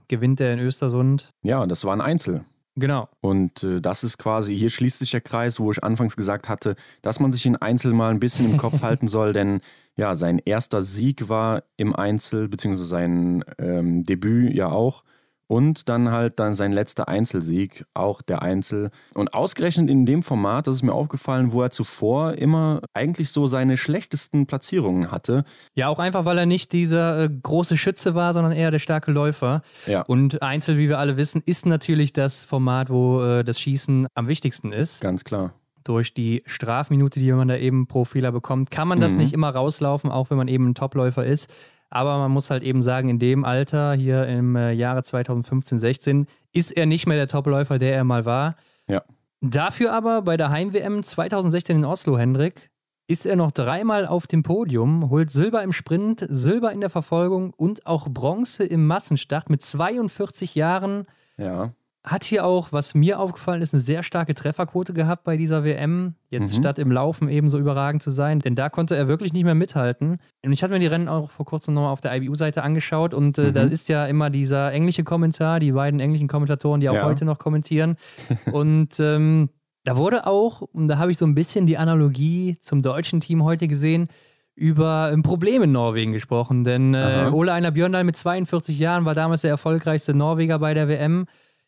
gewinnt 0.09 0.41
er 0.41 0.55
in 0.55 0.61
Östersund. 0.61 1.31
Ja, 1.43 1.67
das 1.67 1.85
war 1.85 1.93
ein 1.93 2.01
Einzel. 2.01 2.45
Genau. 2.77 3.09
Und 3.21 3.63
äh, 3.63 3.81
das 3.81 4.05
ist 4.05 4.19
quasi, 4.19 4.57
hier 4.57 4.69
schließt 4.69 4.99
sich 4.99 5.11
der 5.11 5.23
Kreis, 5.23 5.59
wo 5.59 5.73
ich 5.73 5.83
anfangs 5.83 6.15
gesagt 6.15 6.49
hatte, 6.49 6.77
dass 7.01 7.21
man 7.21 7.33
sich 7.33 7.47
in 7.47 7.57
Einzel 7.57 7.95
mal 7.95 8.11
ein 8.11 8.21
bisschen 8.21 8.51
im 8.51 8.59
Kopf 8.59 8.81
halten 8.83 9.09
soll, 9.09 9.33
denn 9.33 9.61
ja, 9.97 10.15
sein 10.15 10.41
erster 10.45 10.83
Sieg 10.83 11.31
war 11.31 11.63
im 11.79 11.97
Einzel, 11.97 12.49
beziehungsweise 12.49 12.87
sein 12.87 13.45
ähm, 13.59 14.05
Debüt 14.05 14.55
ja 14.55 14.69
auch 14.69 15.05
und 15.49 15.89
dann 15.89 16.11
halt 16.11 16.41
dann 16.41 16.55
sein 16.55 16.73
letzter 16.73 17.09
Einzelsieg, 17.09 17.85
auch 17.95 18.23
der 18.23 18.43
Einzel. 18.43 18.91
Und 19.15 19.35
ausgerechnet 19.35 19.89
in 19.91 20.07
dem 20.07 20.23
Format, 20.23 20.67
das 20.67 20.77
ist 20.77 20.83
mir 20.83 20.93
aufgefallen, 20.93 21.53
wo 21.53 21.63
er 21.63 21.71
zuvor 21.71 22.35
immer 22.35 22.81
eigentlich 22.95 23.31
so 23.31 23.47
seine 23.47 23.77
schlechtesten 23.77 24.47
Platzierungen 24.47 25.11
hatte. 25.11 25.45
Ja, 25.75 25.89
auch 25.89 25.99
einfach, 25.99 26.25
weil 26.25 26.39
er 26.39 26.47
nicht 26.47 26.73
dieser 26.73 27.25
äh, 27.25 27.29
große 27.29 27.77
Schütze 27.77 28.15
war, 28.15 28.33
sondern 28.35 28.53
eher 28.53 28.71
der 28.71 28.79
starke 28.79 29.13
Läufer. 29.13 29.63
Ja. 29.87 30.03
Und 30.03 30.43
Einzel, 30.43 30.79
wie 30.79 30.89
wir 30.89 30.99
alle 30.99 31.17
wissen, 31.17 31.43
ist 31.45 31.67
natürlich 31.67 32.13
das 32.13 32.45
Format, 32.45 32.91
wo 32.91 33.23
äh, 33.23 33.45
das 33.45 33.61
Schießen 33.61 34.09
am 34.15 34.29
wichtigsten 34.29 34.73
ist. 34.73 35.01
Ganz 35.01 35.25
klar 35.25 35.53
durch 35.87 36.13
die 36.13 36.43
Strafminute, 36.47 37.21
die 37.21 37.33
man 37.33 37.47
da 37.49 37.57
eben 37.57 37.87
pro 37.87 38.05
Fehler 38.05 38.33
bekommt, 38.33 38.71
kann 38.71 38.89
man 38.89 39.01
das 39.01 39.13
mhm. 39.13 39.19
nicht 39.19 39.33
immer 39.33 39.51
rauslaufen, 39.51 40.11
auch 40.11 40.31
wenn 40.31 40.37
man 40.37 40.49
eben 40.49 40.69
ein 40.69 40.75
Topläufer 40.75 41.25
ist. 41.25 41.49
Aber 41.91 42.19
man 42.19 42.31
muss 42.31 42.51
halt 42.51 42.63
eben 42.63 42.83
sagen, 42.83 43.09
in 43.09 43.19
dem 43.19 43.45
Alter, 43.45 43.95
hier 43.95 44.27
im 44.27 44.57
äh, 44.57 44.73
Jahre 44.73 45.03
2015, 45.03 45.79
16, 45.79 46.27
ist 46.53 46.73
er 46.73 46.87
nicht 46.87 47.07
mehr 47.07 47.17
der 47.17 47.29
Topläufer, 47.29 47.79
der 47.79 47.95
er 47.95 48.05
mal 48.05 48.25
war. 48.25 48.57
Ja. 48.89 49.03
Dafür 49.41 49.93
aber 49.93 50.23
bei 50.23 50.37
der 50.37 50.51
Heim-WM 50.51 51.03
2016 51.03 51.77
in 51.77 51.85
Oslo, 51.85 52.19
Hendrik, 52.19 52.71
ist 53.09 53.25
er 53.25 53.37
noch 53.37 53.53
dreimal 53.53 54.07
auf 54.07 54.27
dem 54.27 54.43
Podium, 54.43 55.11
holt 55.11 55.31
Silber 55.31 55.63
im 55.63 55.73
Sprint, 55.73 56.27
Silber 56.29 56.73
in 56.73 56.81
der 56.81 56.91
Verfolgung 56.91 57.53
und 57.53 57.87
auch 57.87 58.09
Bronze 58.09 58.65
im 58.65 58.87
Massenstart 58.87 59.49
mit 59.49 59.63
42 59.63 60.57
Jahren. 60.57 61.07
Ja 61.37 61.73
hat 62.07 62.23
hier 62.23 62.47
auch, 62.47 62.73
was 62.73 62.95
mir 62.95 63.19
aufgefallen 63.19 63.61
ist, 63.61 63.75
eine 63.75 63.81
sehr 63.81 64.05
starke 64.05 64.35
Trefferquote 64.35 64.93
gehabt 64.93 65.25
bei 65.25 65.37
dieser 65.37 65.65
WM. 65.65 66.15
Jetzt 66.31 66.55
mhm. 66.55 66.61
statt 66.61 66.79
im 66.79 66.93
Laufen 66.93 67.29
ebenso 67.29 67.59
überragend 67.59 68.01
zu 68.01 68.11
sein, 68.11 68.39
denn 68.39 68.55
da 68.55 68.69
konnte 68.69 68.95
er 68.95 69.09
wirklich 69.09 69.33
nicht 69.33 69.45
mehr 69.45 69.57
mithalten. 69.57 70.19
Und 70.45 70.53
ich 70.53 70.63
hatte 70.63 70.73
mir 70.73 70.79
die 70.79 70.87
Rennen 70.87 71.09
auch 71.09 71.31
vor 71.31 71.45
kurzem 71.45 71.75
nochmal 71.75 71.93
auf 71.93 72.01
der 72.01 72.15
IBU-Seite 72.15 72.63
angeschaut 72.63 73.13
und 73.13 73.37
äh, 73.39 73.49
mhm. 73.49 73.53
da 73.53 73.63
ist 73.65 73.89
ja 73.89 74.07
immer 74.07 74.31
dieser 74.31 74.73
englische 74.73 75.03
Kommentar, 75.03 75.59
die 75.59 75.73
beiden 75.73 75.99
englischen 75.99 76.29
Kommentatoren, 76.29 76.81
die 76.81 76.89
auch 76.89 76.95
ja. 76.95 77.05
heute 77.05 77.25
noch 77.25 77.39
kommentieren. 77.39 77.97
und 78.53 79.01
ähm, 79.01 79.51
Da 79.83 79.97
wurde 79.97 80.27
auch, 80.27 80.63
und 80.63 80.89
da 80.89 80.99
habe 80.99 81.11
ich 81.11 81.19
so 81.19 81.27
ein 81.27 81.35
bisschen 81.35 81.67
die 81.67 81.77
Analogie 81.77 82.57
zum 82.61 82.83
deutschen 82.83 83.21
Team 83.21 83.45
heute 83.45 83.67
gesehen, 83.67 84.09
über 84.57 85.11
ein 85.13 85.23
Problem 85.23 85.63
in 85.63 85.73
Norwegen 85.73 86.13
gesprochen. 86.13 86.65
Denn 86.65 86.95
äh, 86.95 87.31
Ole 87.33 87.53
Einar 87.53 87.73
Björndal 87.73 88.05
mit 88.05 88.17
42 88.17 88.79
Jahren 88.79 89.05
war 89.05 89.15
damals 89.15 89.43
der 89.43 89.51
erfolgreichste 89.51 90.15
Norweger 90.15 90.59
bei 90.59 90.73
der 90.73 90.89
WM. 90.89 91.27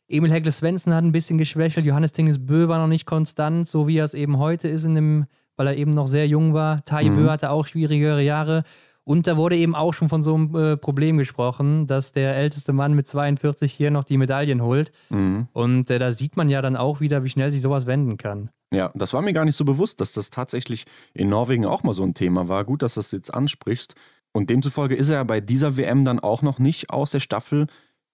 Emil 0.08 0.32
Hegle 0.32 0.52
Svensson 0.52 0.94
hat 0.94 1.04
ein 1.04 1.12
bisschen 1.12 1.36
geschwächelt, 1.36 1.84
Johannes 1.84 2.12
Tinges 2.12 2.44
Bö 2.44 2.66
war 2.68 2.78
noch 2.78 2.86
nicht 2.86 3.04
konstant, 3.04 3.68
so 3.68 3.86
wie 3.86 3.98
er 3.98 4.04
es 4.04 4.14
eben 4.14 4.38
heute 4.38 4.66
ist, 4.66 4.84
in 4.84 4.94
dem, 4.94 5.26
weil 5.56 5.66
er 5.66 5.76
eben 5.76 5.90
noch 5.90 6.08
sehr 6.08 6.26
jung 6.26 6.54
war. 6.54 6.82
Taje 6.84 7.10
mhm. 7.10 7.16
Bö 7.16 7.30
hatte 7.30 7.50
auch 7.50 7.66
schwierigere 7.66 8.22
Jahre. 8.22 8.64
Und 9.04 9.26
da 9.26 9.36
wurde 9.36 9.56
eben 9.56 9.74
auch 9.74 9.94
schon 9.94 10.08
von 10.08 10.22
so 10.22 10.34
einem 10.34 10.54
äh, 10.54 10.76
Problem 10.76 11.16
gesprochen, 11.16 11.86
dass 11.86 12.12
der 12.12 12.36
älteste 12.36 12.72
Mann 12.72 12.94
mit 12.94 13.06
42 13.06 13.72
hier 13.72 13.90
noch 13.90 14.04
die 14.04 14.18
Medaillen 14.18 14.62
holt. 14.62 14.92
Mhm. 15.10 15.48
Und 15.52 15.90
äh, 15.90 15.98
da 15.98 16.10
sieht 16.10 16.36
man 16.36 16.48
ja 16.48 16.60
dann 16.62 16.76
auch 16.76 17.00
wieder, 17.00 17.24
wie 17.24 17.30
schnell 17.30 17.50
sich 17.50 17.62
sowas 17.62 17.86
wenden 17.86 18.18
kann. 18.18 18.50
Ja, 18.72 18.90
das 18.94 19.14
war 19.14 19.22
mir 19.22 19.32
gar 19.32 19.46
nicht 19.46 19.56
so 19.56 19.64
bewusst, 19.64 20.02
dass 20.02 20.12
das 20.12 20.28
tatsächlich 20.28 20.84
in 21.14 21.28
Norwegen 21.28 21.64
auch 21.64 21.84
mal 21.84 21.94
so 21.94 22.02
ein 22.02 22.12
Thema 22.12 22.48
war. 22.48 22.64
Gut, 22.64 22.82
dass 22.82 22.94
du 22.94 23.00
das 23.00 23.12
jetzt 23.12 23.32
ansprichst. 23.32 23.94
Und 24.32 24.50
demzufolge 24.50 24.94
ist 24.94 25.08
er 25.08 25.24
bei 25.24 25.40
dieser 25.40 25.76
WM 25.78 26.04
dann 26.04 26.20
auch 26.20 26.42
noch 26.42 26.58
nicht 26.58 26.90
aus 26.90 27.10
der 27.10 27.20
Staffel 27.20 27.66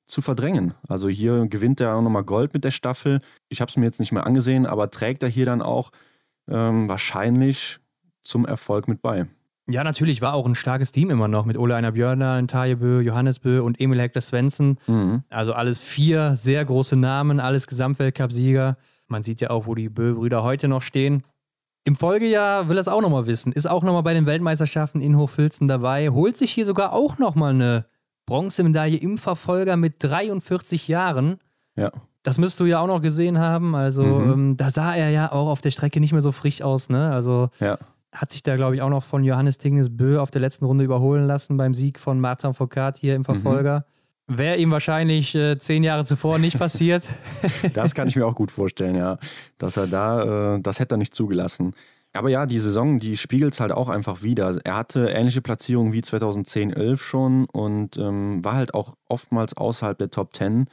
zu 0.07 0.23
verdrängen. 0.23 0.75
Also 0.89 1.09
hier 1.09 1.47
gewinnt 1.47 1.81
er 1.81 1.97
auch 1.97 2.03
nochmal 2.03 2.25
Gold 2.25 2.55
mit 2.55 2.65
der 2.65 2.71
Staffel. 2.71 3.21
Ich 3.49 3.61
habe 3.61 3.71
es 3.71 3.77
mir 3.77 3.85
jetzt 3.85 4.01
nicht 4.01 4.13
mehr 4.13 4.27
angesehen, 4.27 4.67
aber 4.67 4.91
trägt 4.91 5.23
er 5.23 5.29
hier 5.29 5.47
dann 5.47 5.63
auch 5.63 5.91
ähm, 6.49 6.89
wahrscheinlich 6.89 7.79
zum 8.23 8.47
Erfolg 8.47 8.89
mit 8.89 9.03
bei. 9.03 9.27
Ja, 9.67 9.83
natürlich 9.83 10.21
war 10.21 10.35
auch 10.35 10.47
ein 10.47 10.55
starkes 10.55 10.93
Team 10.93 11.09
immer 11.09 11.27
noch 11.27 11.47
mit 11.47 11.57
Ole 11.57 11.75
Einer 11.75 11.93
Björner, 11.93 12.47
Tajebö, 12.47 13.01
Johannes 13.01 13.39
Bö 13.39 13.63
und 13.63 13.81
Emil 13.81 13.99
Hector 13.99 14.21
Svensson. 14.21 14.79
Mhm. 14.87 15.23
Also 15.31 15.55
alles 15.55 15.79
vier 15.79 16.35
sehr 16.37 16.63
große 16.65 16.97
Namen, 16.97 17.41
alles 17.41 17.67
Gesamtweltcup-Sieger. 17.67 18.77
Man 19.09 19.23
sieht 19.23 19.41
ja 19.41 19.51
auch, 19.51 19.67
wo 19.67 19.75
die 19.75 19.89
Bö-Brüder 19.89 20.43
heute 20.43 20.69
noch 20.69 20.83
stehen. 20.83 21.23
Im 21.85 21.97
Folgejahr 21.97 22.69
will 22.69 22.77
er 22.77 22.81
es 22.81 22.89
auch 22.89 23.01
nochmal 23.01 23.27
wissen. 23.27 23.53
Ist 23.53 23.67
auch 23.67 23.83
nochmal 23.83 24.03
bei 24.03 24.15
den 24.15 24.27
Weltmeisterschaften 24.27 25.01
in 25.01 25.17
Hochfilzen 25.17 25.69
dabei. 25.69 26.11
Holt 26.11 26.37
sich 26.37 26.51
hier 26.51 26.65
sogar 26.67 26.93
auch 26.93 27.19
nochmal 27.19 27.55
eine 27.55 27.87
Bronzemedaille 28.27 28.97
im 28.97 29.19
Verfolger 29.19 29.77
mit 29.77 29.97
43 29.99 30.89
Jahren. 30.89 31.39
Ja. 31.77 31.93
Das 32.23 32.39
müsst 32.39 32.59
du 32.61 32.65
ja 32.65 32.81
auch 32.81 32.87
noch 32.87 33.03
gesehen 33.03 33.39
haben. 33.39 33.75
Also 33.75 34.05
mhm. 34.05 34.33
ähm, 34.33 34.57
da 34.57 34.71
sah 34.71 34.95
er 34.95 35.11
ja 35.11 35.31
auch 35.31 35.49
auf 35.49 35.61
der 35.61 35.71
Strecke 35.71 36.01
nicht 36.01 36.13
mehr 36.13 36.23
so 36.23 36.33
frisch 36.33 36.63
aus. 36.63 36.89
Ne? 36.89 37.13
Also 37.13 37.51
ja 37.61 37.79
hat 38.15 38.31
sich 38.31 38.43
da, 38.43 38.57
glaube 38.57 38.77
ich, 38.77 38.83
auch 38.83 38.89
noch 38.89 39.03
von 39.03 39.25
Johannes 39.25 39.59
Tingnes 39.59 39.95
Bö 39.95 40.21
auf 40.21 40.31
der 40.31 40.41
letzten 40.41 40.65
Runde 40.65 40.85
überholen 40.85 41.27
lassen 41.27 41.57
beim 41.57 41.75
Sieg 41.75 41.99
von 41.99 42.21
Martin 42.21 42.55
Foucault 42.55 42.97
hier 42.97 43.15
im 43.15 43.23
mhm. 43.23 43.25
Verfolger. 43.25 43.87
Mhm. 44.27 44.39
Wäre 44.39 44.57
ihm 44.57 44.71
wahrscheinlich 44.71 45.35
äh, 45.35 45.59
zehn 45.59 45.85
Jahre 45.85 46.07
zuvor 46.07 46.39
nicht 46.39 46.59
passiert. 46.59 47.05
das 47.75 47.95
kann 47.95 48.09
ich 48.09 48.17
mir 48.17 48.27
auch 48.27 48.35
gut 48.35 48.51
vorstellen, 48.51 48.95
ja. 48.95 49.19
Dass 49.59 49.77
er 49.77 49.87
da, 49.87 50.55
äh, 50.55 50.61
das 50.61 50.81
hätte 50.81 50.95
er 50.95 50.99
nicht 50.99 51.15
zugelassen. 51.15 51.75
Aber 52.15 52.31
ja, 52.31 52.47
die 52.47 52.61
Saison, 52.61 53.01
die 53.01 53.17
spiegelt 53.17 53.55
es 53.55 53.61
halt 53.61 53.73
auch 53.73 53.89
einfach 53.89 54.23
wieder. 54.23 54.57
Er 54.65 54.77
hatte 54.77 55.09
ähnliche 55.09 55.43
Platzierungen 55.43 55.93
wie 55.93 56.03
2010, 56.03 56.73
11 56.73 57.03
schon 57.03 57.45
und 57.47 57.97
ähm, 57.97 58.45
war 58.45 58.55
halt 58.55 58.73
auch 58.73 58.95
oftmals 59.09 59.57
außerhalb 59.57 59.99
der 59.99 60.11
Top 60.11 60.35
10. 60.35 60.69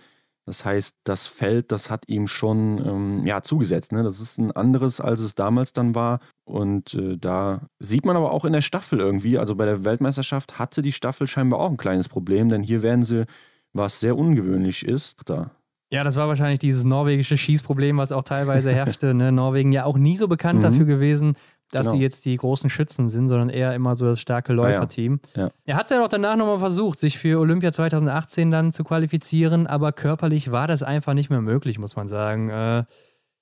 Das 0.45 0.65
heißt, 0.65 0.97
das 1.03 1.27
Feld, 1.27 1.71
das 1.71 1.89
hat 1.89 2.07
ihm 2.07 2.27
schon 2.27 2.77
ähm, 2.85 3.25
ja, 3.25 3.41
zugesetzt. 3.41 3.91
Ne? 3.91 4.03
Das 4.03 4.19
ist 4.19 4.37
ein 4.37 4.51
anderes, 4.51 5.01
als 5.01 5.21
es 5.21 5.33
damals 5.33 5.73
dann 5.73 5.95
war. 5.95 6.19
Und 6.45 6.93
äh, 6.93 7.17
da 7.17 7.61
sieht 7.79 8.05
man 8.05 8.15
aber 8.15 8.31
auch 8.31 8.45
in 8.45 8.53
der 8.53 8.61
Staffel 8.61 8.99
irgendwie, 8.99 9.37
also 9.37 9.55
bei 9.55 9.65
der 9.65 9.83
Weltmeisterschaft 9.83 10.59
hatte 10.59 10.81
die 10.81 10.91
Staffel 10.91 11.27
scheinbar 11.27 11.59
auch 11.59 11.69
ein 11.69 11.77
kleines 11.77 12.09
Problem, 12.09 12.49
denn 12.49 12.63
hier 12.63 12.81
werden 12.81 13.03
sie, 13.03 13.25
was 13.73 13.99
sehr 13.99 14.17
ungewöhnlich 14.17 14.85
ist, 14.85 15.21
da. 15.25 15.51
Ja, 15.91 16.05
das 16.05 16.15
war 16.15 16.29
wahrscheinlich 16.29 16.59
dieses 16.59 16.85
norwegische 16.85 17.37
Schießproblem, 17.37 17.97
was 17.97 18.13
auch 18.13 18.23
teilweise 18.23 18.71
herrschte. 18.73 19.13
Ne? 19.13 19.31
Norwegen 19.31 19.73
ja 19.73 19.83
auch 19.83 19.97
nie 19.97 20.15
so 20.15 20.27
bekannt 20.27 20.59
mhm. 20.59 20.63
dafür 20.63 20.85
gewesen, 20.85 21.35
dass 21.71 21.87
genau. 21.87 21.95
sie 21.95 22.01
jetzt 22.01 22.25
die 22.25 22.35
großen 22.35 22.69
Schützen 22.69 23.09
sind, 23.09 23.27
sondern 23.27 23.49
eher 23.49 23.75
immer 23.75 23.95
so 23.95 24.05
das 24.05 24.19
starke 24.19 24.53
Läuferteam. 24.53 25.19
Ah, 25.23 25.37
ja. 25.37 25.43
Ja. 25.43 25.51
Er 25.65 25.75
hat 25.75 25.85
es 25.85 25.89
ja 25.89 25.99
noch 25.99 26.07
danach 26.07 26.37
nochmal 26.37 26.59
versucht, 26.59 26.97
sich 26.97 27.17
für 27.17 27.39
Olympia 27.39 27.71
2018 27.71 28.51
dann 28.51 28.71
zu 28.71 28.83
qualifizieren, 28.83 29.67
aber 29.67 29.91
körperlich 29.91 30.51
war 30.51 30.67
das 30.67 30.81
einfach 30.81 31.13
nicht 31.13 31.29
mehr 31.29 31.41
möglich, 31.41 31.77
muss 31.77 31.95
man 31.95 32.07
sagen. 32.07 32.49
Äh, 32.49 32.83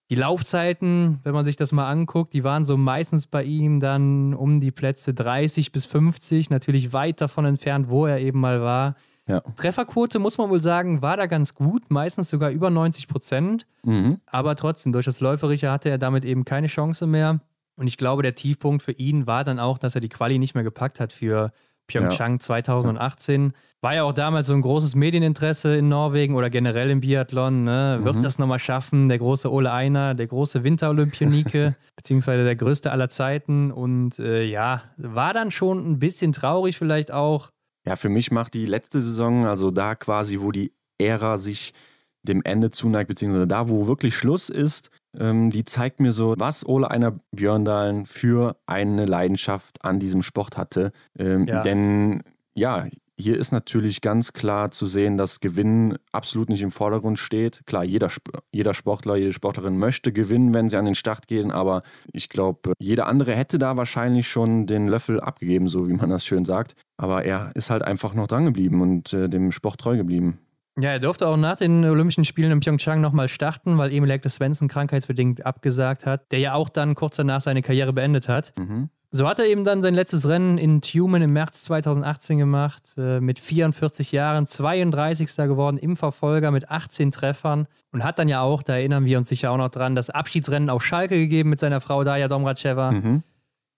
die 0.10 0.16
Laufzeiten, 0.16 1.20
wenn 1.24 1.34
man 1.34 1.46
sich 1.46 1.56
das 1.56 1.72
mal 1.72 1.88
anguckt, 1.88 2.34
die 2.34 2.44
waren 2.44 2.66
so 2.66 2.78
meistens 2.78 3.28
bei 3.28 3.44
ihm 3.44 3.80
dann 3.80 4.34
um 4.34 4.60
die 4.60 4.72
Plätze 4.72 5.14
30 5.14 5.72
bis 5.72 5.86
50, 5.86 6.50
natürlich 6.50 6.94
weit 6.94 7.22
davon 7.22 7.46
entfernt, 7.46 7.90
wo 7.90 8.08
er 8.08 8.20
eben 8.20 8.40
mal 8.40 8.62
war. 8.62 8.94
Ja. 9.30 9.42
Trefferquote, 9.56 10.18
muss 10.18 10.40
man 10.40 10.50
wohl 10.50 10.60
sagen, 10.60 11.04
war 11.04 11.16
da 11.16 11.28
ganz 11.28 11.54
gut, 11.54 11.92
meistens 11.92 12.30
sogar 12.30 12.50
über 12.50 12.72
90 12.72 13.08
Prozent. 13.08 13.68
Mhm. 13.86 14.20
Aber 14.26 14.56
trotzdem, 14.56 14.92
durch 14.92 15.06
das 15.06 15.20
Läuferische 15.20 15.72
hatte 15.72 15.90
er 15.90 16.00
damit 16.00 16.26
eben 16.26 16.46
keine 16.46 16.68
Chance 16.68 17.06
mehr. 17.06 17.40
Und 17.76 17.88
ich 17.88 17.98
glaube, 17.98 18.24
der 18.24 18.36
Tiefpunkt 18.36 18.82
für 18.82 18.92
ihn 18.92 19.28
war 19.28 19.44
dann 19.44 19.60
auch, 19.60 19.78
dass 19.78 19.94
er 19.96 20.02
die 20.02 20.10
Quali 20.10 20.40
nicht 20.40 20.56
mehr 20.56 20.64
gepackt 20.64 21.00
hat 21.00 21.14
für 21.14 21.54
Pyeongchang 21.88 22.34
ja. 22.34 22.40
2018. 22.40 23.54
War 23.82 23.96
ja 23.96 24.04
auch 24.04 24.14
damals 24.14 24.48
so 24.48 24.54
ein 24.54 24.62
großes 24.62 24.96
Medieninteresse 24.96 25.78
in 25.78 25.90
Norwegen 25.90 26.36
oder 26.36 26.50
generell 26.50 26.90
im 26.90 27.00
Biathlon. 27.00 27.64
Ne? 27.64 28.00
Wird 28.04 28.18
mhm. 28.18 28.22
das 28.22 28.40
nochmal 28.40 28.60
schaffen? 28.60 29.10
Der 29.10 29.20
große 29.20 29.52
Ole 29.52 29.72
Einer, 29.72 30.16
der 30.16 30.28
große 30.28 30.64
Winterolympionike, 30.64 31.76
beziehungsweise 31.96 32.44
der 32.44 32.56
größte 32.56 32.92
aller 32.92 33.10
Zeiten. 33.10 33.72
Und 33.72 34.20
äh, 34.20 34.44
ja, 34.44 34.82
war 34.98 35.34
dann 35.34 35.52
schon 35.52 35.90
ein 35.90 36.00
bisschen 36.00 36.34
traurig 36.34 36.78
vielleicht 36.78 37.12
auch. 37.12 37.50
Ja, 37.90 37.96
für 37.96 38.10
mich 38.10 38.30
macht 38.30 38.54
die 38.54 38.68
letzte 38.68 39.02
Saison, 39.02 39.48
also 39.48 39.72
da 39.72 39.96
quasi, 39.96 40.42
wo 40.42 40.52
die 40.52 40.74
Ära 41.00 41.38
sich 41.38 41.74
dem 42.22 42.44
Ende 42.44 42.70
zuneigt, 42.70 43.08
beziehungsweise 43.08 43.48
da, 43.48 43.68
wo 43.68 43.88
wirklich 43.88 44.16
Schluss 44.16 44.50
ist, 44.50 44.92
ähm, 45.18 45.50
die 45.50 45.66
zeigt 45.66 46.00
mir 46.00 46.12
so, 46.12 46.36
was 46.38 46.64
Ole 46.68 46.92
Einer 46.92 47.20
Björndalen 47.32 48.06
für 48.06 48.58
eine 48.68 49.08
Leidenschaft 49.08 49.84
an 49.84 50.00
diesem 50.00 50.22
Sport 50.22 50.56
hatte. 50.56 50.92
Ähm, 51.18 51.48
ja. 51.48 51.64
Denn 51.64 52.22
ja, 52.54 52.86
hier 53.20 53.38
ist 53.38 53.52
natürlich 53.52 54.00
ganz 54.00 54.32
klar 54.32 54.72
zu 54.72 54.86
sehen, 54.86 55.18
dass 55.18 55.42
Gewinnen 55.42 55.98
absolut 56.14 56.48
nicht 56.48 56.62
im 56.62 56.72
Vordergrund 56.72 57.20
steht. 57.20 57.62
Klar, 57.66 57.84
jeder, 57.84 58.10
jeder 58.52 58.74
Sportler, 58.74 59.18
jede 59.18 59.34
Sportlerin 59.34 59.78
möchte 59.78 60.14
gewinnen, 60.14 60.54
wenn 60.54 60.70
sie 60.70 60.78
an 60.78 60.86
den 60.86 60.96
Start 60.96 61.28
gehen, 61.28 61.52
aber 61.52 61.84
ich 62.14 62.30
glaube, 62.30 62.74
jeder 62.80 63.08
andere 63.08 63.36
hätte 63.36 63.60
da 63.60 63.76
wahrscheinlich 63.76 64.30
schon 64.30 64.68
den 64.68 64.88
Löffel 64.88 65.20
abgegeben, 65.20 65.68
so 65.68 65.90
wie 65.90 65.94
man 65.94 66.10
das 66.10 66.26
schön 66.26 66.46
sagt. 66.46 66.76
Aber 66.98 67.26
er 67.26 67.52
ist 67.56 67.70
halt 67.70 67.84
einfach 67.84 68.14
noch 68.14 68.28
dran 68.28 68.46
geblieben 68.46 68.82
und 68.82 69.12
äh, 69.14 69.28
dem 69.28 69.52
Sport 69.52 69.82
treu 69.82 69.98
geblieben. 69.98 70.40
Ja, 70.78 70.92
er 70.92 71.00
durfte 71.00 71.28
auch 71.28 71.38
nach 71.38 71.58
den 71.58 71.84
Olympischen 71.84 72.26
Spielen 72.26 72.52
in 72.52 72.60
Pyeongchang 72.60 73.02
nochmal 73.02 73.28
starten, 73.28 73.78
weil 73.78 73.92
Emil 73.92 74.12
Hector 74.12 74.30
Svensson 74.30 74.68
krankheitsbedingt 74.68 75.46
abgesagt 75.46 76.06
hat, 76.06 76.32
der 76.32 76.40
ja 76.40 76.54
auch 76.54 76.70
dann 76.70 76.96
kurz 76.96 77.18
danach 77.18 77.42
seine 77.42 77.62
Karriere 77.62 77.92
beendet 77.92 78.30
hat. 78.30 78.54
Mhm. 78.58 78.90
So 79.12 79.28
hat 79.28 79.40
er 79.40 79.46
eben 79.46 79.64
dann 79.64 79.82
sein 79.82 79.96
letztes 79.96 80.30
Rennen 80.30 80.60
in 80.60 80.82
Tumen 80.82 81.24
im 81.24 81.34
März 81.34 81.64
2018 81.64 82.38
gemacht, 82.38 82.94
äh, 82.96 83.20
mit 83.20 83.40
44 83.40 84.12
Jahren, 84.12 84.46
32. 84.46 85.48
geworden 85.48 85.80
im 85.80 85.98
Verfolger 85.98 86.52
mit 86.52 86.70
18 86.70 87.12
Treffern 87.12 87.68
und 87.92 88.04
hat 88.04 88.20
dann 88.20 88.28
ja 88.28 88.42
auch, 88.42 88.62
da 88.62 88.76
erinnern 88.76 89.06
wir 89.06 89.18
uns 89.18 89.28
sicher 89.28 89.50
auch 89.50 89.58
noch 89.58 89.70
dran, 89.70 89.96
das 89.96 90.12
Abschiedsrennen 90.12 90.70
auf 90.70 90.86
Schalke 90.86 91.18
gegeben 91.18 91.50
mit 91.50 91.60
seiner 91.60 91.82
Frau 91.82 92.04
Daya 92.04 92.28
Domracheva. 92.28 92.92
Mhm. 92.92 93.24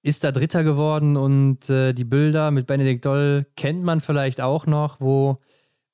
Ist 0.03 0.25
da 0.25 0.33
Dritter 0.33 0.65
geworden 0.65 1.15
und 1.15 1.69
äh, 1.69 1.93
die 1.93 2.03
Bilder 2.03 2.51
mit 2.51 2.67
Benedikt 2.67 3.05
Doll 3.05 3.45
kennt 3.55 3.83
man 3.83 4.01
vielleicht 4.01 4.41
auch 4.41 4.65
noch, 4.65 4.99
wo 4.99 5.37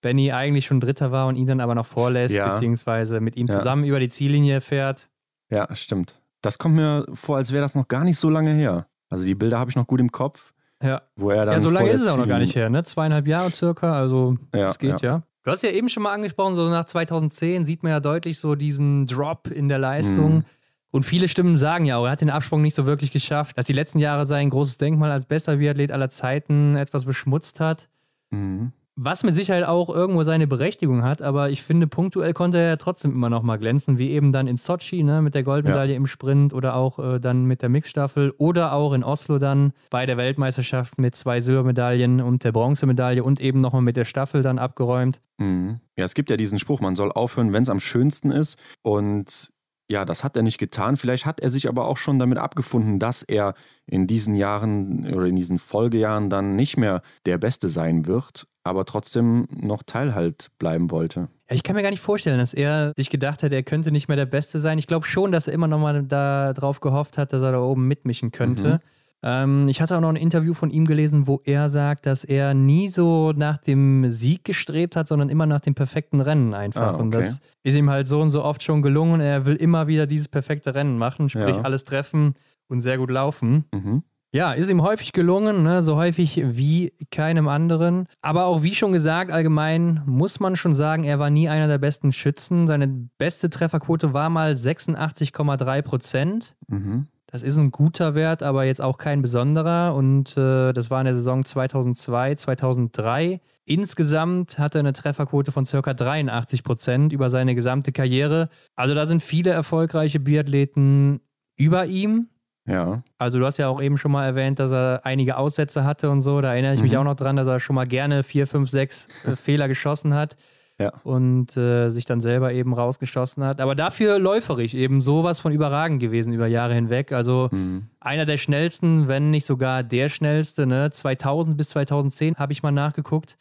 Benny 0.01 0.31
eigentlich 0.31 0.65
schon 0.65 0.79
Dritter 0.79 1.11
war 1.11 1.27
und 1.27 1.35
ihn 1.35 1.47
dann 1.47 1.59
aber 1.59 1.75
noch 1.75 1.85
vorlässt, 1.85 2.35
ja. 2.35 2.49
beziehungsweise 2.49 3.19
mit 3.19 3.35
ihm 3.35 3.47
zusammen 3.47 3.83
ja. 3.83 3.89
über 3.89 3.99
die 3.99 4.09
Ziellinie 4.09 4.61
fährt. 4.61 5.09
Ja, 5.49 5.73
stimmt. 5.75 6.21
Das 6.41 6.57
kommt 6.57 6.75
mir 6.75 7.05
vor, 7.13 7.37
als 7.37 7.51
wäre 7.51 7.61
das 7.61 7.75
noch 7.75 7.87
gar 7.87 8.03
nicht 8.03 8.19
so 8.19 8.29
lange 8.29 8.51
her. 8.51 8.87
Also 9.09 9.25
die 9.25 9.35
Bilder 9.35 9.59
habe 9.59 9.69
ich 9.69 9.75
noch 9.75 9.87
gut 9.87 9.99
im 9.99 10.11
Kopf. 10.11 10.53
Ja. 10.83 10.99
Wo 11.15 11.31
er 11.31 11.45
dann 11.45 11.55
ja, 11.55 11.59
so 11.59 11.69
lange 11.69 11.89
ist 11.89 12.01
es 12.01 12.11
auch 12.11 12.17
noch 12.17 12.27
gar 12.27 12.39
nicht 12.39 12.55
her, 12.55 12.69
ne? 12.69 12.83
Zweieinhalb 12.83 13.25
Jahre 13.27 13.49
circa, 13.49 13.93
also 13.93 14.37
ja, 14.53 14.67
das 14.67 14.77
geht 14.77 15.01
ja. 15.01 15.09
ja. 15.09 15.23
Du 15.43 15.51
hast 15.51 15.63
ja 15.63 15.71
eben 15.71 15.89
schon 15.89 16.03
mal 16.03 16.13
angesprochen, 16.13 16.55
so 16.55 16.69
nach 16.69 16.85
2010 16.85 17.65
sieht 17.65 17.81
man 17.81 17.91
ja 17.93 17.99
deutlich 17.99 18.37
so 18.37 18.55
diesen 18.55 19.07
Drop 19.07 19.47
in 19.47 19.69
der 19.69 19.79
Leistung. 19.79 20.35
Mhm. 20.35 20.43
Und 20.91 21.03
viele 21.03 21.27
Stimmen 21.27 21.57
sagen 21.57 21.85
ja 21.85 21.97
auch, 21.97 22.05
er 22.05 22.11
hat 22.11 22.21
den 22.21 22.29
Absprung 22.29 22.61
nicht 22.61 22.75
so 22.75 22.85
wirklich 22.85 23.11
geschafft, 23.11 23.57
dass 23.57 23.65
die 23.65 23.73
letzten 23.73 23.99
Jahre 23.99 24.25
sein 24.25 24.49
großes 24.49 24.77
Denkmal 24.77 25.11
als 25.11 25.25
bester 25.25 25.57
Biathlet 25.57 25.91
aller 25.91 26.09
Zeiten 26.09 26.75
etwas 26.75 27.05
beschmutzt 27.05 27.59
hat. 27.59 27.87
Mhm. 28.29 28.71
Was 28.99 29.23
mit 29.23 29.35
Sicherheit 29.35 29.63
auch 29.63 29.89
irgendwo 29.89 30.23
seine 30.23 30.47
Berechtigung 30.47 31.03
hat, 31.03 31.21
aber 31.21 31.51
ich 31.51 31.61
finde, 31.61 31.85
punktuell 31.85 32.33
konnte 32.33 32.57
er 32.57 32.79
trotzdem 32.79 33.11
immer 33.11 33.29
noch 33.29 33.43
mal 33.43 33.57
glänzen, 33.57 33.99
wie 33.99 34.09
eben 34.09 34.31
dann 34.31 34.47
in 34.47 34.57
Sochi 34.57 35.03
ne, 35.03 35.21
mit 35.21 35.35
der 35.35 35.43
Goldmedaille 35.43 35.91
ja. 35.91 35.97
im 35.97 36.07
Sprint 36.07 36.51
oder 36.51 36.75
auch 36.75 36.97
äh, 36.97 37.19
dann 37.19 37.45
mit 37.45 37.61
der 37.61 37.69
Mixstaffel 37.69 38.33
oder 38.39 38.73
auch 38.73 38.93
in 38.93 39.03
Oslo 39.03 39.37
dann 39.37 39.73
bei 39.91 40.07
der 40.07 40.17
Weltmeisterschaft 40.17 40.97
mit 40.97 41.15
zwei 41.15 41.39
Silbermedaillen 41.39 42.21
und 42.21 42.43
der 42.43 42.51
Bronzemedaille 42.51 43.23
und 43.23 43.39
eben 43.39 43.61
nochmal 43.61 43.83
mit 43.83 43.97
der 43.97 44.05
Staffel 44.05 44.41
dann 44.41 44.57
abgeräumt. 44.57 45.21
Mhm. 45.37 45.79
Ja, 45.95 46.03
es 46.03 46.15
gibt 46.15 46.31
ja 46.31 46.37
diesen 46.37 46.57
Spruch, 46.57 46.79
man 46.79 46.95
soll 46.95 47.11
aufhören, 47.11 47.53
wenn 47.53 47.61
es 47.61 47.69
am 47.69 47.79
schönsten 47.79 48.31
ist. 48.31 48.57
Und 48.81 49.51
ja, 49.89 50.03
das 50.03 50.23
hat 50.23 50.35
er 50.35 50.43
nicht 50.43 50.57
getan. 50.57 50.97
Vielleicht 50.97 51.25
hat 51.25 51.39
er 51.39 51.49
sich 51.49 51.67
aber 51.69 51.85
auch 51.87 51.97
schon 51.97 52.19
damit 52.19 52.37
abgefunden, 52.37 52.99
dass 52.99 53.23
er 53.23 53.53
in 53.85 54.05
diesen 54.05 54.35
Jahren 54.35 55.13
oder 55.13 55.25
in 55.27 55.35
diesen 55.35 55.59
Folgejahren 55.59 56.29
dann 56.29 56.55
nicht 56.55 56.75
mehr 56.77 57.01
der 57.25 57.37
Beste 57.37 57.69
sein 57.69 58.05
wird. 58.05 58.47
aber 58.67 58.85
trotzdem 58.85 59.47
noch 59.49 59.81
Teil 59.83 60.13
halt 60.13 60.49
bleiben 60.59 60.91
wollte. 60.91 61.29
Ja, 61.49 61.55
ich 61.55 61.63
kann 61.63 61.75
mir 61.75 61.83
gar 61.83 61.89
nicht 61.89 62.01
vorstellen, 62.01 62.37
dass 62.37 62.53
er 62.53 62.91
sich 62.97 63.09
gedacht 63.09 63.41
hat, 63.41 63.53
er 63.53 63.63
könnte 63.63 63.91
nicht 63.91 64.09
mehr 64.09 64.17
der 64.17 64.25
Beste 64.25 64.59
sein. 64.59 64.77
Ich 64.77 64.87
glaube 64.87 65.07
schon, 65.07 65.31
dass 65.31 65.47
er 65.47 65.53
immer 65.53 65.67
noch 65.67 65.79
mal 65.79 66.03
darauf 66.03 66.81
gehofft 66.81 67.17
hat, 67.17 67.31
dass 67.31 67.41
er 67.41 67.53
da 67.53 67.61
oben 67.61 67.87
mitmischen 67.87 68.31
könnte. 68.31 68.67
Mhm. 68.75 68.79
Ähm, 69.23 69.67
ich 69.67 69.81
hatte 69.81 69.97
auch 69.97 70.01
noch 70.01 70.09
ein 70.09 70.15
Interview 70.15 70.53
von 70.53 70.69
ihm 70.69 70.85
gelesen, 70.85 71.27
wo 71.27 71.41
er 71.43 71.69
sagt, 71.69 72.05
dass 72.05 72.23
er 72.23 72.53
nie 72.53 72.87
so 72.87 73.33
nach 73.35 73.57
dem 73.57 74.11
Sieg 74.11 74.43
gestrebt 74.43 74.95
hat, 74.95 75.07
sondern 75.07 75.29
immer 75.29 75.45
nach 75.45 75.61
dem 75.61 75.75
perfekten 75.75 76.21
Rennen 76.21 76.53
einfach. 76.53 76.81
Ah, 76.81 76.93
okay. 76.93 77.01
Und 77.01 77.11
das 77.13 77.39
ist 77.63 77.75
ihm 77.75 77.89
halt 77.89 78.07
so 78.07 78.21
und 78.21 78.31
so 78.31 78.43
oft 78.43 78.63
schon 78.63 78.81
gelungen. 78.81 79.21
Er 79.21 79.45
will 79.45 79.55
immer 79.55 79.87
wieder 79.87 80.07
dieses 80.07 80.27
perfekte 80.27 80.75
Rennen 80.75 80.97
machen, 80.97 81.29
sprich 81.29 81.55
ja. 81.55 81.61
alles 81.61 81.83
treffen 81.83 82.33
und 82.67 82.81
sehr 82.81 82.97
gut 82.97 83.09
laufen. 83.09 83.65
Mhm. 83.73 84.03
Ja, 84.33 84.51
ist 84.51 84.69
ihm 84.69 84.81
häufig 84.81 85.13
gelungen, 85.13 85.63
ne? 85.63 85.81
so 85.81 85.95
häufig 85.95 86.43
wie 86.43 86.93
keinem 87.11 87.47
anderen. 87.47 88.07
Aber 88.21 88.45
auch 88.45 88.61
wie 88.61 88.75
schon 88.75 88.91
gesagt, 88.91 89.31
allgemein 89.31 90.03
muss 90.05 90.41
man 90.41 90.57
schon 90.57 90.75
sagen, 90.75 91.05
er 91.05 91.17
war 91.17 91.29
nie 91.29 91.47
einer 91.47 91.67
der 91.67 91.77
besten 91.77 92.11
Schützen. 92.11 92.67
Seine 92.67 92.87
beste 93.17 93.49
Trefferquote 93.49 94.13
war 94.13 94.29
mal 94.29 94.51
86,3 94.53 95.81
Prozent. 95.81 96.55
Mhm. 96.67 97.07
Das 97.29 97.43
ist 97.43 97.57
ein 97.57 97.71
guter 97.71 98.15
Wert, 98.15 98.41
aber 98.41 98.63
jetzt 98.63 98.81
auch 98.81 98.97
kein 98.97 99.21
besonderer. 99.21 99.93
Und 99.95 100.37
äh, 100.37 100.71
das 100.71 100.89
war 100.89 101.01
in 101.01 101.05
der 101.05 101.13
Saison 101.13 101.43
2002, 101.43 102.35
2003. 102.35 103.41
Insgesamt 103.65 104.57
hatte 104.57 104.77
er 104.77 104.79
eine 104.79 104.93
Trefferquote 104.93 105.51
von 105.51 105.65
ca. 105.65 105.93
83 105.93 106.63
Prozent 106.63 107.11
über 107.11 107.29
seine 107.29 107.53
gesamte 107.53 107.91
Karriere. 107.91 108.49
Also 108.77 108.95
da 108.95 109.05
sind 109.05 109.21
viele 109.21 109.49
erfolgreiche 109.49 110.21
Biathleten 110.21 111.19
über 111.57 111.85
ihm. 111.85 112.29
Ja. 112.65 113.03
Also 113.17 113.39
du 113.39 113.45
hast 113.45 113.57
ja 113.57 113.67
auch 113.67 113.81
eben 113.81 113.97
schon 113.97 114.11
mal 114.11 114.25
erwähnt, 114.25 114.59
dass 114.59 114.71
er 114.71 115.01
einige 115.03 115.35
Aussätze 115.35 115.83
hatte 115.83 116.09
und 116.09 116.21
so. 116.21 116.39
Da 116.39 116.53
erinnere 116.53 116.75
ich 116.75 116.79
mhm. 116.79 116.85
mich 116.85 116.97
auch 116.97 117.03
noch 117.03 117.15
dran, 117.15 117.35
dass 117.35 117.47
er 117.47 117.59
schon 117.59 117.75
mal 117.75 117.87
gerne 117.87 118.23
vier, 118.23 118.47
fünf, 118.47 118.69
sechs 118.69 119.09
äh, 119.25 119.35
Fehler 119.35 119.67
geschossen 119.67 120.13
hat 120.13 120.37
ja. 120.79 120.93
und 121.03 121.57
äh, 121.57 121.89
sich 121.89 122.05
dann 122.05 122.21
selber 122.21 122.53
eben 122.53 122.73
rausgeschossen 122.73 123.43
hat. 123.43 123.61
Aber 123.61 123.75
dafür 123.75 124.19
läuferig 124.19 124.75
eben 124.75 125.01
sowas 125.01 125.39
von 125.39 125.51
überragend 125.51 125.99
gewesen 125.99 126.33
über 126.33 126.47
Jahre 126.47 126.73
hinweg. 126.73 127.11
Also 127.11 127.49
mhm. 127.51 127.87
einer 127.99 128.25
der 128.25 128.37
schnellsten, 128.37 129.07
wenn 129.07 129.31
nicht 129.31 129.45
sogar 129.45 129.83
der 129.83 130.09
schnellste. 130.09 130.67
Ne? 130.67 130.91
2000 130.91 131.57
bis 131.57 131.69
2010 131.69 132.35
habe 132.35 132.53
ich 132.53 132.63
mal 132.63 132.71
nachgeguckt. 132.71 133.37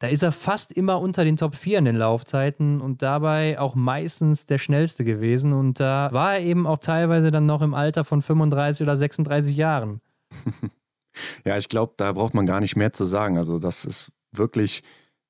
Da 0.00 0.08
ist 0.08 0.24
er 0.24 0.32
fast 0.32 0.72
immer 0.72 1.00
unter 1.00 1.24
den 1.24 1.36
Top 1.36 1.54
4 1.54 1.78
in 1.78 1.84
den 1.84 1.94
Laufzeiten 1.94 2.80
und 2.80 3.02
dabei 3.02 3.60
auch 3.60 3.76
meistens 3.76 4.46
der 4.46 4.58
schnellste 4.58 5.04
gewesen. 5.04 5.52
Und 5.52 5.78
da 5.78 6.08
war 6.12 6.34
er 6.34 6.40
eben 6.40 6.66
auch 6.66 6.78
teilweise 6.78 7.30
dann 7.30 7.46
noch 7.46 7.62
im 7.62 7.72
Alter 7.72 8.02
von 8.02 8.20
35 8.20 8.82
oder 8.82 8.96
36 8.96 9.54
Jahren. 9.54 10.00
ja, 11.44 11.56
ich 11.56 11.68
glaube, 11.68 11.94
da 11.96 12.10
braucht 12.10 12.34
man 12.34 12.46
gar 12.46 12.58
nicht 12.58 12.74
mehr 12.74 12.92
zu 12.92 13.04
sagen. 13.04 13.38
Also, 13.38 13.60
das 13.60 13.84
ist 13.84 14.10
wirklich 14.32 14.82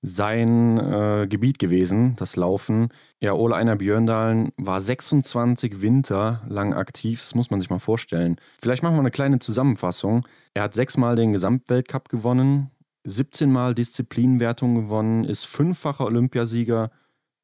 sein 0.02 0.78
äh, 0.78 1.28
Gebiet 1.28 1.60
gewesen, 1.60 2.16
das 2.16 2.34
Laufen. 2.34 2.88
Ja, 3.20 3.34
Ole 3.34 3.54
Einer 3.54 3.76
Björndalen 3.76 4.50
war 4.56 4.80
26 4.80 5.80
Winter 5.80 6.42
lang 6.48 6.74
aktiv, 6.74 7.20
das 7.20 7.36
muss 7.36 7.50
man 7.50 7.60
sich 7.60 7.70
mal 7.70 7.78
vorstellen. 7.78 8.36
Vielleicht 8.60 8.82
machen 8.82 8.96
wir 8.96 9.00
eine 9.00 9.12
kleine 9.12 9.38
Zusammenfassung. 9.38 10.26
Er 10.54 10.64
hat 10.64 10.74
sechsmal 10.74 11.14
den 11.14 11.32
Gesamtweltcup 11.32 12.08
gewonnen, 12.08 12.72
17 13.04 13.50
Mal 13.50 13.74
Disziplinenwertung 13.74 14.74
gewonnen, 14.74 15.24
ist 15.24 15.44
fünffacher 15.44 16.06
Olympiasieger, 16.06 16.90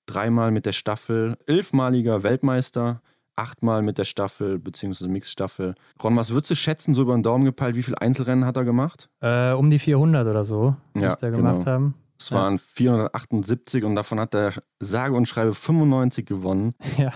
dreimal 0.07 0.51
mit 0.51 0.67
der 0.67 0.73
Staffel, 0.73 1.37
elfmaliger 1.47 2.25
Weltmeister, 2.25 3.03
achtmal 3.37 3.83
mit 3.83 3.99
der 3.99 4.05
Staffel 4.05 4.59
bzw. 4.59 5.07
Mixstaffel. 5.07 5.77
Ron, 6.03 6.17
was 6.17 6.33
würdest 6.33 6.51
du 6.51 6.55
schätzen, 6.57 6.93
so 6.93 7.03
über 7.03 7.17
den 7.17 7.23
Daumen 7.23 7.45
gepeilt, 7.45 7.77
wie 7.77 7.85
viele 7.85 8.01
Einzelrennen 8.01 8.45
hat 8.45 8.57
er 8.57 8.65
gemacht? 8.65 9.09
Äh, 9.21 9.53
um 9.53 9.71
die 9.71 9.79
400 9.79 10.27
oder 10.27 10.43
so, 10.43 10.75
ja, 10.97 11.17
er 11.21 11.31
gemacht 11.31 11.61
genau. 11.61 11.71
haben. 11.71 11.95
Es 12.19 12.33
waren 12.33 12.55
ja. 12.55 12.63
478 12.65 13.85
und 13.85 13.95
davon 13.95 14.19
hat 14.19 14.35
er 14.35 14.53
sage 14.81 15.15
und 15.15 15.27
schreibe 15.27 15.55
95 15.55 16.27
gewonnen. 16.27 16.75
Ja. 16.99 17.13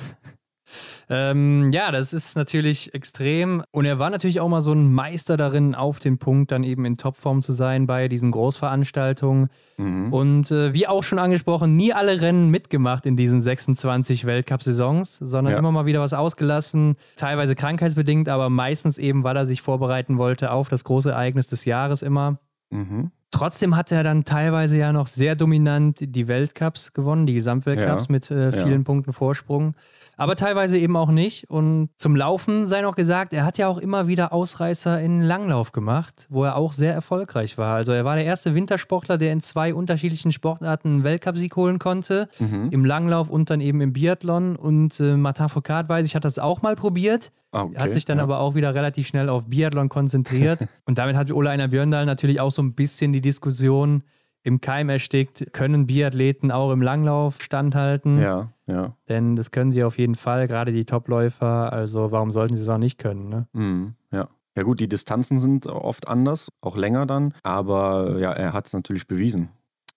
Ähm, 1.09 1.71
ja, 1.73 1.91
das 1.91 2.13
ist 2.13 2.37
natürlich 2.37 2.95
extrem. 2.95 3.63
Und 3.71 3.85
er 3.85 3.99
war 3.99 4.09
natürlich 4.09 4.41
auch 4.41 4.49
mal 4.49 4.63
so 4.63 4.73
ein 4.73 4.93
Meister 4.93 5.37
darin, 5.37 5.75
auf 5.75 6.01
den 6.01 6.19
Punkt 6.19 6.51
dann 6.51 6.65
eben 6.65 6.85
in 6.85 6.97
Topform 6.97 7.43
zu 7.43 7.53
sein 7.53 7.87
bei 7.87 8.09
diesen 8.09 8.31
Großveranstaltungen. 8.31 9.49
Mhm. 9.77 10.13
Und 10.13 10.51
äh, 10.51 10.73
wie 10.73 10.87
auch 10.87 11.03
schon 11.03 11.19
angesprochen, 11.19 11.77
nie 11.77 11.93
alle 11.93 12.21
Rennen 12.23 12.49
mitgemacht 12.49 13.05
in 13.05 13.17
diesen 13.17 13.43
26 13.43 14.25
Weltcup-Saisons, 14.25 15.19
sondern 15.19 15.53
ja. 15.53 15.59
immer 15.59 15.73
mal 15.73 15.87
wieder 15.87 16.01
was 16.01 16.15
ausgelassen. 16.15 16.97
Teilweise 17.17 17.55
krankheitsbedingt, 17.55 18.29
aber 18.29 18.49
meistens 18.49 18.97
eben, 18.99 19.25
weil 19.25 19.37
er 19.37 19.47
sich 19.47 19.61
vorbereiten 19.61 20.17
wollte 20.17 20.51
auf 20.51 20.69
das 20.69 20.85
große 20.85 21.11
Ereignis 21.11 21.49
des 21.49 21.65
Jahres 21.65 22.03
immer. 22.03 22.39
Mhm. 22.71 23.11
Trotzdem 23.33 23.77
hat 23.77 23.91
er 23.91 24.05
dann 24.05 24.25
teilweise 24.25 24.77
ja 24.77 24.93
noch 24.93 25.09
sehr 25.09 25.35
dominant 25.35 25.97
die 26.01 26.29
Weltcups 26.29 26.93
gewonnen, 26.93 27.27
die 27.27 27.35
Gesamtweltcups 27.35 28.05
ja, 28.05 28.13
mit 28.13 28.31
äh, 28.31 28.53
vielen 28.53 28.83
ja. 28.83 28.85
Punkten 28.85 29.13
Vorsprung. 29.13 29.75
Aber 30.17 30.37
teilweise 30.37 30.79
eben 30.79 30.97
auch 30.97 31.11
nicht. 31.11 31.49
Und 31.51 31.89
zum 31.97 32.15
Laufen 32.15 32.69
sei 32.69 32.83
noch 32.83 32.95
gesagt, 32.95 33.33
er 33.33 33.45
hat 33.45 33.57
ja 33.57 33.69
auch 33.69 33.79
immer 33.79 34.07
wieder 34.07 34.33
Ausreißer 34.33 35.01
in 35.01 35.23
Langlauf 35.23 35.73
gemacht, 35.73 36.27
wo 36.29 36.45
er 36.45 36.57
auch 36.57 36.75
sehr 36.75 36.93
erfolgreich 36.93 37.57
war. 37.57 37.75
Also 37.75 37.93
er 37.93 38.05
war 38.05 38.17
der 38.17 38.27
erste 38.27 38.55
Wintersportler, 38.55 39.17
der 39.17 39.33
in 39.33 39.41
zwei 39.41 39.75
unterschiedlichen 39.75 40.31
Sportarten 40.31 40.89
einen 40.89 41.05
Weltcupsieg 41.05 41.57
holen 41.57 41.79
konnte. 41.79 42.29
Mhm. 42.39 42.69
Im 42.71 42.85
Langlauf 42.85 43.31
und 43.31 43.49
dann 43.49 43.61
eben 43.63 43.81
im 43.81 43.95
Biathlon. 43.95 44.57
Und 44.57 45.01
äh, 45.01 45.17
Martin 45.17 45.49
Foucault, 45.49 45.89
weiß 45.89 46.07
ich, 46.07 46.15
hat 46.15 46.27
das 46.27 46.39
auch 46.39 46.61
mal 46.61 46.77
probiert. 46.77 47.33
Ah, 47.51 47.65
okay, 47.65 47.79
hat 47.79 47.93
sich 47.93 48.05
dann 48.05 48.19
ja. 48.19 48.25
aber 48.25 48.39
auch 48.39 48.55
wieder 48.55 48.75
relativ 48.75 49.07
schnell 49.07 49.29
auf 49.29 49.47
Biathlon 49.47 49.89
konzentriert. 49.89 50.61
und 50.87 50.99
damit 50.99 51.17
hat 51.17 51.33
Ole 51.33 51.51
Einer 51.51 51.69
Björndal 51.69 52.07
natürlich 52.07 52.41
auch 52.41 52.51
so 52.51 52.63
ein 52.63 52.75
bisschen 52.75 53.13
die 53.13 53.21
Diskussion 53.23 54.03
im 54.43 54.61
Keim 54.61 54.89
erstickt. 54.89 55.53
Können 55.53 55.87
Biathleten 55.87 56.51
auch 56.51 56.73
im 56.73 56.83
Langlauf 56.83 57.41
standhalten? 57.41 58.21
Ja, 58.21 58.53
ja. 58.67 58.97
Denn 59.09 59.37
das 59.37 59.51
können 59.51 59.71
sie 59.71 59.85
auf 59.85 59.99
jeden 59.99 60.17
Fall, 60.17 60.49
gerade 60.49 60.73
die 60.73 60.85
Topläufer. 60.85 61.73
Also 61.73 62.11
warum 62.13 62.31
sollten 62.31 62.57
sie 62.57 62.63
es 62.63 62.69
auch 62.69 62.79
nicht 62.79 62.99
können? 62.99 63.29
Ne? 63.29 63.47
Mm, 63.53 63.95
ja. 64.11 64.29
Ja 64.57 64.65
gut, 64.65 64.81
die 64.81 64.89
Distanzen 64.89 65.39
sind 65.39 65.67
oft 65.67 66.09
anders, 66.09 66.51
auch 66.61 66.77
länger 66.77 67.07
dann, 67.07 67.33
aber 67.43 68.19
ja, 68.19 68.33
er 68.33 68.53
hat 68.53 68.67
es 68.67 68.75
natürlich 68.75 69.07
bewiesen. 69.07 69.49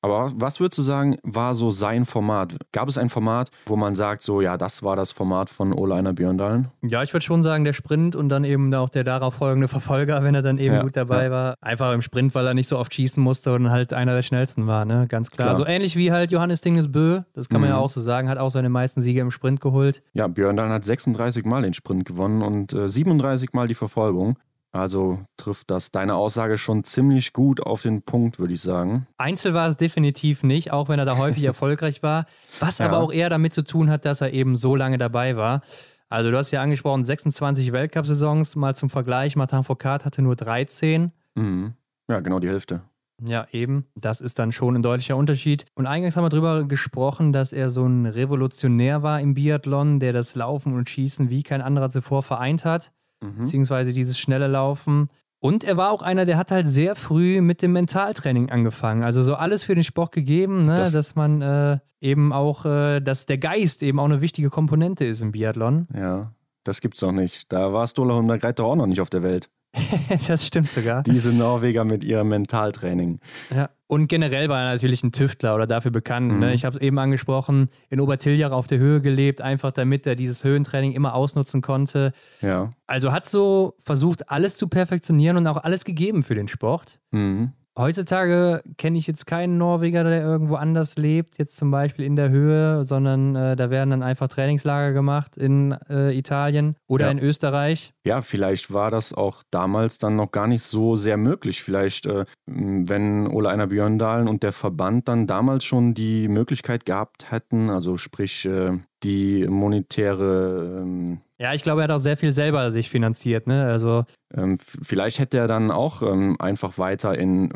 Aber 0.05 0.31
was 0.35 0.59
würdest 0.59 0.77
du 0.77 0.83
sagen, 0.83 1.17
war 1.23 1.55
so 1.55 1.71
sein 1.71 2.05
Format? 2.05 2.57
Gab 2.71 2.87
es 2.87 2.99
ein 2.99 3.09
Format, 3.09 3.49
wo 3.65 3.75
man 3.75 3.95
sagt, 3.95 4.21
so, 4.21 4.39
ja, 4.39 4.55
das 4.55 4.83
war 4.83 4.95
das 4.95 5.11
Format 5.11 5.49
von 5.49 5.73
Ole 5.73 5.95
Einer 5.95 6.13
Björndalen? 6.13 6.67
Ja, 6.83 7.01
ich 7.01 7.11
würde 7.11 7.25
schon 7.25 7.41
sagen, 7.41 7.63
der 7.63 7.73
Sprint 7.73 8.15
und 8.15 8.29
dann 8.29 8.43
eben 8.43 8.71
auch 8.75 8.89
der 8.89 9.03
darauf 9.03 9.33
folgende 9.33 9.67
Verfolger, 9.67 10.23
wenn 10.23 10.35
er 10.35 10.43
dann 10.43 10.59
eben 10.59 10.75
ja, 10.75 10.83
gut 10.83 10.95
dabei 10.95 11.23
ja. 11.25 11.31
war. 11.31 11.55
Einfach 11.59 11.91
im 11.91 12.03
Sprint, 12.03 12.35
weil 12.35 12.45
er 12.45 12.53
nicht 12.53 12.69
so 12.69 12.77
oft 12.77 12.93
schießen 12.93 13.21
musste 13.21 13.51
und 13.55 13.71
halt 13.71 13.93
einer 13.93 14.13
der 14.13 14.21
schnellsten 14.21 14.67
war, 14.67 14.85
ne? 14.85 15.07
Ganz 15.09 15.31
klar. 15.31 15.47
klar. 15.47 15.55
So 15.55 15.65
ähnlich 15.65 15.95
wie 15.95 16.11
halt 16.11 16.29
Johannes 16.29 16.61
Dingesbö, 16.61 17.21
das 17.33 17.49
kann 17.49 17.59
man 17.59 17.71
mhm. 17.71 17.77
ja 17.77 17.81
auch 17.81 17.89
so 17.89 17.99
sagen, 17.99 18.29
hat 18.29 18.37
auch 18.37 18.51
seine 18.51 18.69
meisten 18.69 19.01
Siege 19.01 19.21
im 19.21 19.31
Sprint 19.31 19.59
geholt. 19.59 20.03
Ja, 20.13 20.27
Björndalen 20.27 20.71
hat 20.71 20.85
36 20.85 21.45
Mal 21.45 21.63
den 21.63 21.73
Sprint 21.73 22.05
gewonnen 22.05 22.43
und 22.43 22.73
äh, 22.73 22.87
37 22.87 23.53
Mal 23.53 23.67
die 23.67 23.73
Verfolgung. 23.73 24.37
Also 24.75 25.19
trifft 25.37 25.71
das 25.71 25.91
deine 25.91 26.15
Aussage 26.15 26.57
schon 26.57 26.83
ziemlich 26.83 27.31
gut 27.31 27.61
auf 27.61 27.81
den 27.81 28.01
Punkt, 28.01 28.39
würde 28.39 28.53
ich 28.53 28.59
sagen. 28.59 29.07
Einzel 29.17 29.53
war 29.53 29.69
es 29.69 29.77
definitiv 29.77 30.43
nicht, 30.43 30.73
auch 30.73 30.89
wenn 30.89 30.99
er 30.99 31.05
da 31.05 31.15
häufig 31.15 31.43
erfolgreich 31.45 32.03
war. 32.03 32.25
Was 32.59 32.79
ja. 32.79 32.87
aber 32.87 32.97
auch 32.97 33.13
eher 33.13 33.29
damit 33.29 33.53
zu 33.53 33.63
tun 33.63 33.89
hat, 33.89 34.03
dass 34.03 34.19
er 34.19 34.33
eben 34.33 34.57
so 34.57 34.75
lange 34.75 34.97
dabei 34.97 35.37
war. 35.37 35.61
Also 36.09 36.29
du 36.29 36.35
hast 36.35 36.51
ja 36.51 36.61
angesprochen, 36.61 37.05
26 37.05 37.71
Weltcup-Saisons, 37.71 38.57
mal 38.57 38.75
zum 38.75 38.89
Vergleich, 38.89 39.37
Martin 39.37 39.63
Foucault 39.63 40.03
hatte 40.03 40.21
nur 40.21 40.35
13. 40.35 41.13
Mhm. 41.35 41.73
Ja, 42.09 42.19
genau 42.19 42.39
die 42.39 42.49
Hälfte. 42.49 42.81
Ja, 43.23 43.47
eben. 43.53 43.85
Das 43.95 44.19
ist 44.19 44.39
dann 44.39 44.51
schon 44.51 44.75
ein 44.75 44.81
deutlicher 44.81 45.15
Unterschied. 45.15 45.65
Und 45.75 45.87
eingangs 45.87 46.17
haben 46.17 46.25
wir 46.25 46.29
darüber 46.29 46.65
gesprochen, 46.65 47.31
dass 47.31 47.53
er 47.53 47.69
so 47.69 47.85
ein 47.85 48.05
Revolutionär 48.05 49.03
war 49.03 49.21
im 49.21 49.35
Biathlon, 49.35 50.01
der 50.01 50.11
das 50.11 50.35
Laufen 50.35 50.73
und 50.73 50.89
Schießen 50.89 51.29
wie 51.29 51.43
kein 51.43 51.61
anderer 51.61 51.89
zuvor 51.89 52.23
vereint 52.23 52.65
hat 52.65 52.91
mhm. 53.21 53.43
beziehungsweise 53.43 53.93
dieses 53.93 54.19
schnelle 54.19 54.47
Laufen. 54.47 55.09
Und 55.39 55.63
er 55.63 55.77
war 55.77 55.91
auch 55.91 56.01
einer, 56.01 56.25
der 56.25 56.37
hat 56.37 56.49
halt 56.49 56.67
sehr 56.67 56.95
früh 56.95 57.41
mit 57.41 57.61
dem 57.61 57.73
Mentaltraining 57.73 58.49
angefangen. 58.49 59.03
Also 59.03 59.21
so 59.21 59.35
alles 59.35 59.63
für 59.63 59.75
den 59.75 59.83
Sport 59.83 60.11
gegeben, 60.11 60.65
ne? 60.65 60.75
das 60.75 60.91
dass 60.91 61.15
man 61.15 61.41
äh, 61.41 61.77
eben 62.01 62.33
auch, 62.33 62.65
äh, 62.65 62.99
dass 62.99 63.25
der 63.25 63.37
Geist 63.37 63.83
eben 63.83 63.99
auch 63.99 64.05
eine 64.05 64.21
wichtige 64.21 64.49
Komponente 64.49 65.05
ist 65.05 65.21
im 65.21 65.31
Biathlon. 65.31 65.87
Ja, 65.93 66.33
das 66.63 66.81
gibt's 66.81 66.99
doch 67.01 67.11
nicht. 67.11 67.51
Da 67.51 67.73
war 67.73 67.85
Stola 67.85 68.15
und 68.15 68.27
Greiter 68.39 68.63
auch 68.63 68.75
noch 68.75 68.87
nicht 68.87 69.01
auf 69.01 69.09
der 69.09 69.23
Welt. 69.23 69.49
das 70.27 70.45
stimmt 70.45 70.69
sogar. 70.69 71.03
Diese 71.03 71.31
Norweger 71.31 71.83
mit 71.83 72.03
ihrem 72.03 72.29
Mentaltraining. 72.29 73.19
Ja. 73.55 73.69
Und 73.87 74.07
generell 74.07 74.49
war 74.49 74.61
er 74.63 74.71
natürlich 74.71 75.03
ein 75.03 75.11
Tüftler 75.11 75.53
oder 75.53 75.67
dafür 75.67 75.91
bekannt. 75.91 76.27
Ne? 76.27 76.33
Mhm. 76.33 76.39
Ne? 76.39 76.53
Ich 76.53 76.65
habe 76.65 76.77
es 76.77 76.81
eben 76.81 76.97
angesprochen, 76.97 77.69
in 77.89 77.99
Obertiljach 77.99 78.51
auf 78.51 78.65
der 78.65 78.79
Höhe 78.79 78.99
gelebt, 78.99 79.41
einfach 79.41 79.71
damit 79.71 80.07
er 80.07 80.15
dieses 80.15 80.43
Höhentraining 80.43 80.93
immer 80.93 81.13
ausnutzen 81.13 81.61
konnte. 81.61 82.11
Ja. 82.41 82.73
Also 82.87 83.11
hat 83.11 83.27
so 83.27 83.75
versucht, 83.83 84.29
alles 84.31 84.57
zu 84.57 84.67
perfektionieren 84.67 85.37
und 85.37 85.45
auch 85.47 85.57
alles 85.57 85.85
gegeben 85.85 86.23
für 86.23 86.35
den 86.35 86.47
Sport. 86.47 86.99
Mhm. 87.11 87.51
Heutzutage 87.77 88.63
kenne 88.77 88.97
ich 88.97 89.05
jetzt 89.05 89.27
keinen 89.27 89.57
Norweger, 89.57 90.05
der 90.05 90.21
irgendwo 90.21 90.55
anders 90.55 90.95
lebt, 90.95 91.37
jetzt 91.37 91.57
zum 91.57 91.71
Beispiel 91.71 92.05
in 92.05 92.15
der 92.15 92.29
Höhe, 92.29 92.85
sondern 92.85 93.35
äh, 93.35 93.57
da 93.57 93.69
werden 93.69 93.89
dann 93.89 94.01
einfach 94.01 94.29
Trainingslager 94.29 94.93
gemacht 94.93 95.35
in 95.35 95.73
äh, 95.89 96.17
Italien 96.17 96.77
oder 96.87 97.05
Ja. 97.05 97.11
in 97.11 97.19
Österreich. 97.19 97.93
Ja, 98.05 98.21
vielleicht 98.21 98.73
war 98.73 98.91
das 98.91 99.13
auch 99.13 99.43
damals 99.51 99.97
dann 99.97 100.15
noch 100.15 100.31
gar 100.31 100.47
nicht 100.47 100.63
so 100.63 100.95
sehr 100.95 101.17
möglich. 101.17 101.61
Vielleicht, 101.63 102.05
äh, 102.05 102.23
wenn 102.45 103.27
Ole 103.27 103.49
Einar 103.49 103.67
Björndalen 103.67 104.29
und 104.29 104.43
der 104.43 104.53
Verband 104.53 105.09
dann 105.09 105.27
damals 105.27 105.65
schon 105.65 105.93
die 105.93 106.29
Möglichkeit 106.29 106.85
gehabt 106.85 107.29
hätten, 107.31 107.69
also 107.69 107.97
sprich 107.97 108.45
äh, 108.45 108.71
die 109.05 109.47
monetäre, 109.47 110.81
ähm, 110.81 111.21
Ja, 111.39 111.53
ich 111.53 111.63
glaube, 111.63 111.81
er 111.81 111.85
hat 111.85 111.91
auch 111.91 111.99
sehr 111.99 112.17
viel 112.17 112.33
selber 112.33 112.71
sich 112.71 112.89
finanziert. 112.89 113.47
Ne? 113.47 113.65
Also 113.65 114.05
ähm, 114.35 114.57
vielleicht 114.59 115.19
hätte 115.19 115.37
er 115.37 115.47
dann 115.47 115.71
auch 115.71 116.01
ähm, 116.01 116.35
einfach 116.39 116.77
weiter 116.77 117.17
in 117.17 117.53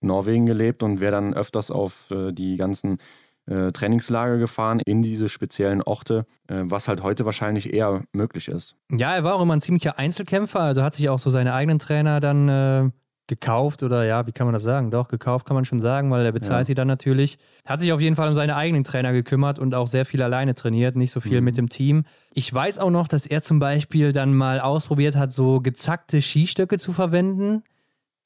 Norwegen 0.00 0.46
gelebt 0.46 0.82
und 0.82 1.00
wäre 1.00 1.12
dann 1.12 1.34
öfters 1.34 1.70
auf 1.70 2.10
äh, 2.10 2.32
die 2.32 2.56
ganzen 2.56 2.98
äh, 3.46 3.70
Trainingslager 3.70 4.38
gefahren 4.38 4.80
in 4.84 5.02
diese 5.02 5.28
speziellen 5.28 5.82
Orte, 5.82 6.26
äh, 6.48 6.62
was 6.64 6.88
halt 6.88 7.02
heute 7.02 7.24
wahrscheinlich 7.24 7.72
eher 7.72 8.02
möglich 8.12 8.48
ist. 8.48 8.76
Ja, 8.90 9.14
er 9.14 9.24
war 9.24 9.34
auch 9.34 9.42
immer 9.42 9.54
ein 9.56 9.60
ziemlicher 9.60 9.98
Einzelkämpfer, 9.98 10.60
also 10.60 10.82
hat 10.82 10.94
sich 10.94 11.08
auch 11.08 11.18
so 11.18 11.30
seine 11.30 11.54
eigenen 11.54 11.78
Trainer 11.78 12.20
dann 12.20 12.48
äh, 12.48 12.90
gekauft 13.28 13.82
oder 13.82 14.04
ja, 14.04 14.26
wie 14.26 14.32
kann 14.32 14.46
man 14.46 14.54
das 14.54 14.62
sagen? 14.62 14.90
Doch, 14.90 15.08
gekauft 15.08 15.46
kann 15.46 15.54
man 15.54 15.64
schon 15.64 15.80
sagen, 15.80 16.10
weil 16.10 16.24
er 16.24 16.32
bezahlt 16.32 16.60
Ja. 16.60 16.64
sie 16.64 16.74
dann 16.74 16.86
natürlich. 16.88 17.38
Hat 17.64 17.80
sich 17.80 17.92
auf 17.92 18.00
jeden 18.00 18.14
Fall 18.16 18.28
um 18.28 18.34
seine 18.34 18.54
eigenen 18.56 18.84
Trainer 18.84 19.12
gekümmert 19.12 19.58
und 19.58 19.74
auch 19.74 19.88
sehr 19.88 20.04
viel 20.04 20.22
alleine 20.22 20.54
trainiert, 20.54 20.94
nicht 20.96 21.10
so 21.10 21.20
viel 21.20 21.40
Mhm. 21.40 21.44
mit 21.44 21.56
dem 21.56 21.68
Team. 21.68 22.04
Ich 22.34 22.52
weiß 22.52 22.78
auch 22.78 22.90
noch, 22.90 23.08
dass 23.08 23.26
er 23.26 23.42
zum 23.42 23.58
Beispiel 23.58 24.12
dann 24.12 24.34
mal 24.34 24.60
ausprobiert 24.60 25.16
hat, 25.16 25.32
so 25.32 25.60
gezackte 25.60 26.22
Skistöcke 26.22 26.78
zu 26.78 26.92
verwenden, 26.92 27.62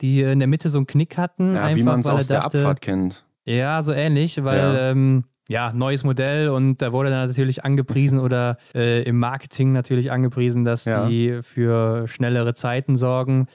die 0.02 0.20
in 0.22 0.38
der 0.38 0.48
Mitte 0.48 0.68
so 0.68 0.78
einen 0.78 0.86
Knick 0.86 1.16
hatten. 1.16 1.54
Ja, 1.54 1.64
einfach, 1.64 1.76
wie 1.78 1.82
man 1.82 2.00
es 2.00 2.06
aus 2.06 2.26
der 2.28 2.40
dachte- 2.40 2.58
Abfahrt 2.58 2.80
kennt. 2.82 3.24
ja, 3.44 3.82
so 3.82 3.92
ähnlich, 3.92 4.42
weil 4.44 4.58
Ja. 4.58 4.90
ähm, 4.90 5.24
ja, 5.48 5.72
neues 5.72 6.04
Modell 6.04 6.48
und 6.50 6.80
da 6.80 6.92
wurde 6.92 7.10
dann 7.10 7.26
natürlich 7.26 7.64
angepriesen 7.64 8.18
oder 8.20 8.56
äh, 8.74 9.02
im 9.02 9.18
Marketing 9.18 9.72
natürlich 9.72 10.12
angepriesen, 10.12 10.64
dass 10.64 10.84
Ja. 10.84 11.06
die 11.08 11.40
für 11.42 12.06
schnellere 12.06 12.54
Zeiten 12.54 12.96
sorgen. 12.96 13.46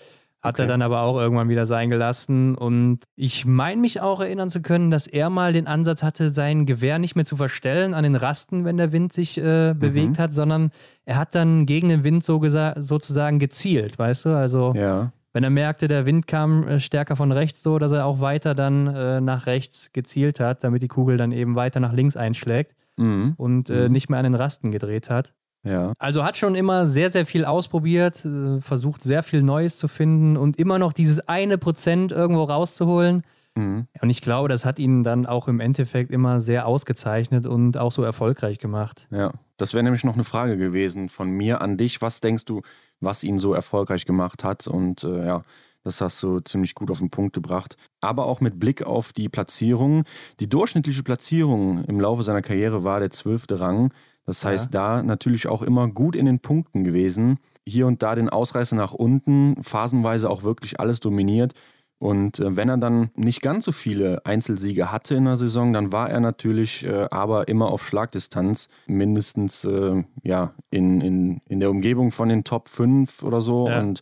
Hat 0.46 0.60
er 0.60 0.64
Okay. 0.66 0.68
dann 0.70 0.82
aber 0.82 1.02
auch 1.02 1.20
irgendwann 1.20 1.50
wieder 1.50 1.66
sein 1.66 1.90
gelassen. 1.90 2.56
Und 2.56 3.00
ich 3.16 3.46
meine 3.46 3.82
mich 3.82 4.00
auch 4.02 4.22
erinnern 4.22 4.50
zu 4.50 4.62
können, 4.62 4.92
dass 4.92 5.08
er 5.08 5.30
mal 5.30 5.54
den 5.54 5.68
Ansatz 5.68 6.04
hatte, 6.04 6.32
sein 6.32 6.66
Gewehr 6.66 7.00
nicht 7.00 7.16
mehr 7.16 7.26
zu 7.26 7.36
verstellen 7.36 7.94
an 7.94 8.04
den 8.04 8.16
Rasten, 8.16 8.64
wenn 8.66 8.78
der 8.78 8.92
Wind 8.92 9.12
sich 9.14 9.38
äh, 9.38 9.74
Mhm. 9.74 9.80
bewegt 9.80 10.20
hat, 10.20 10.34
sondern 10.34 10.70
er 11.06 11.18
hat 11.18 11.36
dann 11.36 11.66
gegen 11.66 11.90
den 11.90 12.04
Wind 12.04 12.24
so 12.24 12.40
sozusagen 12.78 13.40
gezielt, 13.40 13.98
weißt 13.98 14.26
du? 14.26 14.30
Also 14.38 14.74
Ja. 14.76 15.12
wenn 15.34 15.44
er 15.44 15.50
merkte, 15.50 15.88
der 15.88 16.06
Wind 16.06 16.28
kam 16.28 16.68
äh, 16.68 16.80
stärker 16.80 17.16
von 17.16 17.32
rechts, 17.32 17.64
so 17.64 17.80
dass 17.80 17.92
er 17.92 18.06
auch 18.06 18.20
weiter 18.22 18.56
dann 18.56 18.88
äh, 18.88 19.22
nach 19.22 19.48
rechts 19.48 19.90
gezielt 19.94 20.40
hat, 20.40 20.64
damit 20.64 20.82
die 20.82 20.88
Kugel 20.88 21.18
dann 21.18 21.32
eben 21.32 21.56
weiter 21.56 21.80
nach 21.80 21.94
links 21.94 22.16
einschlägt 22.16 22.76
Mhm. 22.98 23.34
und 23.38 23.70
äh, 23.70 23.88
Mhm. 23.88 23.92
nicht 23.92 24.10
mehr 24.10 24.20
an 24.20 24.24
den 24.26 24.36
Rasten 24.36 24.72
gedreht 24.72 25.10
hat. 25.10 25.34
Ja. 25.66 25.94
Also 26.00 26.24
hat 26.24 26.38
schon 26.38 26.56
immer 26.56 26.88
sehr, 26.88 27.10
sehr 27.10 27.26
viel 27.26 27.44
ausprobiert, 27.44 28.24
äh, 28.24 28.62
versucht 28.62 29.04
sehr 29.04 29.24
viel 29.24 29.42
Neues 29.42 29.78
zu 29.78 29.88
finden 29.88 30.38
und 30.38 30.58
immer 30.58 30.80
noch 30.80 30.94
dieses 30.94 31.28
eine 31.28 31.58
Prozent 31.58 32.12
irgendwo 32.12 32.44
rauszuholen. 32.44 33.24
Mhm. 33.56 33.88
Und 34.02 34.10
ich 34.10 34.22
glaube, 34.22 34.48
das 34.48 34.64
hat 34.64 34.80
ihn 34.80 35.04
dann 35.04 35.26
auch 35.26 35.48
im 35.48 35.60
Endeffekt 35.60 36.12
immer 36.12 36.40
sehr 36.40 36.68
ausgezeichnet 36.68 37.46
und 37.46 37.78
auch 37.78 37.92
so 37.92 38.04
erfolgreich 38.04 38.60
gemacht. 38.60 39.08
Ja. 39.12 39.32
Das 39.58 39.74
wäre 39.74 39.84
nämlich 39.84 40.04
noch 40.04 40.16
eine 40.16 40.26
Frage 40.26 40.58
gewesen 40.58 41.08
von 41.08 41.30
mir 41.30 41.62
an 41.62 41.78
dich. 41.78 42.02
Was 42.02 42.20
denkst 42.20 42.46
du, 42.46 42.62
was 43.00 43.24
ihn 43.24 43.40
so 43.40 43.54
erfolgreich 43.54 44.06
gemacht 44.06 44.44
hat? 44.44 44.68
Und 44.68 45.04
äh, 45.04 45.26
ja, 45.26 45.44
das 45.84 46.02
hast 46.02 46.22
du 46.24 46.40
ziemlich 46.42 46.76
gut 46.76 46.92
auf 46.92 47.00
den 47.00 47.10
Punkt 47.10 47.34
gebracht. 47.34 47.78
Aber 48.02 48.26
auch 48.26 48.42
mit 48.42 48.60
Blick 48.60 48.84
auf 48.84 49.14
die 49.14 49.30
Platzierung. 49.30 50.04
Die 50.42 50.50
durchschnittliche 50.50 51.04
Platzierung 51.04 51.86
im 51.86 52.02
Laufe 52.02 52.24
seiner 52.24 52.42
Karriere 52.42 52.84
war 52.84 53.00
der 53.00 53.12
zwölfte 53.12 53.60
Rang. 53.62 53.94
Das 54.26 54.44
Ja. 54.44 54.50
heißt, 54.50 54.74
da 54.74 55.04
natürlich 55.04 55.48
auch 55.48 55.62
immer 55.62 55.88
gut 55.88 56.16
in 56.16 56.26
den 56.26 56.40
Punkten 56.40 56.84
gewesen. 56.84 57.38
Hier 57.68 57.88
und 57.88 58.04
da 58.04 58.16
den 58.16 58.30
Ausreißer 58.30 58.76
nach 58.76 58.94
unten, 58.94 59.62
phasenweise 59.64 60.30
auch 60.30 60.44
wirklich 60.44 60.80
alles 60.80 61.00
dominiert. 61.00 61.54
Und 61.98 62.40
äh, 62.40 62.56
wenn 62.58 62.68
er 62.70 62.78
dann 62.78 63.10
nicht 63.16 63.42
ganz 63.42 63.66
so 63.66 63.72
viele 63.72 64.26
Einzelsiege 64.26 64.92
hatte 64.92 65.16
in 65.16 65.26
der 65.26 65.38
Saison, 65.38 65.72
dann 65.74 65.92
war 65.92 66.10
er 66.10 66.20
natürlich 66.20 66.86
äh, 66.86 67.08
aber 67.10 67.48
immer 67.48 67.72
auf 67.72 67.88
Schlagdistanz, 67.88 68.68
mindestens 68.88 69.64
äh, 69.64 70.04
ja, 70.24 70.54
in, 70.70 71.02
in, 71.02 71.42
in 71.48 71.60
der 71.62 71.70
Umgebung 71.70 72.12
von 72.12 72.30
den 72.30 72.44
Top 72.44 72.68
5 72.70 73.24
oder 73.24 73.40
so. 73.42 73.70
Ja. 73.70 73.80
Und 73.80 74.02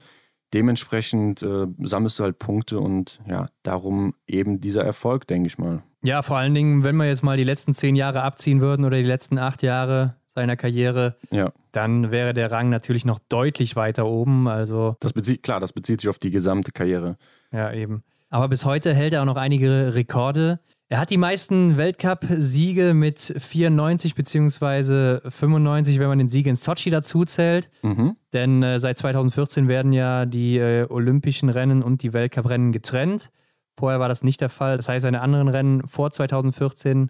dementsprechend 0.53 1.41
äh, 1.41 1.67
sammelst 1.81 2.19
du 2.19 2.23
halt 2.23 2.39
Punkte 2.39 2.79
und 2.79 3.19
ja, 3.27 3.47
darum 3.63 4.13
eben 4.27 4.61
dieser 4.61 4.83
Erfolg, 4.83 5.27
denke 5.27 5.47
ich 5.47 5.57
mal. 5.57 5.83
Ja, 6.03 6.21
vor 6.21 6.37
allen 6.37 6.53
Dingen, 6.53 6.83
wenn 6.83 6.95
wir 6.97 7.07
jetzt 7.07 7.23
mal 7.23 7.37
die 7.37 7.43
letzten 7.43 7.73
zehn 7.73 7.95
Jahre 7.95 8.23
abziehen 8.23 8.61
würden 8.61 8.85
oder 8.85 8.97
die 8.97 9.03
letzten 9.03 9.37
acht 9.37 9.63
Jahre 9.63 10.15
seiner 10.27 10.55
Karriere, 10.55 11.15
Ja, 11.31 11.51
dann 11.71 12.11
wäre 12.11 12.33
der 12.33 12.51
Rang 12.51 12.69
natürlich 12.69 13.05
noch 13.05 13.19
deutlich 13.29 13.75
weiter 13.75 14.05
oben. 14.05 14.47
Also, 14.47 14.95
das 14.99 15.13
bezieht, 15.13 15.43
klar, 15.43 15.59
das 15.59 15.73
bezieht 15.73 16.01
sich 16.01 16.09
auf 16.09 16.19
die 16.19 16.31
gesamte 16.31 16.71
Karriere. 16.71 17.17
ja, 17.51 17.71
eben. 17.71 18.03
Aber 18.29 18.47
bis 18.47 18.65
heute 18.65 18.95
hält 18.95 19.13
er 19.13 19.21
auch 19.21 19.27
noch 19.27 19.37
einige 19.37 19.93
Rekorde. 19.93 20.59
Er 20.89 20.99
hat 20.99 21.09
die 21.09 21.17
meisten 21.17 21.77
Weltcup-Siege 21.77 22.93
mit 22.93 23.33
94 23.37 24.15
beziehungsweise 24.15 25.21
95, 25.27 25.97
wenn 25.97 26.07
man 26.07 26.19
den 26.19 26.29
Sieg 26.29 26.45
in 26.45 26.55
Sochi 26.55 26.89
dazu 26.89 27.25
zählt. 27.25 27.69
Mhm. 27.81 28.15
Denn 28.33 28.61
äh, 28.61 28.79
seit 28.79 28.97
2014 28.97 29.67
werden 29.67 29.93
ja 29.93 30.25
die 30.25 30.57
äh, 30.57 30.85
Olympischen 30.89 31.49
Rennen 31.49 31.81
und 31.81 32.03
die 32.03 32.13
Weltcuprennen 32.13 32.71
getrennt. 32.71 33.31
Vorher 33.77 33.99
war 33.99 34.09
das 34.09 34.23
nicht 34.23 34.41
der 34.41 34.49
Fall. 34.49 34.77
Das 34.77 34.87
heißt, 34.87 35.01
seine 35.01 35.21
anderen 35.21 35.47
Rennen 35.47 35.87
vor 35.87 36.11
2014 36.11 37.09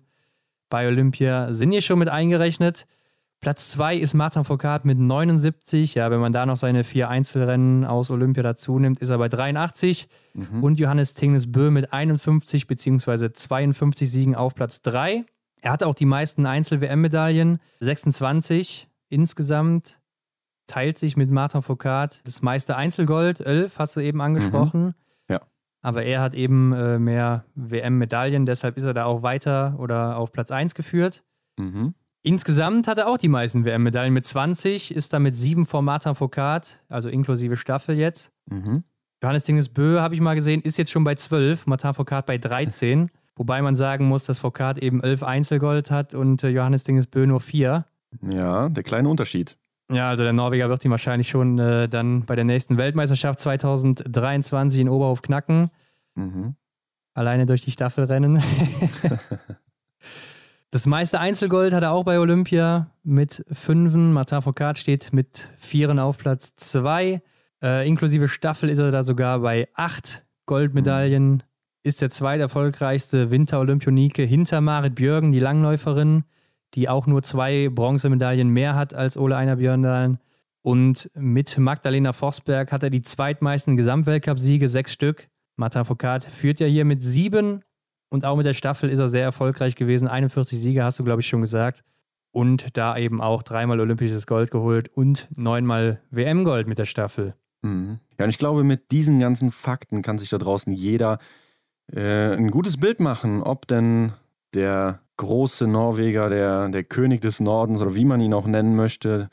bei 0.70 0.88
Olympia 0.88 1.54
sind 1.54 1.72
hier 1.72 1.82
schon 1.82 2.00
mit 2.00 2.10
eingerechnet. 2.10 2.86
Platz 3.44 3.72
2 3.72 3.98
ist 3.98 4.14
Martin 4.14 4.46
Foucault 4.46 4.86
mit 4.86 4.98
79. 4.98 5.96
Ja, 5.96 6.10
wenn 6.10 6.22
man 6.22 6.32
da 6.32 6.46
noch 6.46 6.56
seine 6.56 6.86
vier 6.86 7.10
Einzelrennen 7.10 7.84
aus 7.84 8.10
Olympia 8.10 8.42
dazu 8.42 8.80
nimmt, 8.80 9.00
ist 9.00 9.10
er 9.10 9.18
bei 9.18 9.28
83. 9.28 10.08
Mhm. 10.34 10.64
Und 10.64 10.80
Johannes 10.80 11.14
Tingnes 11.14 11.52
Bö 11.52 11.70
mit 11.70 11.92
51 11.92 12.68
bzw. 12.68 13.34
52 13.34 14.10
Siegen 14.10 14.36
auf 14.36 14.56
Platz 14.56 14.82
3. 14.84 15.26
Er 15.60 15.72
hat 15.74 15.84
auch 15.84 15.94
die 15.94 16.06
meisten 16.06 16.46
Einzel-WM-Medaillen, 16.46 17.60
26 17.82 18.90
insgesamt. 19.10 20.00
Teilt 20.66 20.98
sich 20.98 21.18
mit 21.18 21.30
Martin 21.30 21.64
Foucault 21.64 22.22
das 22.24 22.42
meiste 22.44 22.78
Einzelgold, 22.78 23.42
11, 23.42 23.78
hast 23.78 23.98
du 23.98 24.00
eben 24.00 24.22
angesprochen. 24.22 24.96
Ja. 25.28 25.42
Aber 25.82 26.04
er 26.04 26.22
hat 26.22 26.34
eben 26.34 26.72
äh, 26.72 26.98
mehr 26.98 27.44
WM-Medaillen, 27.56 28.46
deshalb 28.46 28.78
ist 28.78 28.86
er 28.86 28.94
da 28.94 29.04
auch 29.04 29.22
weiter 29.22 29.76
oder 29.80 30.16
auf 30.16 30.32
Platz 30.32 30.50
1 30.50 30.76
geführt. 30.76 31.26
Mhm. 31.58 31.94
Insgesamt 32.26 32.88
hat 32.88 32.98
er 32.98 33.08
auch 33.08 33.18
die 33.18 33.28
meisten 33.28 33.66
WM-Medaillen 33.66 34.14
mit 34.14 34.26
20, 34.26 34.96
ist 34.96 35.12
damit 35.12 35.36
sieben 35.36 35.66
vor 35.66 35.82
Martin 35.82 36.16
Foucault, 36.16 36.82
also 36.88 37.10
inklusive 37.10 37.58
Staffel 37.58 37.98
jetzt. 37.98 38.32
Mhm. 38.50 38.86
Johannes 39.22 39.44
Dinges 39.44 39.68
Bö, 39.68 40.00
habe 40.00 40.16
ich 40.16 40.22
mal 40.22 40.34
gesehen, 40.34 40.62
ist 40.62 40.78
jetzt 40.78 40.92
schon 40.92 41.04
bei 41.04 41.16
12, 41.16 41.68
Martin 41.68 41.94
Foucault 41.94 42.26
bei 42.26 42.38
13. 42.38 43.12
Wobei 43.36 43.62
man 43.62 43.76
sagen 43.76 44.08
muss, 44.08 44.26
dass 44.26 44.40
Foucault 44.40 44.78
eben 44.78 45.02
11 45.02 45.24
Einzelgold 45.24 45.92
hat 45.92 46.14
und 46.14 46.44
äh, 46.44 46.50
Johannes 46.50 46.86
Dinges 46.86 47.08
Bö 47.08 47.28
nur 47.28 47.42
4. 47.42 47.86
Ja, 48.22 48.70
der 48.70 48.84
kleine 48.84 49.10
Unterschied. 49.10 49.58
Ja, 49.92 50.10
also 50.10 50.24
der 50.24 50.34
Norweger 50.34 50.70
wird 50.70 50.86
ihn 50.86 50.92
wahrscheinlich 50.92 51.28
schon 51.28 51.60
äh, 51.60 51.90
dann 51.90 52.24
bei 52.24 52.36
der 52.36 52.46
nächsten 52.46 52.78
Weltmeisterschaft 52.78 53.40
2023 53.40 54.80
in 54.80 54.88
Oberhof 54.88 55.22
knacken. 55.22 55.72
Mhm. 56.16 56.56
Alleine 57.16 57.46
durch 57.46 57.64
die 57.64 57.72
Staffelrennen. 57.72 58.42
das 60.74 60.88
meiste 60.88 61.20
Einzelgold 61.20 61.72
hat 61.72 61.84
er 61.84 61.92
auch 61.92 62.04
bei 62.04 62.20
Olympia 62.20 62.90
mit 63.04 63.46
Fünfen. 63.52 64.12
Martin 64.12 64.42
Foucault 64.42 64.80
steht 64.80 65.14
mit 65.14 65.54
Vieren 65.60 66.00
auf 66.00 66.18
Platz 66.18 66.56
2. 66.56 67.22
Äh, 67.62 67.88
inklusive 67.88 68.28
Staffel 68.28 68.70
ist 68.70 68.80
er 68.80 68.90
da 68.90 69.04
sogar 69.04 69.42
bei 69.42 69.68
acht 69.76 70.26
Goldmedaillen. 70.48 71.44
Ist 71.84 72.02
der 72.02 72.10
zweiterfolgreichste 72.10 73.30
Winter-Olympionike 73.30 74.24
hinter 74.24 74.62
Marit 74.62 74.96
Björgen, 74.96 75.32
die 75.32 75.38
Langläuferin, 75.40 76.24
die 76.74 76.90
auch 76.90 77.06
nur 77.06 77.22
zwei 77.22 77.70
Bronzemedaillen 77.70 78.50
mehr 78.50 78.74
hat 78.74 78.96
als 78.96 79.16
Ole 79.16 79.38
Einar 79.38 79.58
Björndalen. 79.58 80.18
Und 80.64 81.12
mit 81.14 81.56
Magdalena 81.60 82.14
Forsberg 82.14 82.72
hat 82.72 82.82
er 82.82 82.90
die 82.90 83.04
zweitmeisten 83.04 83.78
Gesamtweltcup-Siege, 83.78 84.68
sechs 84.68 84.92
Stück. 84.92 85.28
Martin 85.56 85.86
Foucault 85.86 86.24
führt 86.24 86.60
ja 86.60 86.66
hier 86.66 86.84
mit 86.84 87.04
sieben 87.04 87.62
und 88.14 88.26
auch 88.26 88.38
mit 88.38 88.46
der 88.46 88.54
Staffel 88.54 88.90
ist 88.92 89.00
er 89.00 89.10
sehr 89.10 89.24
erfolgreich 89.24 89.76
gewesen. 89.76 90.08
41 90.08 90.60
Siege 90.60 90.84
hast 90.84 91.00
du, 91.00 91.04
glaube 91.04 91.22
ich, 91.22 91.28
schon 91.28 91.42
gesagt. 91.42 91.84
Und 92.32 92.78
da 92.78 92.96
eben 92.96 93.22
auch 93.22 93.42
dreimal 93.42 93.80
olympisches 93.80 94.28
Gold 94.28 94.52
geholt 94.52 94.88
und 94.96 95.30
neunmal 95.36 96.00
WM-Gold 96.12 96.68
mit 96.68 96.78
der 96.78 96.86
Staffel. 96.86 97.34
Mhm. 97.64 98.00
Ja, 98.20 98.26
und 98.26 98.30
ich 98.30 98.38
glaube, 98.38 98.64
mit 98.64 98.92
diesen 98.92 99.20
ganzen 99.20 99.50
Fakten 99.50 100.04
kann 100.04 100.20
sich 100.20 100.30
da 100.30 100.38
draußen 100.38 100.72
jeder 100.72 101.18
äh, 101.92 102.34
ein 102.34 102.52
gutes 102.52 102.78
Bild 102.78 103.00
machen, 103.00 103.42
ob 103.42 103.68
denn 103.68 104.14
der 104.54 105.00
große 105.18 105.68
Norweger, 105.68 106.30
der, 106.30 106.70
der 106.70 106.84
König 106.84 107.22
des 107.22 107.40
Nordens 107.40 107.82
oder 107.82 107.96
wie 107.96 108.06
man 108.06 108.22
ihn 108.22 108.36
auch 108.36 108.46
nennen 108.46 108.76
möchte, 108.76 109.30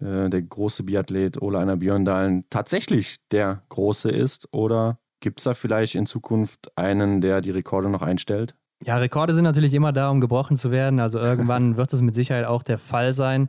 äh, 0.00 0.28
der 0.28 0.42
große 0.42 0.82
Biathlet 0.82 1.40
Ole 1.40 1.60
Einar 1.60 1.76
Björndalen 1.76 2.44
tatsächlich 2.50 3.18
der 3.30 3.62
Große 3.68 4.10
ist 4.10 4.48
oder 4.52 4.98
Gibt 5.24 5.40
es 5.40 5.44
da 5.44 5.54
vielleicht 5.54 5.94
in 5.94 6.04
Zukunft 6.04 6.76
einen, 6.76 7.22
der 7.22 7.40
die 7.40 7.50
Rekorde 7.50 7.88
noch 7.88 8.02
einstellt? 8.02 8.54
Ja, 8.84 8.98
Rekorde 8.98 9.32
sind 9.32 9.44
natürlich 9.44 9.72
immer 9.72 9.90
da, 9.90 10.10
um 10.10 10.20
gebrochen 10.20 10.58
zu 10.58 10.70
werden. 10.70 11.00
Also 11.00 11.18
irgendwann 11.30 11.78
wird 11.78 11.94
es 11.94 12.02
mit 12.02 12.14
Sicherheit 12.14 12.44
auch 12.44 12.62
der 12.62 12.76
Fall 12.76 13.14
sein. 13.14 13.48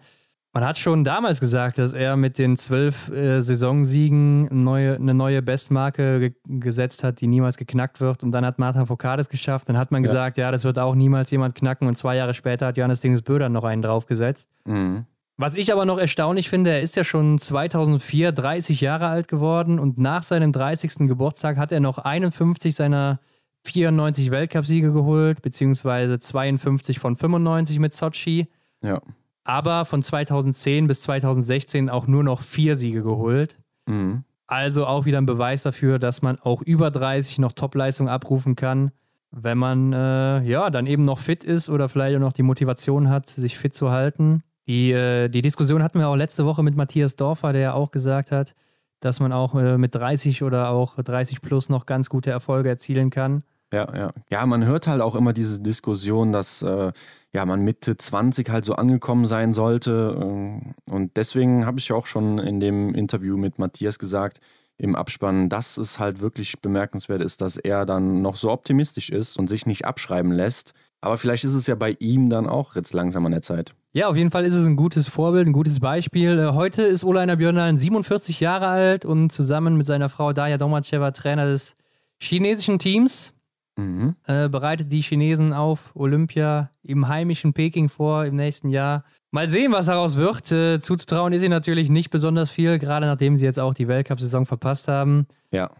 Man 0.53 0.63
hat 0.63 0.77
schon 0.77 1.03
damals 1.03 1.41
gesagt, 1.41 1.77
dass 1.77 1.91
er 1.91 2.15
mit 2.15 2.37
den 2.37 2.55
zwölf 2.55 3.09
äh, 3.09 3.41
Saisonsiegen 3.41 4.47
eine 4.49 4.61
neue, 4.61 4.95
eine 4.95 5.13
neue 5.13 5.41
Bestmarke 5.41 6.21
ge 6.21 6.33
gesetzt 6.47 7.03
hat, 7.03 7.19
die 7.19 7.27
niemals 7.27 7.57
geknackt 7.57 7.99
wird. 7.99 8.23
Und 8.23 8.31
dann 8.31 8.45
hat 8.45 8.57
Martin 8.57 8.85
Foucault 8.85 9.29
geschafft. 9.29 9.67
Dann 9.67 9.77
hat 9.77 9.91
man 9.91 10.01
ja. 10.01 10.07
gesagt, 10.07 10.37
ja, 10.37 10.51
das 10.51 10.63
wird 10.63 10.79
auch 10.79 10.95
niemals 10.95 11.29
jemand 11.29 11.55
knacken. 11.55 11.89
Und 11.89 11.97
zwei 11.97 12.15
Jahre 12.15 12.33
später 12.33 12.67
hat 12.67 12.77
Johannes 12.77 13.01
Dinges 13.01 13.21
Böder 13.21 13.49
noch 13.49 13.65
einen 13.65 13.81
draufgesetzt. 13.81 14.47
Mhm. 14.63 15.03
Was 15.37 15.55
ich 15.55 15.73
aber 15.73 15.85
noch 15.85 15.97
erstaunlich 15.97 16.49
finde, 16.49 16.71
er 16.71 16.81
ist 16.81 16.95
ja 16.95 17.03
schon 17.03 17.39
2004 17.39 18.31
30 18.31 18.81
Jahre 18.81 19.07
alt 19.07 19.27
geworden 19.27 19.79
und 19.79 19.97
nach 19.97 20.23
seinem 20.23 20.51
30. 20.51 21.07
Geburtstag 21.07 21.57
hat 21.57 21.71
er 21.71 21.81
noch 21.81 21.97
51 21.97 22.73
seiner 22.73 23.19
94 23.65 24.31
Weltcupsiege 24.31 24.91
geholt, 24.91 25.41
beziehungsweise 25.41 26.19
52 26.19 26.99
von 26.99 27.15
95 27.15 27.79
mit 27.79 27.93
Sochi. 27.93 28.47
Ja 28.81 29.01
aber 29.45 29.85
von 29.85 30.03
2010 30.03 30.87
bis 30.87 31.03
2016 31.03 31.89
auch 31.89 32.07
nur 32.07 32.23
noch 32.23 32.41
vier 32.41 32.75
Siege 32.75 33.03
geholt. 33.03 33.57
Mhm. 33.85 34.23
Also 34.47 34.85
auch 34.85 35.05
wieder 35.05 35.19
ein 35.19 35.25
Beweis 35.25 35.63
dafür, 35.63 35.97
dass 35.97 36.21
man 36.21 36.39
auch 36.39 36.61
über 36.61 36.91
30 36.91 37.39
noch 37.39 37.53
Topleistung 37.53 38.09
abrufen 38.09 38.55
kann, 38.55 38.91
wenn 39.31 39.57
man 39.57 39.93
äh, 39.93 40.41
ja 40.41 40.69
dann 40.69 40.87
eben 40.87 41.03
noch 41.03 41.19
fit 41.19 41.43
ist 41.43 41.69
oder 41.69 41.89
vielleicht 41.89 42.15
auch 42.17 42.21
noch 42.21 42.33
die 42.33 42.43
Motivation 42.43 43.09
hat, 43.09 43.27
sich 43.27 43.57
fit 43.57 43.73
zu 43.73 43.91
halten. 43.91 44.43
Die, 44.67 44.91
äh, 44.91 45.29
die 45.29 45.41
Diskussion 45.41 45.83
hatten 45.83 45.99
wir 45.99 46.07
auch 46.07 46.15
letzte 46.15 46.45
Woche 46.45 46.63
mit 46.63 46.75
Matthias 46.75 47.15
Dorfer, 47.15 47.53
der 47.53 47.61
ja 47.61 47.73
auch 47.73 47.91
gesagt 47.91 48.31
hat, 48.31 48.55
dass 48.99 49.19
man 49.19 49.31
auch 49.31 49.55
äh, 49.55 49.77
mit 49.77 49.93
30 49.93 50.43
oder 50.43 50.69
auch 50.69 50.95
30 50.95 51.41
plus 51.41 51.69
noch 51.69 51.85
ganz 51.85 52.09
gute 52.09 52.31
Erfolge 52.31 52.69
erzielen 52.69 53.09
kann. 53.09 53.43
Ja, 53.71 53.93
ja. 53.95 54.11
Ja, 54.29 54.45
man 54.45 54.65
hört 54.65 54.87
halt 54.87 55.01
auch 55.01 55.15
immer 55.15 55.33
diese 55.33 55.59
Diskussion, 55.59 56.31
dass 56.31 56.61
äh, 56.61 56.91
ja, 57.33 57.45
man 57.45 57.61
Mitte 57.61 57.97
20 57.97 58.49
halt 58.49 58.65
so 58.65 58.75
angekommen 58.75 59.25
sein 59.25 59.53
sollte. 59.53 60.17
Äh, 60.17 60.91
und 60.91 61.17
deswegen 61.17 61.65
habe 61.65 61.79
ich 61.79 61.91
auch 61.91 62.07
schon 62.07 62.39
in 62.39 62.59
dem 62.59 62.95
Interview 62.95 63.37
mit 63.37 63.59
Matthias 63.59 63.99
gesagt, 63.99 64.39
im 64.77 64.95
Abspann, 64.95 65.49
dass 65.49 65.77
es 65.77 65.99
halt 65.99 66.19
wirklich 66.19 66.59
bemerkenswert 66.61 67.21
ist, 67.21 67.41
dass 67.41 67.57
er 67.57 67.85
dann 67.85 68.21
noch 68.21 68.35
so 68.35 68.51
optimistisch 68.51 69.09
ist 69.09 69.37
und 69.37 69.47
sich 69.47 69.65
nicht 69.65 69.85
abschreiben 69.85 70.31
lässt. 70.31 70.73
Aber 71.01 71.17
vielleicht 71.17 71.43
ist 71.43 71.53
es 71.53 71.67
ja 71.67 71.75
bei 71.75 71.95
ihm 71.99 72.29
dann 72.29 72.47
auch 72.47 72.75
jetzt 72.75 72.93
langsam 72.93 73.25
an 73.25 73.31
der 73.31 73.41
Zeit. 73.41 73.75
Ja, 73.93 74.09
auf 74.09 74.15
jeden 74.15 74.31
Fall 74.31 74.43
ist 74.43 74.55
es 74.55 74.65
ein 74.65 74.75
gutes 74.75 75.07
Vorbild, 75.07 75.47
ein 75.47 75.53
gutes 75.53 75.79
Beispiel. 75.79 76.37
Äh, 76.37 76.53
heute 76.53 76.81
ist 76.81 77.03
Olainer 77.03 77.37
Björnalen 77.37 77.77
47 77.77 78.39
Jahre 78.39 78.67
alt 78.67 79.05
und 79.05 79.31
zusammen 79.31 79.77
mit 79.77 79.85
seiner 79.85 80.09
Frau 80.09 80.33
Daya 80.33 80.57
Domacheva 80.57 81.11
Trainer 81.11 81.45
des 81.45 81.75
chinesischen 82.19 82.79
Teams. 82.79 83.33
Mhm. 83.77 84.15
Äh, 84.25 84.47
bereitet 84.49 84.91
die 84.91 85.01
Chinesen 85.01 85.53
auf 85.53 85.91
Olympia 85.95 86.71
im 86.81 87.07
heimischen 87.07 87.53
Peking 87.53 87.89
vor 87.89 88.25
im 88.25 88.35
nächsten 88.35 88.69
Jahr. 88.69 89.03
Mal 89.31 89.49
sehen, 89.49 89.73
was 89.73 89.87
daraus 89.87 90.15
wird. 90.15 90.51
Äh, 90.51 90.79
zuzutrauen 90.79 91.33
ist 91.33 91.41
ihnen 91.41 91.51
natürlich 91.51 91.89
nicht 91.89 92.09
besonders 92.09 92.49
viel, 92.49 92.79
gerade 92.79 93.05
nachdem 93.05 93.35
sie 93.35 93.45
jetzt 93.45 93.59
auch 93.59 93.73
die 93.73 93.87
Weltcup-Saison 93.87 94.45
verpasst 94.45 94.87
haben. 94.87 95.27
Ja. 95.51 95.71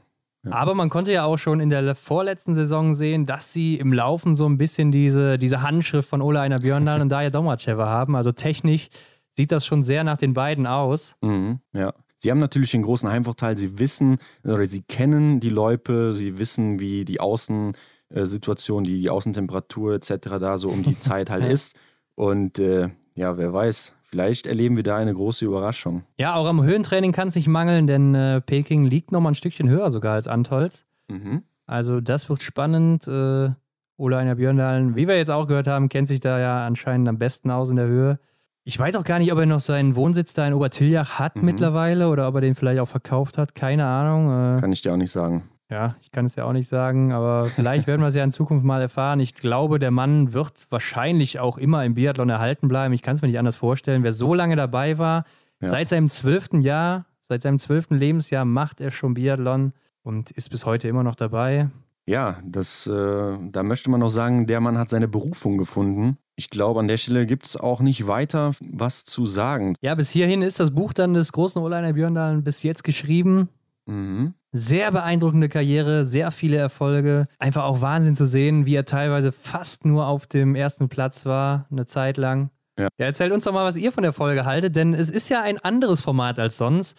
Ja. 0.45 0.51
Aber 0.51 0.75
man 0.75 0.89
konnte 0.89 1.11
ja 1.11 1.25
auch 1.25 1.37
schon 1.37 1.59
in 1.59 1.69
der 1.69 1.95
vorletzten 1.95 2.55
Saison 2.55 2.93
sehen, 2.93 3.25
dass 3.25 3.51
sie 3.51 3.75
im 3.75 3.91
Laufen 3.91 4.35
so 4.35 4.45
ein 4.47 4.57
bisschen 4.57 4.91
diese, 4.91 5.37
diese 5.39 5.61
Handschrift 5.61 6.07
von 6.07 6.21
Ola 6.21 6.41
Einer 6.41 6.59
Björndal 6.59 7.01
und 7.01 7.09
Daya 7.09 7.29
Domacheva 7.31 7.87
haben. 7.87 8.15
Also 8.15 8.31
technisch 8.31 8.89
sieht 9.35 9.51
das 9.51 9.65
schon 9.65 9.83
sehr 9.83 10.03
nach 10.03 10.17
den 10.17 10.33
beiden 10.33 10.67
aus. 10.67 11.15
Mhm, 11.21 11.59
ja. 11.73 11.93
Sie 12.17 12.31
haben 12.31 12.39
natürlich 12.39 12.71
den 12.71 12.83
großen 12.83 13.09
Heimvorteil, 13.09 13.57
sie 13.57 13.77
wissen 13.77 14.17
oder 14.43 14.65
sie 14.65 14.81
kennen 14.81 15.39
die 15.39 15.49
Loipe, 15.49 16.13
sie 16.13 16.37
wissen, 16.37 16.79
wie 16.79 17.05
die 17.05 17.19
Außensituation, 17.19 18.83
die, 18.83 19.01
die 19.01 19.09
Außentemperatur 19.09 19.95
etc. 19.95 20.11
da 20.39 20.57
so 20.57 20.69
um 20.69 20.83
die 20.83 20.97
Zeit 20.99 21.29
halt 21.29 21.45
ist. 21.45 21.75
Und 22.15 22.59
äh, 22.59 22.89
ja, 23.17 23.37
wer 23.37 23.51
weiß, 23.51 23.94
vielleicht 24.06 24.47
erleben 24.47 24.78
wir 24.78 24.84
da 24.84 24.97
eine 24.97 25.14
große 25.14 25.45
Überraschung. 25.45 26.03
Ja, 26.18 26.36
auch 26.36 26.47
am 26.47 26.64
Höhentraining 26.64 27.12
kann 27.12 27.28
es 27.28 27.36
nicht 27.36 27.47
mangeln, 27.47 27.88
denn 27.88 28.16
äh, 28.16 28.41
Peking 28.41 28.86
liegt 28.86 29.12
nochmal 29.12 29.32
ein 29.32 29.36
Stückchen 29.36 29.70
höher 29.70 29.89
sogar 29.89 30.14
als 30.14 30.28
Antolz. 30.28 30.86
Mhm. 31.08 31.43
Also 31.66 32.01
das 32.01 32.30
wird 32.30 32.43
spannend. 32.43 33.08
Äh, 33.08 33.49
Ola 33.97 34.20
in 34.20 34.28
der 34.28 34.36
Björndalen, 34.36 34.95
wie 34.95 35.08
wir 35.08 35.18
jetzt 35.18 35.32
auch 35.32 35.47
gehört 35.47 35.68
haben, 35.68 35.88
kennt 35.89 36.08
sich 36.08 36.20
da 36.20 36.39
ja 36.39 36.66
anscheinend 36.66 37.08
am 37.08 37.18
besten 37.18 37.49
aus 37.49 37.70
in 37.70 37.78
der 37.78 37.88
Höhe. 37.88 38.20
Ich 38.64 38.78
weiß 38.78 38.95
auch 38.95 39.03
gar 39.03 39.20
nicht, 39.20 39.32
ob 39.32 39.39
er 39.39 39.45
noch 39.45 39.60
seinen 39.60 39.95
Wohnsitz 39.95 40.34
da 40.34 40.45
in 40.45 40.53
Obertiljach 40.53 41.20
hat 41.20 41.38
mhm. 41.38 41.45
mittlerweile 41.45 42.10
oder 42.10 42.28
ob 42.28 42.36
er 42.36 42.41
den 42.41 42.56
vielleicht 42.56 42.80
auch 42.80 42.88
verkauft 42.88 43.38
hat. 43.38 43.56
Keine 43.56 43.86
Ahnung. 43.86 44.58
Äh, 44.58 44.60
kann 44.60 44.72
ich 44.72 44.82
dir 44.82 44.91
auch 44.91 44.97
nicht 44.97 45.12
sagen. 45.12 45.43
Ja, 45.70 45.95
ich 46.01 46.11
kann 46.11 46.26
es 46.26 46.36
ja 46.36 46.45
auch 46.45 46.53
nicht 46.53 46.68
sagen, 46.68 47.11
aber 47.11 47.45
vielleicht 47.47 47.88
werden 47.88 48.01
wir 48.01 48.07
es 48.07 48.16
ja 48.16 48.24
in 48.24 48.32
Zukunft 48.32 48.63
mal 48.63 48.82
erfahren. 48.82 49.20
Ich 49.20 49.34
glaube, 49.34 49.80
der 49.80 49.91
Mann 49.91 50.34
wird 50.34 50.68
wahrscheinlich 50.70 51.39
auch 51.39 51.57
immer 51.57 51.84
im 51.84 51.95
Biathlon 51.95 52.30
erhalten 52.30 52.68
bleiben. 52.68 52.93
Ich 52.93 53.01
kann 53.01 53.16
es 53.16 53.22
mir 53.22 53.28
nicht 53.28 53.39
anders 53.39 53.55
vorstellen. 53.55 54.03
Wer 54.03 54.13
so 54.13 54.36
lange 54.36 54.55
dabei 54.55 54.99
war, 54.99 55.26
ja. 55.61 55.68
seit 55.68 55.89
seinem 55.89 56.07
zwölften 56.07 56.61
Jahr, 56.61 57.05
seit 57.22 57.41
seinem 57.41 57.57
zwölften 57.57 57.95
Lebensjahr 57.95 58.45
macht 58.45 58.80
er 58.80 58.91
schon 58.91 59.16
Biathlon 59.16 59.74
und 60.03 60.30
ist 60.32 60.49
bis 60.49 60.68
heute 60.68 60.88
immer 60.88 61.03
noch 61.03 61.16
dabei. 61.16 61.70
Ja, 62.05 62.38
das, 62.45 62.86
äh, 62.86 63.38
da 63.51 63.63
möchte 63.63 63.89
man 63.89 63.99
noch 63.99 64.09
sagen, 64.09 64.45
der 64.45 64.61
Mann 64.61 64.78
hat 64.78 64.89
seine 64.89 65.07
Berufung 65.07 65.57
gefunden. 65.57 66.18
Ich 66.36 66.51
glaube, 66.51 66.80
an 66.80 66.88
der 66.88 66.97
Stelle 66.97 67.26
gibt 67.26 67.47
es 67.47 67.57
auch 67.57 67.80
nicht 67.80 68.07
weiter 68.07 68.51
was 68.61 69.05
zu 69.05 69.26
sagen. 69.26 69.74
Ja, 69.82 69.95
bis 69.95 70.11
hierhin 70.11 70.43
ist 70.43 70.59
das 70.59 70.72
Buch 70.72 70.93
dann 70.93 71.16
des 71.16 71.32
großen 71.32 71.59
Oleiner 71.61 71.93
Björndalen 71.93 72.43
bis 72.43 72.61
jetzt 72.61 72.84
geschrieben. 72.84 73.49
Mhm. 73.88 74.36
Sehr 74.58 74.89
beeindruckende 74.89 75.49
Karriere, 75.49 76.06
sehr 76.06 76.32
viele 76.32 76.56
Erfolge. 76.56 77.26
Einfach 77.39 77.66
auch 77.66 77.82
Wahnsinn 77.82 78.16
zu 78.16 78.24
sehen, 78.24 78.66
wie 78.66 78.76
er 78.76 78.86
teilweise 78.86 79.34
fast 79.34 79.84
nur 79.84 80.08
auf 80.08 80.28
dem 80.28 80.56
ersten 80.56 80.88
Platz 80.88 81.26
war, 81.26 81.68
eine 81.70 81.86
Zeit 81.86 82.16
lang. 82.16 82.51
Ja. 82.80 82.88
ja, 82.97 83.06
erzählt 83.06 83.34
uns 83.34 83.43
doch 83.43 83.51
mal, 83.51 83.66
was 83.66 83.76
ihr 83.76 83.91
von 83.91 84.03
der 84.03 84.14
Folge 84.14 84.45
haltet, 84.45 84.78
denn 84.78 84.93
es 84.93 85.10
ist 85.10 85.28
ja 85.28 85.41
ein 85.41 85.58
anderes 85.58 85.99
Format 85.99 86.39
als 86.39 86.56
sonst. 86.56 86.97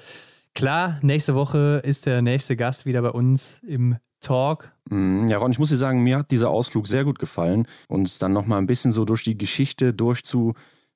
Klar, 0.54 0.98
nächste 1.00 1.34
Woche 1.34 1.80
ist 1.82 2.04
der 2.04 2.20
nächste 2.20 2.56
Gast 2.56 2.84
wieder 2.84 3.00
bei 3.00 3.10
uns 3.10 3.58
im 3.66 3.96
Talk. 4.20 4.70
Mhm. 4.90 5.28
Ja, 5.28 5.38
Ron, 5.38 5.50
ich 5.50 5.58
muss 5.58 5.70
dir 5.70 5.76
sagen, 5.76 6.02
mir 6.02 6.18
hat 6.18 6.30
dieser 6.30 6.50
Ausflug 6.50 6.86
sehr 6.86 7.04
gut 7.04 7.18
gefallen. 7.18 7.66
Uns 7.88 8.18
dann 8.18 8.34
nochmal 8.34 8.58
ein 8.58 8.66
bisschen 8.66 8.92
so 8.92 9.06
durch 9.06 9.24
die 9.24 9.38
Geschichte 9.38 9.94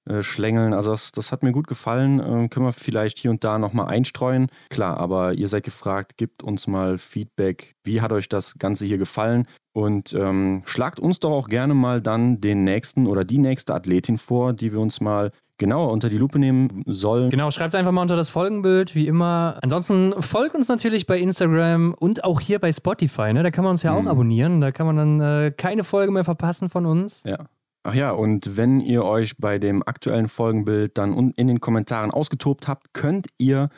durchzuschlängeln. 0.07 0.75
Also 0.75 0.91
das, 0.91 1.13
das 1.13 1.33
hat 1.33 1.43
mir 1.43 1.53
gut 1.53 1.67
gefallen. 1.67 2.21
Äh, 2.21 2.49
können 2.49 2.67
wir 2.67 2.73
vielleicht 2.73 3.19
hier 3.19 3.31
und 3.31 3.45
da 3.45 3.59
nochmal 3.59 3.89
einstreuen. 3.89 4.49
Klar, 4.69 4.99
aber 4.99 5.35
ihr 5.35 5.49
seid 5.49 5.65
gefragt, 5.65 6.17
gebt 6.17 6.43
uns 6.43 6.67
mal 6.67 6.99
Feedback. 6.99 7.75
Wie 7.85 8.01
hat 8.01 8.13
euch 8.13 8.29
das 8.29 8.59
Ganze 8.59 8.87
hier 8.87 8.99
gefallen? 8.99 9.47
Und 9.73 10.13
ähm, 10.15 10.63
schlagt 10.67 10.99
uns 10.99 11.21
doch 11.21 11.31
auch 11.31 11.49
gerne 11.49 11.75
mal 11.75 12.03
dann 12.03 12.41
den 12.41 12.65
nächsten 12.65 13.07
oder 13.07 13.25
die 13.25 13.39
nächste 13.39 13.75
Athletin 13.75 14.19
vor, 14.19 14.53
die 14.53 14.73
wir 14.73 14.81
uns 14.81 15.01
mal 15.01 15.31
genauer 15.59 15.93
unter 15.93 16.09
die 16.09 16.17
Lupe 16.17 16.39
nehmen 16.39 16.83
sollen. 16.87 17.29
Genau, 17.31 17.51
schreibt 17.51 17.75
einfach 17.75 17.93
mal 17.93 18.03
unter 18.03 18.17
das 18.17 18.31
Folgenbild, 18.31 18.95
wie 18.95 19.07
immer. 19.07 19.59
Ansonsten 19.63 20.15
folgt 20.21 20.55
uns 20.55 20.69
natürlich 20.69 21.07
bei 21.07 21.19
Instagram 21.19 21.95
und 21.95 22.25
auch 22.25 22.41
hier 22.41 22.59
bei 22.59 22.73
Spotify. 22.73 23.33
Ne? 23.33 23.43
Da 23.43 23.51
kann 23.51 23.65
man 23.65 23.73
uns 23.73 23.83
ja 23.83 23.93
auch 23.93 24.01
mhm. 24.01 24.09
abonnieren. 24.09 24.61
Da 24.61 24.73
kann 24.73 24.87
man 24.87 24.97
dann 24.97 25.21
äh, 25.21 25.53
keine 25.55 25.85
Folge 25.85 26.13
mehr 26.13 26.25
verpassen 26.25 26.71
von 26.71 26.87
uns. 26.87 27.23
Ja. 27.25 27.47
Ach 27.83 27.95
ja, 27.95 28.11
und 28.11 28.59
wenn 28.59 28.81
ihr 28.81 29.05
euch 29.05 29.39
bei 29.39 29.59
dem 29.59 29.83
aktuellen 29.87 30.29
Folgenbild 30.29 30.99
dann 30.99 31.31
in 31.31 31.47
den 31.47 31.61
Kommentaren 31.61 32.11
ausgetobt 32.11 32.69
habt, 32.69 32.93
könnt 32.93 33.29
ihr 33.39 33.71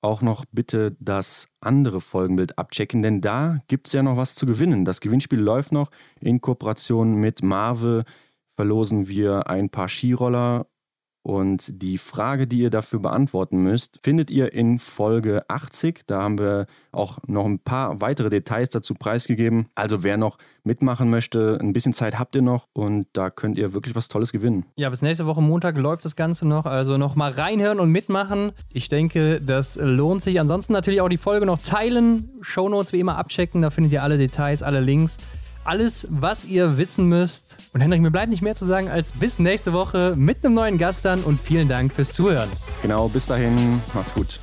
auch 0.00 0.22
noch 0.22 0.46
bitte 0.50 0.96
das 0.98 1.48
andere 1.60 2.00
Folgenbild 2.00 2.56
abchecken, 2.58 3.02
denn 3.02 3.20
da 3.20 3.58
gibt 3.68 3.86
es 3.86 3.92
ja 3.92 4.02
noch 4.02 4.16
was 4.16 4.34
zu 4.34 4.46
gewinnen. 4.46 4.86
Das 4.86 5.00
Gewinnspiel 5.00 5.40
läuft 5.40 5.72
noch. 5.72 5.90
In 6.20 6.40
Kooperation 6.40 7.16
mit 7.16 7.42
Marve 7.42 8.04
verlosen 8.56 9.08
wir 9.08 9.48
ein 9.48 9.68
paar 9.68 9.88
Skiroller 9.88 10.66
und 11.22 11.82
die 11.82 11.98
Frage, 11.98 12.46
die 12.46 12.60
ihr 12.60 12.70
dafür 12.70 12.98
beantworten 12.98 13.62
müsst, 13.62 14.00
findet 14.02 14.30
ihr 14.30 14.52
in 14.54 14.78
Folge 14.78 15.44
80. 15.48 16.06
Da 16.06 16.22
haben 16.22 16.38
wir 16.38 16.66
auch 16.92 17.18
noch 17.26 17.44
ein 17.44 17.58
paar 17.58 18.00
weitere 18.00 18.30
Details 18.30 18.70
dazu 18.70 18.94
preisgegeben. 18.94 19.66
Also 19.74 20.02
wer 20.02 20.16
noch 20.16 20.38
mitmachen 20.64 21.10
möchte, 21.10 21.58
ein 21.60 21.72
bisschen 21.72 21.92
Zeit 21.92 22.18
habt 22.18 22.34
ihr 22.34 22.42
noch 22.42 22.68
und 22.72 23.06
da 23.12 23.30
könnt 23.30 23.58
ihr 23.58 23.74
wirklich 23.74 23.94
was 23.94 24.08
Tolles 24.08 24.32
gewinnen. 24.32 24.64
Ja, 24.76 24.88
bis 24.88 25.02
nächste 25.02 25.26
Woche 25.26 25.42
Montag 25.42 25.76
läuft 25.76 26.04
das 26.04 26.16
Ganze 26.16 26.48
noch. 26.48 26.64
Also 26.64 26.96
noch 26.96 27.16
mal 27.16 27.30
reinhören 27.30 27.80
und 27.80 27.90
mitmachen. 27.90 28.52
Ich 28.72 28.88
denke, 28.88 29.40
das 29.40 29.76
lohnt 29.80 30.22
sich. 30.22 30.40
Ansonsten 30.40 30.72
natürlich 30.72 31.02
auch 31.02 31.08
die 31.08 31.18
Folge 31.18 31.44
noch 31.44 31.58
teilen, 31.58 32.30
Shownotes 32.40 32.92
wie 32.92 33.00
immer 33.00 33.18
abchecken. 33.18 33.62
Da 33.62 33.70
findet 33.70 33.92
ihr 33.92 34.02
alle 34.02 34.16
Details, 34.16 34.62
alle 34.62 34.80
Links 34.80 35.18
alles, 35.70 36.04
was 36.10 36.44
ihr 36.46 36.78
wissen 36.78 37.08
müsst. 37.08 37.58
Und 37.72 37.80
Henrik, 37.80 38.00
mir 38.02 38.10
bleibt 38.10 38.28
nicht 38.28 38.42
mehr 38.42 38.56
zu 38.56 38.64
sagen 38.64 38.88
als 38.88 39.12
bis 39.12 39.38
nächste 39.38 39.72
Woche 39.72 40.14
mit 40.16 40.44
einem 40.44 40.54
neuen 40.54 40.78
Gast 40.78 41.04
dann 41.04 41.22
und 41.22 41.40
vielen 41.40 41.68
Dank 41.68 41.92
fürs 41.92 42.12
Zuhören. 42.12 42.48
Genau, 42.82 43.08
bis 43.08 43.26
dahin, 43.26 43.80
macht's 43.94 44.12
gut. 44.12 44.40